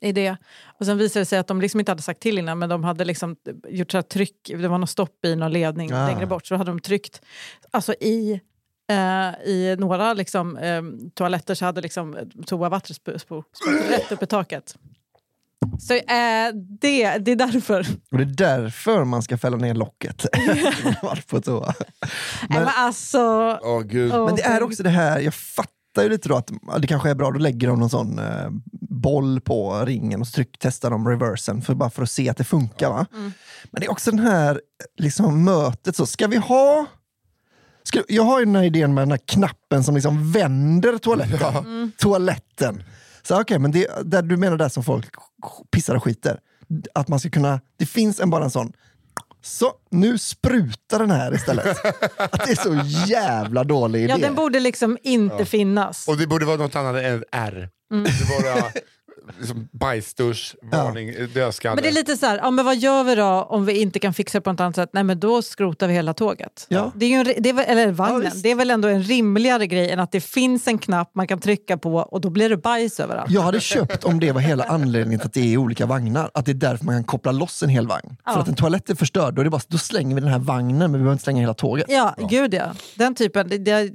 [0.01, 0.37] i det.
[0.81, 2.85] Och sen visade det sig att de liksom inte hade sagt till innan men de
[2.85, 3.37] hade liksom
[3.69, 6.07] gjort så här tryck, det var något stopp i någon ledning Ah.
[6.07, 7.21] längre bort så då hade de tryckt
[7.71, 8.41] alltså i
[8.91, 10.83] Eh, I några liksom, eh,
[11.15, 14.77] toaletter så hade liksom toavattnet sp- sp- sprutat rätt upp i taket.
[15.81, 17.87] Så eh, det, det är därför.
[18.11, 20.27] Och det är därför man ska fälla ner locket.
[21.27, 21.75] På toa.
[22.49, 23.19] Men, men alltså...
[23.63, 24.11] Åh gud.
[24.13, 25.73] Men det är också det här, jag fattar
[26.03, 28.51] ju lite då att ja, det kanske är bra, då lägger de någon sån eh,
[28.81, 32.37] boll på ringen och så tryck, testar de reversen för, bara för att se att
[32.37, 32.91] det funkar.
[32.91, 33.07] Va?
[33.13, 33.33] Mm.
[33.71, 34.61] Men det är också den här
[34.99, 36.87] liksom, mötet, så ska vi ha
[37.83, 41.57] Ska, jag har ju den här idén med den här knappen som liksom vänder toaletten.
[41.57, 41.93] Mm.
[41.99, 42.83] toaletten.
[43.23, 45.11] Så okej, men det, där du menar där som folk
[45.71, 46.41] pissar och skiter.
[46.95, 48.73] Att man ska kunna, det finns en bara en sån
[49.47, 51.67] så, nu sprutar den här istället.
[52.17, 54.13] Att det är så jävla dålig idé.
[54.13, 56.09] Ja, den borde liksom inte finnas.
[56.09, 57.69] Och det borde vara något annat än R.
[57.93, 58.05] Mm.
[58.05, 58.73] Det borde vara
[59.39, 61.75] liksom bajsdusch, varning, dödskalle.
[61.75, 63.99] Men det är lite så här, ja, men vad gör vi då om vi inte
[63.99, 64.91] kan fixa det på något annat sätt?
[64.93, 66.67] Nej, men då skrotar vi hela tåget.
[66.69, 66.93] Ja.
[66.95, 68.21] Det är ju en, det är, väl- eller vagnen.
[68.21, 68.43] visst.
[68.43, 71.39] det är väl ändå en rimligare grej än att det finns en knapp man kan
[71.39, 73.31] trycka på och då blir det bajs överallt.
[73.31, 76.31] Jag hade köpt om det var hela anledningen till att det är olika vagnar.
[76.35, 78.17] Att det är därför man kan koppla loss en hel vagn.
[78.25, 78.33] Ja.
[78.33, 80.39] För att en toalett är förstörd, då, är det bara, då slänger vi den här
[80.39, 81.87] vagnen men vi behöver inte slänga hela tåget.
[81.89, 82.65] Ja, gud ja.
[82.95, 83.49] Den typen.
[83.49, 83.91] Det, det,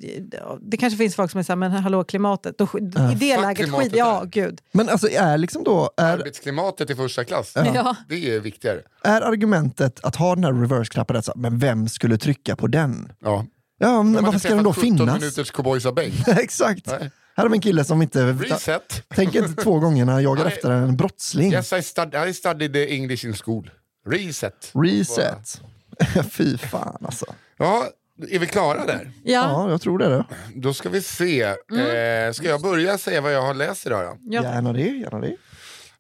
[0.62, 2.58] det kanske finns folk som är såhär, men hallå klimatet.
[2.58, 4.62] Då, I det Fuck läget, skit, ja gud.
[4.72, 7.96] Men alltså är liksom då, är, Arbetsklimatet i första klass, Ja.
[8.10, 8.82] det är viktigare.
[9.04, 13.12] är argumentet att ha den här reverse-knappen, men vem skulle trycka på den?
[13.20, 13.46] Ja.
[13.78, 15.20] Ja, men varför ska den då träffat 17 finnas?
[15.20, 15.86] minuters cowboys.
[16.28, 16.88] Exakt.
[16.88, 17.12] Nej.
[17.36, 19.04] Här har vi en kille som inte Reset.
[19.16, 21.54] tänker inte två gånger när han jagar efter en brottsling.
[21.54, 23.72] Yes, I, stud I studied the English in school.
[24.08, 24.72] Reset.
[24.74, 25.62] Reset.
[26.32, 27.26] Fy fan alltså.
[27.58, 27.86] Ja,
[28.30, 29.12] är vi klara där?
[29.24, 30.10] Ja, Ja, jag tror det.
[30.10, 30.26] Då.
[30.56, 31.42] Då ska vi se.
[31.44, 34.18] Eh, ska jag börja säga vad jag har läst idag då?
[34.36, 34.44] ja.
[34.44, 35.36] Gärna det, gärna det.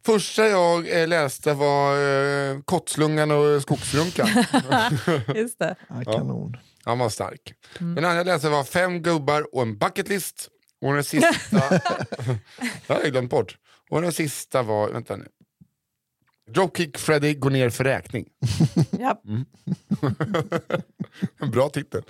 [0.06, 4.28] Första jag eh, läste var eh, Kottslungan och Skogsrunkan.
[5.36, 5.76] just det.
[5.90, 6.58] Ja, kanon.
[6.84, 7.54] Han var stark.
[7.80, 10.48] Den andra jag läste var Fem gubbar och en bucketlist.
[10.82, 11.30] Och den sista...
[12.88, 13.58] det har jag glömt bort.
[13.90, 14.90] Och den sista var...
[14.90, 15.26] Vänta nu.
[16.54, 18.26] Dropkick Freddy går ner för räkning.
[19.00, 19.22] Ja.
[21.40, 22.02] En bra titel.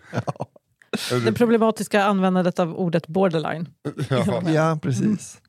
[1.25, 3.67] Det problematiska användandet av ordet borderline.
[4.09, 5.41] Ja, Ja, precis.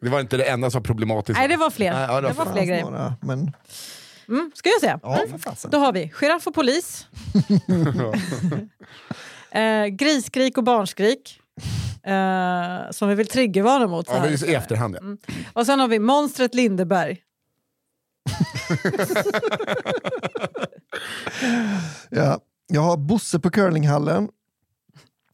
[0.00, 1.38] det var inte det enda som var problematiskt.
[1.38, 1.92] Nej, det var fler.
[1.92, 2.84] Nej, ja, det det var fan fler grejer.
[2.84, 3.52] Några, men
[4.28, 5.00] Mm, ska jag säga?
[5.02, 5.70] ja, fasen.
[5.70, 7.06] Då har vi giraff och polis.
[9.50, 11.40] eh, grisskrik och barnskrik.
[12.02, 14.06] Eh, som vi vill triggervarna mot.
[14.08, 14.96] så Ja, i efterhand.
[14.96, 15.18] Mm.
[15.26, 15.32] Ja.
[15.52, 17.20] Och sen har vi monstret Lindeberg.
[22.10, 24.28] Ja, jag har Bosse på curlinghallen.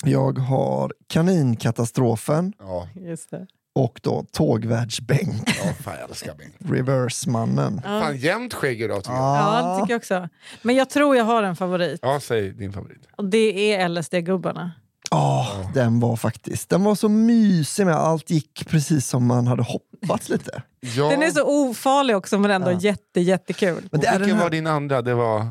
[0.05, 3.47] Jag har kaninkatastrofen Ja, Just det.
[3.75, 6.55] och då tågvärdsbänk, ja, fan jag älskar Bengt.
[6.59, 7.83] reversemannen.
[7.83, 9.23] Fan jämnt skägg idag tycker jag.
[9.23, 10.29] Ja, det tycker jag också.
[10.63, 11.99] Men jag tror jag har en favorit.
[12.03, 13.07] Ja, säg din favorit.
[13.17, 14.71] Och det är LSD-gubbarna.
[15.11, 19.63] Ja, den var faktiskt, den var så mysig med allt gick precis som man hade
[19.63, 20.63] hoppats lite.
[20.97, 21.11] Ja.
[21.11, 22.79] Den är så ofarlig också men ändå Ja.
[22.81, 23.89] jätte, jättekul.
[23.93, 25.03] Men det är vilken den här, var din andra?
[25.03, 25.47] Det var...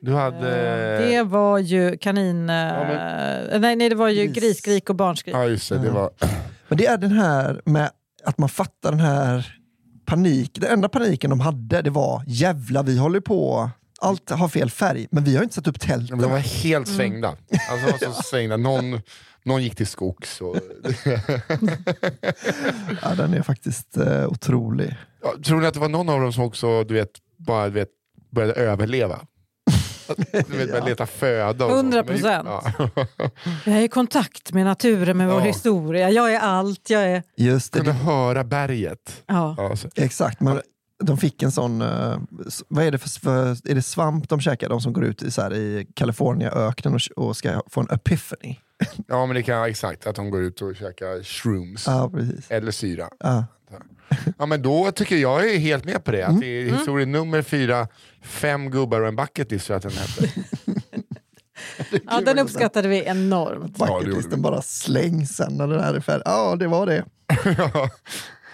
[0.00, 0.50] Du hade...
[0.98, 2.50] Det var ju kanin...
[2.50, 2.56] eh,
[3.60, 4.36] nej, nej, det var ju Gris.
[4.44, 5.34] grisskrik och barnskrik.
[5.34, 5.78] Ja, just det.
[5.78, 6.10] det var...
[6.68, 7.90] men det är den här med
[8.24, 9.56] att man fattar den här
[10.06, 10.50] panik.
[10.60, 13.70] Den enda paniken de hade det var jävla vi håller på,
[14.00, 16.18] allt har fel färg men vi har inte satt upp tälten.
[16.18, 17.28] De var helt svängda.
[17.70, 18.56] Alltså, de var så svängda.
[18.56, 19.00] Någon,
[19.44, 20.40] någon gick till skogs.
[20.40, 20.56] Och...
[23.02, 24.96] Ja, den är faktiskt eh, otrolig.
[25.22, 27.70] Ja, tror ni att det var någon av dem som också du vet, bara du
[27.74, 27.88] vet,
[28.32, 29.20] började överleva?
[30.28, 31.68] Du vet, började leta föda.
[31.68, 31.82] så.
[31.82, 32.42] 100%.
[32.46, 32.72] Ja.
[33.64, 35.46] Jag är i kontakt med naturen, med vår Ja.
[35.46, 36.10] historia.
[36.10, 36.90] Jag är allt.
[36.90, 37.22] Jag är...
[37.36, 39.22] Just det, Kunde höra berget.
[39.26, 39.54] Ja.
[39.58, 39.76] Ja.
[39.96, 40.60] Exakt, men
[41.06, 42.18] de fick en sån, eh,
[42.68, 45.30] vad är det för, för är det svamp de käkar, de som går ut i,
[45.30, 48.56] så här, i California-öknen och, och ska få en epiphany?
[49.06, 51.86] ja, men det kan exakt att de går ut och käkar shrooms.
[51.86, 52.50] Ja, precis.
[52.50, 53.08] Eller syra.
[53.18, 53.44] Ja.
[54.38, 56.22] Ja, men då tycker jag är helt med på det.
[56.22, 56.34] Mm.
[56.34, 57.88] Att det är historia nummer fyra,
[58.22, 60.40] fem gubbar och en bucketlist tror jag att den hette.
[62.06, 63.76] Ja, den uppskattade vi enormt.
[63.78, 64.42] Ja, Bucketlisten vi.
[64.42, 66.22] bara slängs sen när den här är färdig.
[66.26, 67.04] Ja, det var det.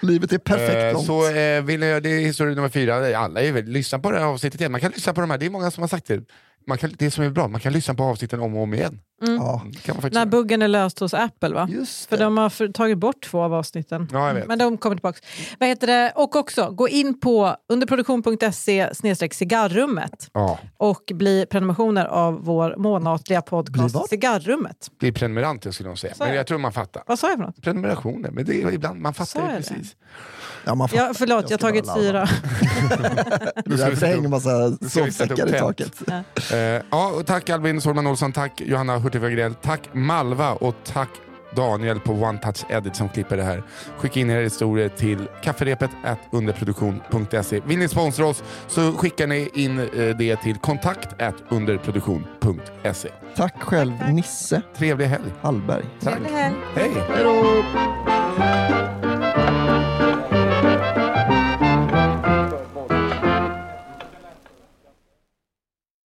[0.02, 1.06] Livet är perfekt Eh, långt.
[1.06, 3.18] så eh, vill jag, det är historia nummer fyra.
[3.18, 4.72] Alla är väl, lyssna på det här avsnittet igen.
[4.72, 6.24] Man kan lyssna på de här, det är många som har sagt det.
[6.66, 9.00] Man kan, det som är bra, man kan lyssna på avsnitten om och om igen.
[9.20, 11.68] Ja, kan man faktiskt När buggen är löst hos Apple va?
[11.70, 14.08] just För de har för, tagit bort två av avsnitten.
[14.12, 14.46] Ja, jag vet.
[14.46, 15.18] Men de kommer tillbaka.
[15.58, 16.12] Vad heter det?
[16.16, 18.88] Och också, gå in på underproduktion.se
[19.32, 24.08] cigarrummet Ja, och bli prenumerationer av vår månatliga podcast?
[24.08, 24.88] Cigarrummet.
[24.98, 26.14] bli prenumerant jag skulle nog säga.
[26.18, 27.02] Men jag tror man fattar.
[27.06, 27.62] Vad sa jag för något?
[27.62, 29.56] Prenumerationer, men det är ibland man fattar det.
[29.56, 29.96] precis.
[30.64, 31.04] Ja, man fattar.
[31.04, 32.28] Ja, förlåt, jag har tagit fyra.
[33.64, 36.02] Det är därför det hänger massa sätta upp sovsäckar i taket.
[36.90, 41.08] Ja, och tack Albin Sårman Olsson, tack Johanna Kurt Wagrell, tack Malva och tack
[41.56, 43.62] Daniel på One Touch Edit som klipper det här.
[43.96, 45.90] Skicka in era historier till kafferepet
[46.32, 47.60] underproduktion.se.
[47.60, 51.08] Vill ni sponsra oss så skickar ni in eh, det till kontakt
[51.48, 53.08] underproduktion.se.
[53.36, 55.32] Tack själv Nisse Trevlig helg.
[55.40, 55.84] Hallberg.
[56.00, 56.14] Tack.
[56.14, 56.56] Trevlig helg.
[56.74, 56.90] Hej.
[57.08, 58.99] Hej då!